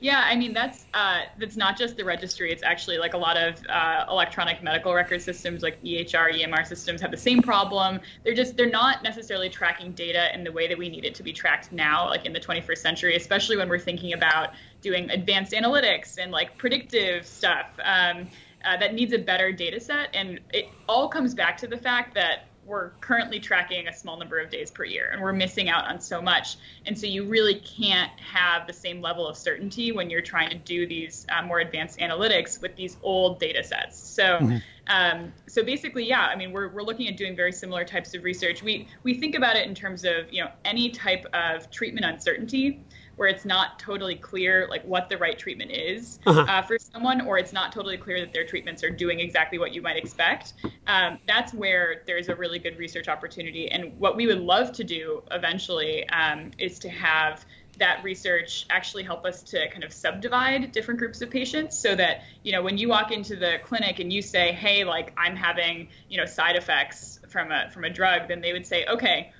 Yeah, 0.02 0.24
I 0.26 0.36
mean 0.36 0.52
that's 0.52 0.88
uh, 0.96 1.20
that's 1.38 1.56
not 1.56 1.78
just 1.78 1.96
the 1.96 2.04
registry. 2.04 2.52
It's 2.52 2.64
actually 2.64 2.98
like 2.98 3.14
a 3.14 3.20
lot 3.20 3.38
of 3.38 3.64
uh, 3.70 4.06
electronic 4.10 4.64
medical 4.64 4.96
record 4.96 5.22
systems, 5.22 5.62
like 5.62 5.80
EHR, 5.84 6.34
EMR 6.34 6.66
systems, 6.66 7.02
have 7.02 7.12
the 7.12 7.18
same 7.18 7.40
problem. 7.40 8.00
They're 8.24 8.34
just 8.34 8.58
they're 8.58 8.68
not 8.68 9.04
necessarily 9.04 9.48
tracking 9.48 9.92
data 9.92 10.34
in 10.34 10.44
the 10.44 10.52
way 10.52 10.68
that 10.68 10.76
we 10.76 10.90
need 10.90 11.06
it 11.06 11.14
to 11.16 11.24
be 11.24 11.32
tracked 11.32 11.72
now, 11.72 12.10
like 12.10 12.26
in 12.26 12.34
the 12.34 12.40
21st 12.40 12.80
century, 12.80 13.16
especially 13.16 13.58
when 13.58 13.70
we're 13.70 13.78
thinking 13.78 14.14
about 14.14 14.54
doing 14.82 15.08
advanced 15.12 15.52
analytics 15.52 16.18
and 16.18 16.32
like 16.32 16.58
predictive 16.58 17.24
stuff. 17.24 17.68
Um, 17.84 18.28
uh, 18.64 18.78
that 18.78 18.94
needs 18.94 19.12
a 19.12 19.18
better 19.18 19.52
data 19.52 19.80
set, 19.80 20.10
and 20.16 20.40
it 20.52 20.66
all 20.88 21.10
comes 21.10 21.34
back 21.34 21.58
to 21.58 21.68
the 21.68 21.78
fact 21.78 22.14
that 22.14 22.51
we're 22.72 22.92
currently 23.02 23.38
tracking 23.38 23.90
a 23.90 23.94
small 23.94 24.18
number 24.18 24.40
of 24.40 24.50
days 24.50 24.72
per 24.72 24.86
year 24.86 25.10
and 25.12 25.22
we're 25.22 25.34
missing 25.34 25.70
out 25.70 25.86
on 25.86 26.00
so 26.00 26.22
much. 26.22 26.56
And 26.86 26.98
so 26.98 27.06
you 27.06 27.26
really 27.26 27.56
can't 27.56 28.18
have 28.20 28.66
the 28.66 28.74
same 28.74 29.02
level 29.02 29.28
of 29.28 29.36
certainty 29.36 29.92
when 29.92 30.10
you're 30.10 30.22
trying 30.22 30.50
to 30.50 30.58
do 30.58 30.88
these 30.88 31.28
uh, 31.30 31.44
more 31.44 31.60
advanced 31.60 32.00
analytics 32.00 32.62
with 32.62 32.78
these 32.78 32.96
old 33.04 33.40
data 33.40 33.62
sets. 33.62 34.00
So 34.00 34.24
mm-hmm. 34.24 34.58
um, 34.88 35.34
so 35.48 35.64
basically 35.64 36.08
yeah 36.08 36.22
i 36.22 36.36
mean 36.36 36.52
we're, 36.52 36.70
we're 36.70 36.82
looking 36.82 37.08
at 37.08 37.18
doing 37.18 37.36
very 37.36 37.52
similar 37.52 37.84
types 37.84 38.16
of 38.16 38.24
research. 38.24 38.64
We 38.64 38.88
we 39.04 39.14
think 39.16 39.36
about 39.36 39.58
it 39.58 39.68
in 39.68 39.76
terms 39.76 40.06
of 40.06 40.32
you 40.32 40.44
know 40.44 40.50
any 40.64 40.90
type 40.90 41.26
of 41.34 41.70
treatment 41.70 42.06
uncertainty 42.06 42.80
where 43.22 43.30
it's 43.30 43.46
not 43.46 43.78
totally 43.78 44.16
clear 44.16 44.66
like 44.68 44.84
what 44.84 45.08
the 45.08 45.16
right 45.16 45.38
treatment 45.38 45.70
is 45.70 46.18
uh-huh. 46.26 46.42
uh, 46.42 46.62
for 46.64 46.80
someone, 46.80 47.22
or 47.22 47.38
it's 47.38 47.54
not 47.54 47.72
totally 47.72 47.96
clear 47.96 48.20
that 48.20 48.34
their 48.34 48.48
treatments 48.48 48.84
are 48.84 48.90
doing 48.90 49.20
exactly 49.20 49.60
what 49.60 49.76
you 49.76 49.82
might 49.84 49.96
expect. 49.96 50.54
Um, 50.88 51.20
that's 51.28 51.54
where 51.54 52.02
there's 52.08 52.30
a 52.30 52.36
really 52.36 52.58
good 52.58 52.80
research 52.80 53.08
opportunity. 53.08 53.70
And 53.70 53.96
what 54.00 54.16
we 54.16 54.26
would 54.26 54.40
love 54.40 54.72
to 54.72 54.84
do 54.84 55.22
eventually 55.30 56.10
um, 56.10 56.50
is 56.58 56.80
to 56.80 56.90
have 56.90 57.46
that 57.78 58.04
research 58.04 58.66
actually 58.72 59.04
help 59.04 59.24
us 59.24 59.44
to 59.44 59.70
kind 59.70 59.84
of 59.84 59.94
subdivide 59.94 60.72
different 60.72 61.00
groups 61.00 61.22
of 61.22 61.30
patients 61.30 61.78
so 61.78 61.94
that 61.94 62.24
you 62.42 62.52
know 62.52 62.64
when 62.64 62.80
you 62.80 62.90
walk 62.90 63.12
into 63.12 63.36
the 63.36 63.60
clinic 63.64 64.00
and 64.00 64.12
you 64.12 64.22
say 64.22 64.52
hey 64.52 64.84
like 64.84 65.14
i'm 65.16 65.38
having 65.38 65.88
you 66.10 66.18
know 66.18 66.26
side 66.26 66.58
effects 66.58 67.20
from 67.30 67.50
a 67.50 67.72
from 67.72 67.86
a 67.86 67.90
drug 67.90 68.28
then 68.28 68.42
they 68.42 68.52
would 68.52 68.68
say 68.68 68.86
okay 68.88 69.32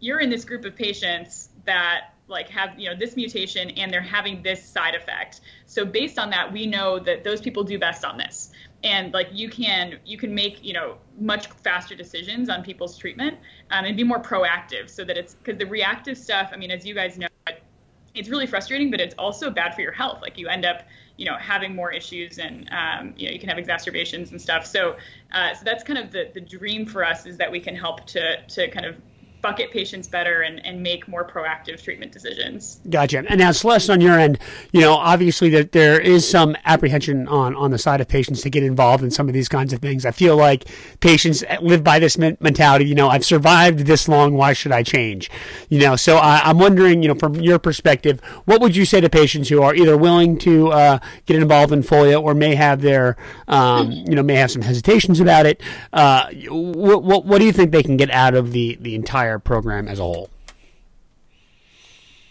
you're 0.00 0.18
in 0.18 0.30
this 0.30 0.44
group 0.44 0.64
of 0.64 0.74
patients 0.74 1.48
that 1.64 2.10
like 2.28 2.48
have 2.48 2.78
you 2.78 2.88
know 2.88 2.96
this 2.96 3.16
mutation 3.16 3.70
and 3.70 3.92
they're 3.92 4.00
having 4.00 4.42
this 4.42 4.64
side 4.64 4.94
effect. 4.94 5.40
So 5.66 5.84
based 5.84 6.18
on 6.18 6.30
that 6.30 6.52
we 6.52 6.66
know 6.66 6.98
that 6.98 7.24
those 7.24 7.40
people 7.40 7.64
do 7.64 7.78
best 7.78 8.04
on 8.04 8.16
this. 8.16 8.50
And 8.84 9.12
like 9.12 9.28
you 9.32 9.48
can 9.48 9.98
you 10.04 10.18
can 10.18 10.34
make 10.34 10.64
you 10.64 10.72
know 10.72 10.98
much 11.18 11.46
faster 11.48 11.94
decisions 11.94 12.48
on 12.48 12.62
people's 12.62 12.96
treatment 12.96 13.38
um, 13.70 13.84
and 13.84 13.96
be 13.96 14.04
more 14.04 14.20
proactive 14.20 14.90
so 14.90 15.04
that 15.04 15.16
it's 15.16 15.34
because 15.34 15.58
the 15.58 15.64
reactive 15.64 16.18
stuff 16.18 16.50
i 16.52 16.56
mean 16.56 16.70
as 16.70 16.84
you 16.84 16.94
guys 16.94 17.16
know 17.16 17.26
it's 18.16 18.28
really 18.28 18.46
frustrating 18.46 18.90
but 18.90 19.00
it's 19.00 19.14
also 19.18 19.50
bad 19.50 19.74
for 19.74 19.82
your 19.82 19.92
health. 19.92 20.22
Like 20.22 20.38
you 20.38 20.48
end 20.48 20.64
up 20.64 20.82
you 21.16 21.26
know 21.26 21.36
having 21.36 21.74
more 21.74 21.92
issues 21.92 22.38
and 22.38 22.68
um, 22.72 23.14
you 23.16 23.26
know 23.26 23.32
you 23.32 23.38
can 23.38 23.48
have 23.48 23.58
exacerbations 23.58 24.30
and 24.32 24.40
stuff. 24.40 24.66
So 24.66 24.96
uh, 25.32 25.54
so 25.54 25.64
that's 25.64 25.84
kind 25.84 25.98
of 25.98 26.10
the 26.10 26.30
the 26.34 26.40
dream 26.40 26.86
for 26.86 27.04
us 27.04 27.26
is 27.26 27.36
that 27.36 27.50
we 27.50 27.60
can 27.60 27.76
help 27.76 28.06
to 28.08 28.42
to 28.42 28.68
kind 28.70 28.86
of 28.86 28.96
bucket 29.46 29.70
patients 29.70 30.08
better 30.08 30.42
and, 30.42 30.64
and 30.66 30.82
make 30.82 31.06
more 31.06 31.24
proactive 31.24 31.80
treatment 31.80 32.10
decisions. 32.10 32.80
Gotcha. 32.90 33.22
And 33.28 33.38
now, 33.38 33.52
Celeste, 33.52 33.90
on 33.90 34.00
your 34.00 34.18
end, 34.18 34.40
you 34.72 34.80
know, 34.80 34.94
obviously 34.94 35.50
that 35.50 35.70
there 35.70 36.00
is 36.00 36.28
some 36.28 36.56
apprehension 36.64 37.28
on, 37.28 37.54
on 37.54 37.70
the 37.70 37.78
side 37.78 38.00
of 38.00 38.08
patients 38.08 38.42
to 38.42 38.50
get 38.50 38.64
involved 38.64 39.04
in 39.04 39.12
some 39.12 39.28
of 39.28 39.34
these 39.34 39.48
kinds 39.48 39.72
of 39.72 39.78
things. 39.78 40.04
I 40.04 40.10
feel 40.10 40.36
like 40.36 40.64
patients 40.98 41.44
live 41.62 41.84
by 41.84 42.00
this 42.00 42.18
mentality, 42.18 42.86
you 42.86 42.96
know, 42.96 43.08
I've 43.08 43.24
survived 43.24 43.86
this 43.86 44.08
long, 44.08 44.34
why 44.34 44.52
should 44.52 44.72
I 44.72 44.82
change? 44.82 45.30
You 45.68 45.78
know, 45.78 45.94
so 45.94 46.16
I, 46.16 46.40
I'm 46.42 46.58
wondering, 46.58 47.04
you 47.04 47.08
know, 47.08 47.14
from 47.14 47.36
your 47.36 47.60
perspective, 47.60 48.20
what 48.46 48.60
would 48.60 48.74
you 48.74 48.84
say 48.84 49.00
to 49.00 49.08
patients 49.08 49.48
who 49.48 49.62
are 49.62 49.76
either 49.76 49.96
willing 49.96 50.38
to 50.38 50.72
uh, 50.72 50.98
get 51.26 51.40
involved 51.40 51.72
in 51.72 51.82
Folia 51.82 52.20
or 52.20 52.34
may 52.34 52.56
have 52.56 52.82
their, 52.82 53.16
um, 53.46 53.92
you 53.92 54.16
know, 54.16 54.24
may 54.24 54.34
have 54.34 54.50
some 54.50 54.62
hesitations 54.62 55.20
about 55.20 55.46
it? 55.46 55.62
Uh, 55.92 56.30
what, 56.48 57.04
what, 57.04 57.24
what 57.24 57.38
do 57.38 57.44
you 57.44 57.52
think 57.52 57.70
they 57.70 57.84
can 57.84 57.96
get 57.96 58.10
out 58.10 58.34
of 58.34 58.50
the, 58.50 58.76
the 58.80 58.96
entire 58.96 59.35
program 59.38 59.88
as 59.88 59.98
a 59.98 60.02
whole. 60.02 60.30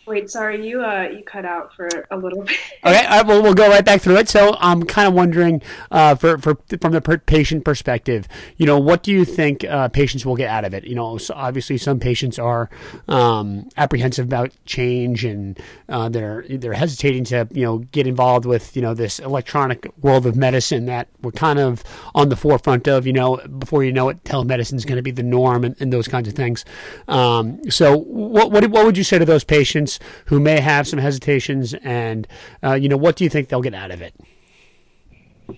Wait, 0.07 0.29
sorry, 0.29 0.67
you 0.67 0.83
uh, 0.83 1.09
you 1.11 1.23
cut 1.23 1.45
out 1.45 1.73
for 1.73 1.87
a 2.11 2.17
little 2.17 2.43
bit. 2.43 2.57
okay, 2.85 3.07
right, 3.07 3.25
well, 3.25 3.41
we'll 3.41 3.55
go 3.55 3.67
right 3.69 3.83
back 3.83 4.01
through 4.01 4.17
it. 4.17 4.29
So 4.29 4.55
I'm 4.59 4.83
kind 4.83 5.07
of 5.07 5.15
wondering, 5.15 5.63
uh, 5.89 6.15
for, 6.15 6.37
for 6.37 6.57
from 6.79 6.91
the 6.91 7.01
patient 7.25 7.65
perspective, 7.65 8.27
you 8.57 8.67
know, 8.67 8.79
what 8.79 9.01
do 9.01 9.11
you 9.11 9.25
think 9.25 9.63
uh, 9.63 9.87
patients 9.89 10.25
will 10.25 10.35
get 10.35 10.49
out 10.49 10.63
of 10.63 10.73
it? 10.75 10.83
You 10.83 10.93
know, 10.93 11.17
so 11.17 11.33
obviously 11.35 11.77
some 11.77 11.99
patients 11.99 12.37
are 12.37 12.69
um, 13.07 13.67
apprehensive 13.77 14.25
about 14.25 14.51
change 14.65 15.25
and 15.25 15.59
uh, 15.89 16.09
they're 16.09 16.45
they're 16.49 16.73
hesitating 16.73 17.23
to 17.25 17.47
you 17.51 17.63
know 17.63 17.79
get 17.79 18.05
involved 18.05 18.45
with 18.45 18.75
you 18.75 18.81
know 18.81 18.93
this 18.93 19.19
electronic 19.19 19.87
world 20.01 20.27
of 20.27 20.35
medicine 20.35 20.85
that 20.85 21.07
we're 21.21 21.31
kind 21.31 21.57
of 21.57 21.83
on 22.13 22.29
the 22.29 22.35
forefront 22.35 22.87
of. 22.87 23.07
You 23.07 23.13
know, 23.13 23.37
before 23.37 23.83
you 23.83 23.91
know 23.91 24.09
it, 24.09 24.23
telemedicine 24.23 24.75
is 24.75 24.85
going 24.85 24.97
to 24.97 25.01
be 25.01 25.11
the 25.11 25.23
norm 25.23 25.63
and, 25.63 25.75
and 25.79 25.91
those 25.91 26.07
kinds 26.07 26.27
of 26.27 26.35
things. 26.35 26.63
Um, 27.07 27.59
so 27.71 27.97
what, 27.97 28.51
what 28.51 28.69
what 28.69 28.85
would 28.85 28.97
you 28.97 29.03
say 29.03 29.17
to 29.17 29.25
those 29.25 29.43
patients? 29.43 29.94
Who 30.25 30.39
may 30.39 30.59
have 30.59 30.87
some 30.87 30.99
hesitations, 30.99 31.73
and 31.75 32.27
uh, 32.63 32.73
you 32.73 32.89
know, 32.89 32.97
what 32.97 33.15
do 33.15 33.23
you 33.23 33.29
think 33.29 33.49
they'll 33.49 33.61
get 33.61 33.73
out 33.73 33.91
of 33.91 34.01
it? 34.01 34.13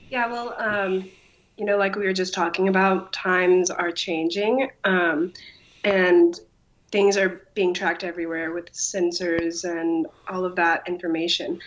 Yeah, 0.10 0.28
well, 0.32 0.56
um, 0.58 1.10
you 1.58 1.66
know, 1.66 1.78
like 1.78 1.96
we 1.96 2.06
were 2.06 2.14
just 2.14 2.34
talking 2.34 2.68
about, 2.68 3.14
times 3.14 3.70
are 3.70 3.92
changing, 3.92 4.70
um, 4.84 5.34
and 5.84 6.40
things 6.92 7.18
are 7.18 7.42
being 7.54 7.74
tracked 7.74 8.04
everywhere 8.04 8.54
with 8.54 8.72
sensors 8.74 9.64
and 9.64 10.08
all 10.30 10.46
of 10.46 10.56
that 10.56 10.88
information. 10.88 11.60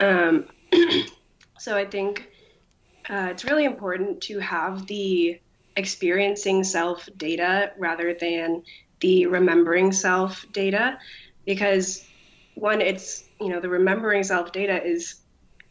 Um, 0.00 0.46
so 1.58 1.76
I 1.76 1.84
think 1.84 2.30
uh, 3.08 3.28
it's 3.30 3.44
really 3.44 3.64
important 3.64 4.20
to 4.22 4.38
have 4.38 4.86
the 4.86 5.40
experiencing 5.76 6.64
self 6.64 7.08
data 7.16 7.72
rather 7.78 8.14
than 8.14 8.62
the 9.00 9.26
remembering 9.26 9.92
self 9.92 10.44
data 10.52 10.98
because 11.46 12.04
one, 12.58 12.80
it's 12.80 13.24
you 13.40 13.48
know 13.48 13.60
the 13.60 13.68
remembering 13.68 14.22
self 14.22 14.52
data 14.52 14.82
is 14.84 15.20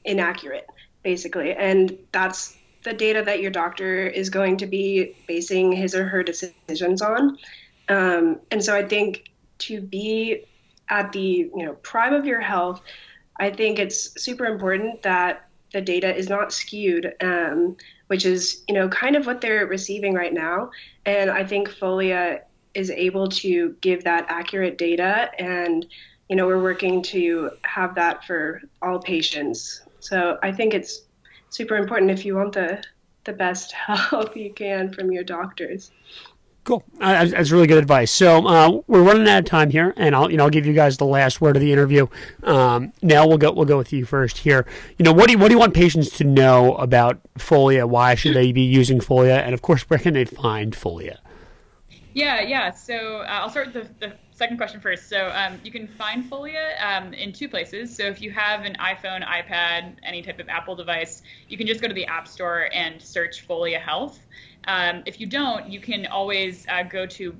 inaccurate 0.06 0.67
basically, 1.04 1.54
and 1.54 1.97
that's 2.12 2.58
the 2.84 2.93
data 2.93 3.21
that 3.23 3.41
your 3.41 3.52
doctor 3.52 4.08
is 4.08 4.30
going 4.30 4.58
to 4.58 4.65
be 4.65 5.15
basing 5.28 5.71
his 5.71 5.93
or 5.93 6.06
her 6.06 6.23
decisions 6.23 7.02
on. 7.02 7.38
Um, 7.89 8.39
and 8.52 8.63
so 8.63 8.76
I 8.76 8.84
think 8.86 9.32
to 9.60 9.82
be 9.82 10.45
at 10.89 11.12
the 11.12 11.19
you 11.19 11.65
know 11.65 11.73
prime 11.82 12.13
of 12.13 12.26
your 12.26 12.41
health, 12.41 12.82
I 13.39 13.50
think 13.50 13.80
it's 13.80 14.21
super 14.21 14.45
important 14.45 15.02
that 15.04 15.50
the 15.73 15.81
data 15.81 16.15
is 16.15 16.29
not 16.29 16.54
skewed, 16.54 17.13
um, 17.21 17.75
which 18.08 18.25
is 18.25 18.63
you 18.67 18.73
know 18.73 18.88
kind 18.88 19.15
of 19.15 19.25
what 19.25 19.42
they're 19.42 19.65
receiving 19.65 20.13
right 20.13 20.33
now. 20.33 20.71
And 21.06 21.29
I 21.29 21.44
think 21.44 21.69
Folia 21.69 22.42
is 22.73 22.90
able 22.92 23.27
to 23.27 23.75
give 23.81 24.04
that 24.04 24.25
accurate 24.29 24.77
data 24.77 25.31
and 25.40 25.85
you 26.30 26.36
know, 26.36 26.46
we're 26.46 26.62
working 26.62 27.02
to 27.04 27.52
have 27.63 27.96
that 27.96 28.23
for 28.25 28.62
all 28.82 29.00
patients. 29.00 29.82
So 30.00 30.38
I 30.44 30.52
think 30.52 30.73
it's 30.73 31.02
super 31.50 31.75
important 31.75 32.12
if 32.12 32.25
you 32.25 32.36
want 32.36 32.54
the 32.54 32.84
the 33.23 33.34
best 33.34 33.71
help 33.73 34.36
you 34.36 34.54
can 34.54 34.92
from 34.92 35.12
your 35.12 35.23
doctors. 35.23 35.92
Cool. 36.63 36.84
Uh, 37.00 37.23
that's 37.23 37.50
really 37.50 37.65
good 37.65 37.78
advice. 37.78 38.12
So 38.12 38.46
uh, 38.46 38.82
we're 38.88 39.02
running 39.02 39.25
out 39.30 39.40
of 39.40 39.46
time 39.46 39.69
here, 39.69 39.94
and 39.96 40.13
I'll 40.13 40.30
you 40.30 40.36
know 40.36 40.44
I'll 40.44 40.50
give 40.50 40.65
you 40.65 40.73
guys 40.73 40.98
the 40.98 41.06
last 41.06 41.40
word 41.40 41.56
of 41.56 41.62
the 41.62 41.71
interview. 41.71 42.08
Um, 42.44 42.92
now 43.02 43.25
we'll 43.25 43.38
go 43.38 43.54
we'll 43.54 43.65
go 43.65 43.78
with 43.78 43.94
you 43.94 44.04
first 44.04 44.40
here. 44.40 44.65
You 44.98 45.06
know 45.06 45.13
what 45.13 45.28
do 45.28 45.32
you, 45.32 45.38
what 45.38 45.48
do 45.48 45.54
you 45.54 45.60
want 45.60 45.73
patients 45.73 46.10
to 46.17 46.25
know 46.25 46.75
about 46.75 47.21
Folia? 47.38 47.88
Why 47.88 48.15
should 48.15 48.36
they 48.36 48.52
be 48.52 48.63
using 48.63 49.00
Folia? 49.00 49.38
And 49.38 49.54
of 49.54 49.62
course, 49.62 49.84
where 49.84 49.98
can 49.98 50.13
they 50.13 50.25
find 50.25 50.73
Folia? 50.73 51.19
Yeah, 52.13 52.41
yeah. 52.41 52.71
So 52.71 53.17
uh, 53.17 53.25
I'll 53.27 53.49
start 53.49 53.73
with 53.73 53.99
the, 53.99 54.08
the 54.08 54.13
second 54.31 54.58
question 54.58 54.79
first. 54.81 55.08
So 55.10 55.31
um, 55.33 55.60
you 55.63 55.71
can 55.71 55.87
find 55.87 56.29
Folia 56.29 56.73
um, 56.83 57.13
in 57.13 57.31
two 57.31 57.47
places. 57.47 57.95
So 57.95 58.03
if 58.03 58.21
you 58.21 58.31
have 58.31 58.65
an 58.65 58.75
iPhone, 58.79 59.25
iPad, 59.25 59.95
any 60.03 60.21
type 60.21 60.39
of 60.39 60.49
Apple 60.49 60.75
device, 60.75 61.21
you 61.47 61.58
can 61.58 61.67
just 61.67 61.81
go 61.81 61.87
to 61.87 61.93
the 61.93 62.05
App 62.05 62.27
Store 62.27 62.69
and 62.73 63.01
search 63.01 63.47
Folia 63.47 63.79
Health. 63.79 64.19
Um, 64.67 65.03
if 65.05 65.19
you 65.19 65.27
don't, 65.27 65.69
you 65.71 65.79
can 65.79 66.08
always 66.08 66.65
uh, 66.69 66.83
go 66.83 67.05
to 67.05 67.35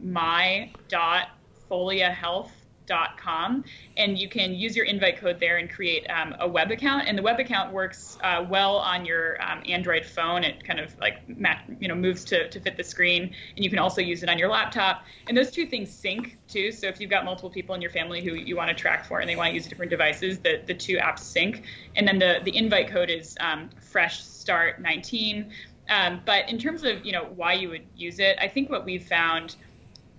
my.foliahealth.com 2.88 3.64
and 3.98 4.18
you 4.18 4.30
can 4.30 4.54
use 4.54 4.76
your 4.76 4.86
invite 4.86 5.18
code 5.18 5.40
there 5.40 5.58
and 5.58 5.70
create 5.70 6.06
um, 6.10 6.36
a 6.40 6.48
web 6.48 6.72
account. 6.72 7.08
And 7.08 7.18
the 7.18 7.22
web 7.22 7.40
account 7.40 7.74
works 7.74 8.18
uh, 8.24 8.46
well 8.48 8.78
on 8.78 9.06
your 9.06 9.42
um, 9.42 9.62
Android 9.68 10.06
phone. 10.06 10.44
It 10.44 10.64
kind 10.64 10.80
of 10.80 10.98
like 11.00 11.22
you 11.80 11.88
know 11.88 11.96
moves 11.96 12.24
to, 12.26 12.50
to 12.50 12.60
fit 12.60 12.78
the 12.78 12.84
screen, 12.84 13.34
and 13.56 13.64
you 13.64 13.70
can 13.70 13.80
also 13.80 14.02
use 14.02 14.24
it 14.24 14.30
on 14.30 14.38
your 14.38 14.50
laptop. 14.50 15.04
And 15.28 15.38
those 15.38 15.52
two 15.52 15.66
things 15.66 15.90
sync 15.90 16.38
too. 16.48 16.72
So 16.72 16.88
if 16.88 17.00
you've 17.00 17.10
got 17.10 17.26
multiple 17.26 17.50
people 17.50 17.76
in 17.76 17.82
your 17.82 17.92
family 17.92 18.24
who 18.24 18.34
you 18.34 18.56
want 18.56 18.70
to 18.70 18.76
track 18.76 19.06
for 19.06 19.20
and 19.20 19.30
they 19.30 19.36
want 19.36 19.50
to 19.50 19.54
use 19.54 19.68
different 19.68 19.90
devices, 19.90 20.40
the, 20.40 20.62
the 20.66 20.74
two 20.74 20.98
apps 20.98 21.20
sync. 21.20 21.64
And 21.96 22.08
then 22.08 22.20
the, 22.20 22.40
the 22.44 22.56
invite 22.56 22.90
code 22.90 23.10
is 23.10 23.36
um, 23.40 23.70
Fresh 23.80 24.24
Start 24.24 24.82
19. 24.82 25.52
Um, 25.90 26.22
but 26.26 26.50
in 26.50 26.58
terms 26.58 26.84
of 26.84 27.06
you 27.06 27.14
know 27.14 27.28
why 27.36 27.54
you 27.54 27.70
would 27.70 27.86
use 27.96 28.20
it, 28.20 28.38
I 28.42 28.48
think 28.48 28.70
what 28.70 28.86
we've 28.86 29.06
found, 29.06 29.56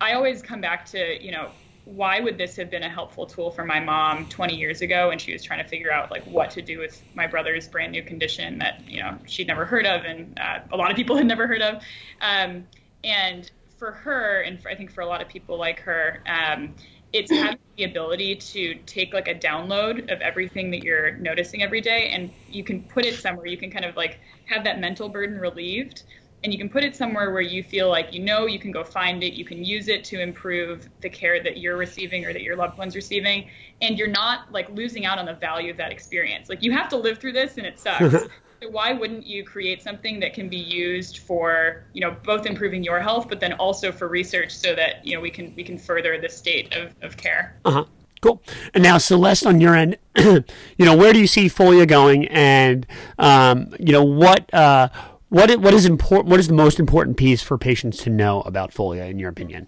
I 0.01 0.15
always 0.15 0.43
come 0.43 0.61
back 0.61 0.87
to 0.87 1.23
you 1.23 1.31
know 1.31 1.51
why 1.89 2.21
would 2.21 2.37
this 2.37 2.55
have 2.55 2.71
been 2.71 2.83
a 2.83 2.89
helpful 2.89 3.25
tool 3.25 3.51
for 3.51 3.65
my 3.65 3.81
mom 3.81 4.29
20 4.29 4.55
years 4.55 4.83
ago 4.83 5.09
when 5.09 5.19
she 5.19 5.33
was 5.33 5.43
trying 5.43 5.63
to 5.63 5.69
figure 5.69 5.91
out 5.91 6.11
like 6.11 6.23
what 6.27 6.51
to 6.51 6.61
do 6.61 6.79
with 6.79 7.03
my 7.15 7.27
brother's 7.27 7.67
brand 7.67 7.93
new 7.93 8.03
condition 8.03 8.59
that 8.59 8.83
you 8.87 9.01
know 9.01 9.17
she'd 9.25 9.47
never 9.47 9.65
heard 9.65 9.87
of 9.87 10.05
and 10.05 10.39
uh, 10.39 10.59
a 10.71 10.77
lot 10.77 10.91
of 10.91 10.97
people 10.97 11.17
had 11.17 11.27
never 11.27 11.47
heard 11.47 11.63
of, 11.63 11.83
um, 12.21 12.67
and 13.05 13.51
for 13.79 13.93
her 13.93 14.43
and 14.43 14.61
for, 14.61 14.71
I 14.71 14.75
think 14.75 14.93
for 14.93 15.01
a 15.01 15.07
lot 15.07 15.23
of 15.23 15.29
people 15.29 15.59
like 15.59 15.81
her. 15.81 16.23
Um, 16.27 16.75
it's 17.15 17.31
having 17.31 17.59
the 17.79 17.85
ability 17.85 18.37
to 18.37 18.75
take 18.85 19.15
like 19.15 19.29
a 19.29 19.35
download 19.35 20.13
of 20.13 20.21
everything 20.21 20.71
that 20.71 20.83
you're 20.83 21.13
noticing 21.17 21.63
every 21.63 21.81
day 21.81 22.11
and 22.11 22.31
you 22.47 22.63
can 22.63 22.83
put 22.83 23.07
it 23.07 23.15
somewhere 23.15 23.47
you 23.47 23.57
can 23.57 23.71
kind 23.71 23.87
of 23.87 23.97
like 23.97 24.21
have 24.45 24.63
that 24.63 24.79
mental 24.79 25.09
burden 25.09 25.39
relieved 25.39 26.03
and 26.45 26.53
you 26.53 26.59
can 26.59 26.69
put 26.69 26.85
it 26.85 26.95
somewhere 26.95 27.33
where 27.33 27.43
you 27.43 27.63
feel 27.63 27.89
like 27.89 28.13
you 28.13 28.21
know 28.21 28.47
you 28.47 28.59
can 28.59 28.71
go 28.71 28.85
find 28.85 29.23
it 29.23 29.33
you 29.33 29.45
can 29.45 29.65
use 29.65 29.89
it 29.89 30.05
to 30.05 30.21
improve 30.21 30.89
the 31.01 31.09
care 31.09 31.43
that 31.43 31.59
you're 31.59 31.77
receiving 31.77 32.25
or 32.25 32.33
that 32.33 32.43
your 32.43 32.57
loved 32.57 32.79
one's 32.79 32.95
receiving 32.95 33.49
and 33.81 33.99
you're 33.99 34.09
not 34.09 34.51
like 34.53 34.69
losing 34.71 35.05
out 35.05 35.19
on 35.19 35.27
the 35.27 35.35
value 35.35 35.71
of 35.71 35.77
that 35.77 35.93
experience. 35.93 36.49
Like 36.49 36.63
you 36.63 36.73
have 36.73 36.89
to 36.91 36.97
live 36.97 37.19
through 37.19 37.33
this 37.33 37.57
and 37.57 37.67
it 37.67 37.79
sucks. 37.79 38.15
So 38.61 38.69
why 38.71 38.93
wouldn't 38.93 39.25
you 39.25 39.45
create 39.45 39.85
something 39.85 40.19
that 40.19 40.35
can 40.35 40.49
be 40.49 40.57
used 40.57 41.19
for 41.19 41.85
you 41.93 42.01
know 42.01 42.17
both 42.25 42.45
improving 42.45 42.83
your 42.83 42.99
health 42.99 43.29
but 43.29 43.39
then 43.39 43.53
also 43.53 43.93
for 43.93 44.09
research 44.09 44.51
so 44.51 44.75
that 44.75 45.07
you 45.07 45.15
know 45.15 45.21
we 45.21 45.31
can 45.31 45.55
we 45.55 45.63
can 45.63 45.79
further 45.79 46.21
the 46.21 46.29
state 46.29 46.75
of, 46.75 46.93
of 47.01 47.17
care? 47.17 47.57
Uh-huh. 47.65 47.85
Cool. 48.21 48.43
And 48.75 48.83
now, 48.83 48.99
Celeste, 48.99 49.47
on 49.47 49.61
your 49.61 49.77
end, 49.77 49.97
you 50.19 50.45
know, 50.81 50.97
where 50.97 51.13
do 51.13 51.21
you 51.21 51.29
see 51.29 51.47
Folia 51.47 51.87
going, 51.87 52.27
and 52.27 52.85
um, 53.17 53.73
you 53.79 53.93
know 53.93 54.03
what 54.03 54.53
uh, 54.53 54.89
what 55.29 55.51
is, 55.51 55.57
what 55.59 55.75
is 55.75 55.87
important? 55.87 56.29
What 56.29 56.41
is 56.41 56.49
the 56.49 56.55
most 56.55 56.81
important 56.81 57.17
piece 57.17 57.43
for 57.43 57.59
patients 57.59 57.99
to 57.99 58.11
know 58.11 58.41
about 58.43 58.73
Folia, 58.73 59.09
in 59.11 59.19
your 59.19 59.31
opinion? 59.31 59.67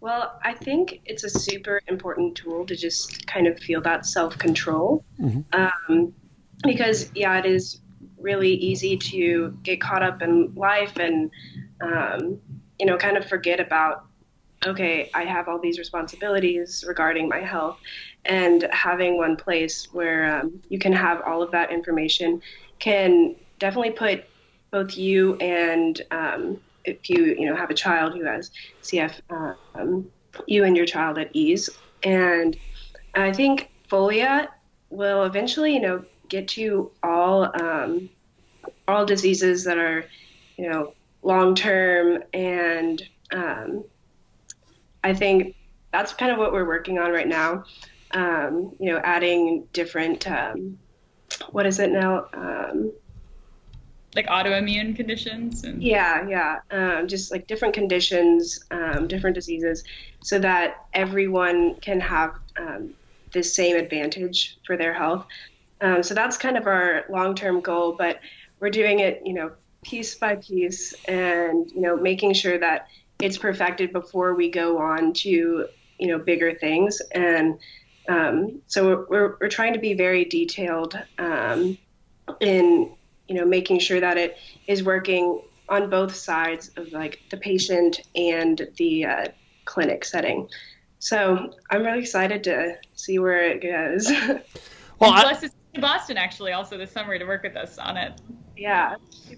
Well, 0.00 0.38
I 0.44 0.52
think 0.52 1.00
it's 1.06 1.24
a 1.24 1.30
super 1.30 1.80
important 1.88 2.36
tool 2.36 2.66
to 2.66 2.76
just 2.76 3.26
kind 3.26 3.46
of 3.46 3.58
feel 3.58 3.80
that 3.82 4.04
self 4.04 4.36
control, 4.36 5.02
mm-hmm. 5.18 5.40
um, 5.58 6.12
because 6.62 7.10
yeah, 7.14 7.38
it 7.38 7.46
is 7.46 7.80
really 8.18 8.52
easy 8.52 8.96
to 8.96 9.56
get 9.62 9.80
caught 9.80 10.02
up 10.02 10.20
in 10.20 10.52
life 10.54 10.96
and 10.98 11.30
um, 11.80 12.38
you 12.78 12.84
know 12.84 12.98
kind 12.98 13.16
of 13.16 13.24
forget 13.24 13.60
about 13.60 14.04
okay, 14.66 15.10
I 15.14 15.24
have 15.24 15.48
all 15.48 15.58
these 15.58 15.78
responsibilities 15.78 16.84
regarding 16.86 17.28
my 17.28 17.40
health, 17.40 17.78
and 18.26 18.66
having 18.72 19.16
one 19.16 19.36
place 19.36 19.88
where 19.92 20.38
um, 20.40 20.60
you 20.68 20.78
can 20.78 20.92
have 20.92 21.22
all 21.22 21.42
of 21.42 21.50
that 21.52 21.72
information 21.72 22.42
can 22.78 23.36
definitely 23.64 23.92
put 23.92 24.26
both 24.70 24.94
you 24.94 25.36
and 25.36 26.02
um, 26.10 26.60
if 26.84 27.08
you 27.08 27.34
you 27.38 27.46
know 27.46 27.56
have 27.56 27.70
a 27.70 27.74
child 27.74 28.12
who 28.12 28.22
has 28.22 28.50
CF, 28.82 29.14
um, 29.74 30.06
you 30.46 30.64
and 30.64 30.76
your 30.76 30.84
child 30.84 31.16
at 31.16 31.30
ease. 31.32 31.70
And 32.02 32.58
I 33.14 33.32
think 33.32 33.70
Folia 33.90 34.48
will 34.90 35.24
eventually 35.24 35.72
you 35.72 35.80
know 35.80 36.04
get 36.28 36.46
to 36.48 36.90
all 37.02 37.50
um, 37.62 38.10
all 38.86 39.06
diseases 39.06 39.64
that 39.64 39.78
are 39.78 40.04
you 40.58 40.68
know 40.68 40.92
long 41.22 41.54
term 41.54 42.22
and 42.34 43.02
um, 43.32 43.82
I 45.02 45.14
think 45.14 45.56
that's 45.90 46.12
kind 46.12 46.32
of 46.32 46.36
what 46.36 46.52
we're 46.52 46.66
working 46.66 46.98
on 46.98 47.12
right 47.12 47.28
now. 47.28 47.64
Um, 48.10 48.76
you 48.78 48.92
know, 48.92 49.00
adding 49.02 49.66
different 49.72 50.30
um, 50.30 50.78
what 51.50 51.64
is 51.64 51.78
it 51.78 51.90
now? 51.90 52.26
Like 54.14 54.26
autoimmune 54.26 54.94
conditions 54.94 55.64
and 55.64 55.82
yeah 55.82 56.28
yeah. 56.28 56.60
Um, 56.70 57.08
just 57.08 57.32
like 57.32 57.46
different 57.46 57.74
conditions 57.74 58.64
um, 58.70 59.08
different 59.08 59.34
diseases 59.34 59.84
so 60.22 60.38
that 60.38 60.86
everyone 60.92 61.76
can 61.76 62.00
have 62.00 62.34
um, 62.58 62.94
the 63.32 63.42
same 63.42 63.76
advantage 63.76 64.58
for 64.66 64.76
their 64.76 64.92
health. 64.92 65.26
Um, 65.80 66.02
so 66.02 66.14
that's 66.14 66.36
kind 66.36 66.56
of 66.56 66.66
our 66.66 67.04
long-term 67.10 67.60
goal 67.60 67.96
but 67.98 68.20
we're 68.60 68.70
doing 68.70 69.00
it 69.00 69.20
you 69.24 69.34
know 69.34 69.50
piece 69.82 70.14
by 70.14 70.36
piece 70.36 70.94
and 71.06 71.70
you 71.72 71.80
know 71.80 71.96
making 71.96 72.32
sure 72.32 72.58
that 72.58 72.88
it's 73.20 73.38
perfected 73.38 73.92
before 73.92 74.34
we 74.34 74.50
go 74.50 74.78
on 74.78 75.12
to 75.12 75.66
you 75.98 76.08
know 76.08 76.18
bigger 76.18 76.54
things. 76.54 77.00
And 77.12 77.58
um, 78.08 78.60
so 78.66 79.06
we're, 79.08 79.36
we're 79.40 79.48
trying 79.48 79.72
to 79.74 79.78
be 79.78 79.94
very 79.94 80.24
detailed 80.24 80.98
um, 81.18 81.78
in 82.40 82.90
you 83.28 83.34
know 83.34 83.44
making 83.44 83.78
sure 83.78 84.00
that 84.00 84.16
it 84.16 84.36
is 84.66 84.82
working 84.82 85.40
on 85.68 85.88
both 85.88 86.14
sides 86.14 86.70
of 86.76 86.92
like 86.92 87.20
the 87.30 87.36
patient 87.36 88.00
and 88.14 88.68
the 88.76 89.04
uh, 89.04 89.26
clinic 89.64 90.04
setting. 90.04 90.48
So 90.98 91.52
i'm 91.70 91.82
really 91.82 92.00
excited 92.00 92.42
to 92.44 92.78
see 92.94 93.18
where 93.18 93.44
it 93.50 93.62
goes. 93.62 94.10
Well 95.00 95.10
I, 95.12 95.50
in 95.74 95.80
boston 95.80 96.16
actually 96.16 96.52
also 96.52 96.78
this 96.78 96.92
summer 96.92 97.18
to 97.18 97.24
work 97.24 97.42
with 97.42 97.56
us 97.56 97.78
on 97.78 97.96
it. 97.96 98.12
Yeah. 98.56 98.94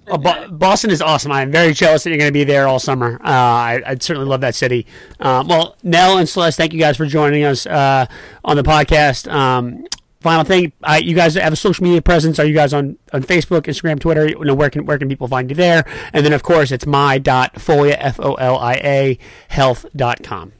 Oh, 0.06 0.18
Bo- 0.18 0.50
boston 0.50 0.90
is 0.90 1.00
awesome. 1.00 1.32
I'm 1.32 1.50
very 1.50 1.72
jealous 1.72 2.04
that 2.04 2.10
you're 2.10 2.18
going 2.18 2.28
to 2.28 2.32
be 2.32 2.44
there 2.44 2.68
all 2.68 2.78
summer. 2.78 3.18
Uh, 3.24 3.28
I, 3.28 3.82
would 3.88 4.02
certainly 4.02 4.28
love 4.28 4.42
that 4.42 4.54
city. 4.54 4.86
Um, 5.18 5.48
well 5.48 5.76
nell 5.82 6.18
and 6.18 6.28
celeste 6.28 6.58
thank 6.58 6.74
you 6.74 6.78
guys 6.78 6.98
for 6.98 7.06
joining 7.06 7.44
us 7.44 7.66
uh, 7.66 8.06
on 8.44 8.56
the 8.56 8.62
podcast. 8.62 9.32
Um, 9.32 9.86
final 10.26 10.44
thing, 10.44 10.72
I, 10.82 10.98
you 10.98 11.14
guys 11.14 11.34
have 11.36 11.52
a 11.52 11.56
social 11.68 11.84
media 11.84 12.02
presence. 12.02 12.40
Are 12.40 12.46
you 12.50 12.56
guys 12.62 12.72
on, 12.74 12.98
on 13.12 13.22
Facebook, 13.22 13.62
Instagram, 13.62 14.00
Twitter? 14.00 14.24
You 14.28 14.44
know, 14.44 14.54
where 14.60 14.70
can 14.70 14.84
where 14.88 14.98
can 14.98 15.08
people 15.08 15.28
find 15.28 15.48
you 15.50 15.56
there? 15.66 15.84
And 16.12 16.20
then 16.24 16.32
of 16.32 16.42
course 16.42 16.68
it's 16.74 16.86
my 16.86 17.18
dot 17.18 17.54
folia 17.54 17.96
f 17.98 18.18
o 18.18 18.34
l 18.34 18.56
i 18.58 18.74
a 18.96 19.18
health 19.48 19.86
dot 19.94 20.18
com. 20.22 20.52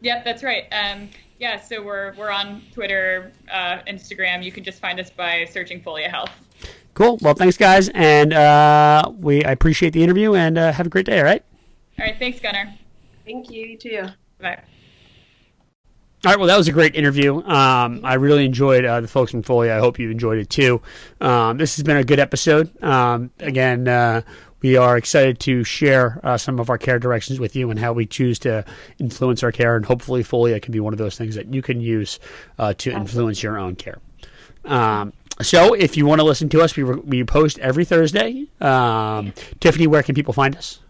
Yep, 0.00 0.24
that's 0.26 0.42
right. 0.42 0.64
Um, 0.80 1.08
yeah, 1.38 1.60
so 1.60 1.82
we're 1.82 2.14
we're 2.18 2.30
on 2.30 2.62
Twitter, 2.74 3.32
uh, 3.50 3.78
Instagram. 3.94 4.44
You 4.46 4.52
can 4.52 4.62
just 4.62 4.78
find 4.80 5.00
us 5.00 5.10
by 5.10 5.46
searching 5.50 5.80
Folia 5.80 6.10
Health. 6.10 6.30
Cool. 6.94 7.18
Well, 7.22 7.34
thanks, 7.34 7.56
guys, 7.56 7.88
and 7.94 8.32
uh, 8.32 9.10
we 9.16 9.44
I 9.44 9.52
appreciate 9.52 9.92
the 9.92 10.02
interview, 10.02 10.34
and 10.34 10.58
uh, 10.58 10.72
have 10.72 10.86
a 10.86 10.90
great 10.90 11.06
day. 11.06 11.18
All 11.18 11.24
right. 11.24 11.42
All 11.98 12.04
right. 12.06 12.18
Thanks, 12.18 12.40
Gunnar. 12.40 12.74
Thank 13.24 13.50
you. 13.50 13.66
You 13.66 13.78
too. 13.78 14.06
Bye. 14.40 14.60
All 16.24 16.32
right, 16.32 16.38
well, 16.38 16.48
that 16.48 16.58
was 16.58 16.66
a 16.66 16.72
great 16.72 16.96
interview. 16.96 17.36
Um, 17.44 18.00
I 18.02 18.14
really 18.14 18.44
enjoyed 18.44 18.84
uh, 18.84 19.00
the 19.00 19.06
folks 19.06 19.30
from 19.30 19.44
Folia. 19.44 19.70
I 19.70 19.78
hope 19.78 20.00
you 20.00 20.10
enjoyed 20.10 20.38
it 20.38 20.50
too. 20.50 20.82
Um, 21.20 21.58
this 21.58 21.76
has 21.76 21.84
been 21.84 21.96
a 21.96 22.02
good 22.02 22.18
episode. 22.18 22.82
Um, 22.82 23.30
again, 23.38 23.86
uh, 23.86 24.22
we 24.60 24.76
are 24.76 24.96
excited 24.96 25.38
to 25.40 25.62
share 25.62 26.18
uh, 26.24 26.36
some 26.36 26.58
of 26.58 26.70
our 26.70 26.76
care 26.76 26.98
directions 26.98 27.38
with 27.38 27.54
you 27.54 27.70
and 27.70 27.78
how 27.78 27.92
we 27.92 28.04
choose 28.04 28.40
to 28.40 28.64
influence 28.98 29.44
our 29.44 29.52
care. 29.52 29.76
And 29.76 29.86
hopefully, 29.86 30.24
Folia 30.24 30.60
can 30.60 30.72
be 30.72 30.80
one 30.80 30.92
of 30.92 30.98
those 30.98 31.16
things 31.16 31.36
that 31.36 31.54
you 31.54 31.62
can 31.62 31.80
use 31.80 32.18
uh, 32.58 32.74
to 32.78 32.90
influence 32.90 33.40
your 33.40 33.56
own 33.56 33.76
care. 33.76 34.00
Um, 34.64 35.12
so, 35.40 35.72
if 35.72 35.96
you 35.96 36.04
want 36.04 36.18
to 36.20 36.24
listen 36.24 36.48
to 36.48 36.62
us, 36.62 36.74
we, 36.74 36.82
re- 36.82 37.00
we 37.04 37.22
post 37.22 37.60
every 37.60 37.84
Thursday. 37.84 38.48
Um, 38.60 39.34
Tiffany, 39.60 39.86
where 39.86 40.02
can 40.02 40.16
people 40.16 40.34
find 40.34 40.56
us? 40.56 40.80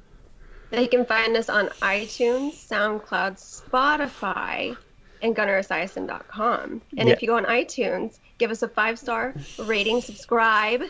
They 0.70 0.86
can 0.86 1.04
find 1.04 1.36
us 1.36 1.50
on 1.50 1.68
iTunes, 1.82 2.66
SoundCloud, 2.66 3.36
Spotify 3.36 4.78
and 5.22 5.34
gunneresiason.com. 5.34 6.82
And 6.96 7.08
yeah. 7.08 7.14
if 7.14 7.22
you 7.22 7.28
go 7.28 7.36
on 7.36 7.44
iTunes, 7.44 8.18
give 8.38 8.50
us 8.50 8.62
a 8.62 8.68
five 8.68 8.98
star 8.98 9.34
rating, 9.58 10.00
subscribe, 10.00 10.82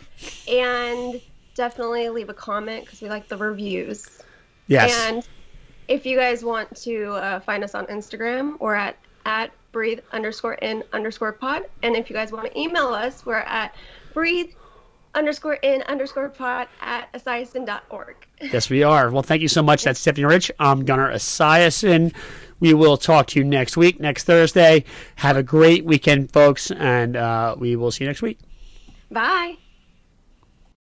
and 0.48 1.20
definitely 1.54 2.08
leave 2.08 2.28
a 2.28 2.34
comment 2.34 2.84
because 2.84 3.00
we 3.00 3.08
like 3.08 3.28
the 3.28 3.36
reviews. 3.36 4.22
Yes. 4.66 4.92
And 5.08 5.26
if 5.88 6.04
you 6.04 6.16
guys 6.16 6.44
want 6.44 6.74
to 6.82 7.12
uh, 7.12 7.40
find 7.40 7.64
us 7.64 7.74
on 7.74 7.86
Instagram, 7.86 8.58
we're 8.60 8.74
at 8.74 8.96
at 9.26 9.50
breathe 9.72 10.00
underscore 10.12 10.54
in 10.54 10.82
underscore 10.92 11.32
pod. 11.32 11.64
And 11.82 11.96
if 11.96 12.08
you 12.08 12.16
guys 12.16 12.32
want 12.32 12.50
to 12.50 12.58
email 12.58 12.88
us, 12.88 13.26
we're 13.26 13.36
at 13.36 13.74
breathe 14.14 14.50
underscore 15.14 15.54
in 15.54 15.82
underscore 15.82 16.28
pod 16.28 16.68
at 16.80 17.12
esiason.org. 17.12 18.16
Yes, 18.40 18.70
we 18.70 18.82
are. 18.82 19.10
Well, 19.10 19.22
thank 19.22 19.42
you 19.42 19.48
so 19.48 19.62
much. 19.62 19.84
That's 19.84 20.00
Stephanie 20.00 20.24
Rich. 20.24 20.50
I'm 20.58 20.84
Gunnar 20.84 21.12
Esiason. 21.12 22.14
We 22.60 22.74
will 22.74 22.96
talk 22.96 23.28
to 23.28 23.38
you 23.38 23.44
next 23.44 23.76
week, 23.76 24.00
next 24.00 24.24
Thursday. 24.24 24.84
Have 25.16 25.36
a 25.36 25.42
great 25.42 25.84
weekend, 25.84 26.32
folks, 26.32 26.70
and 26.70 27.16
uh, 27.16 27.54
we 27.58 27.76
will 27.76 27.90
see 27.90 28.04
you 28.04 28.08
next 28.08 28.22
week. 28.22 28.38
Bye. 29.10 29.56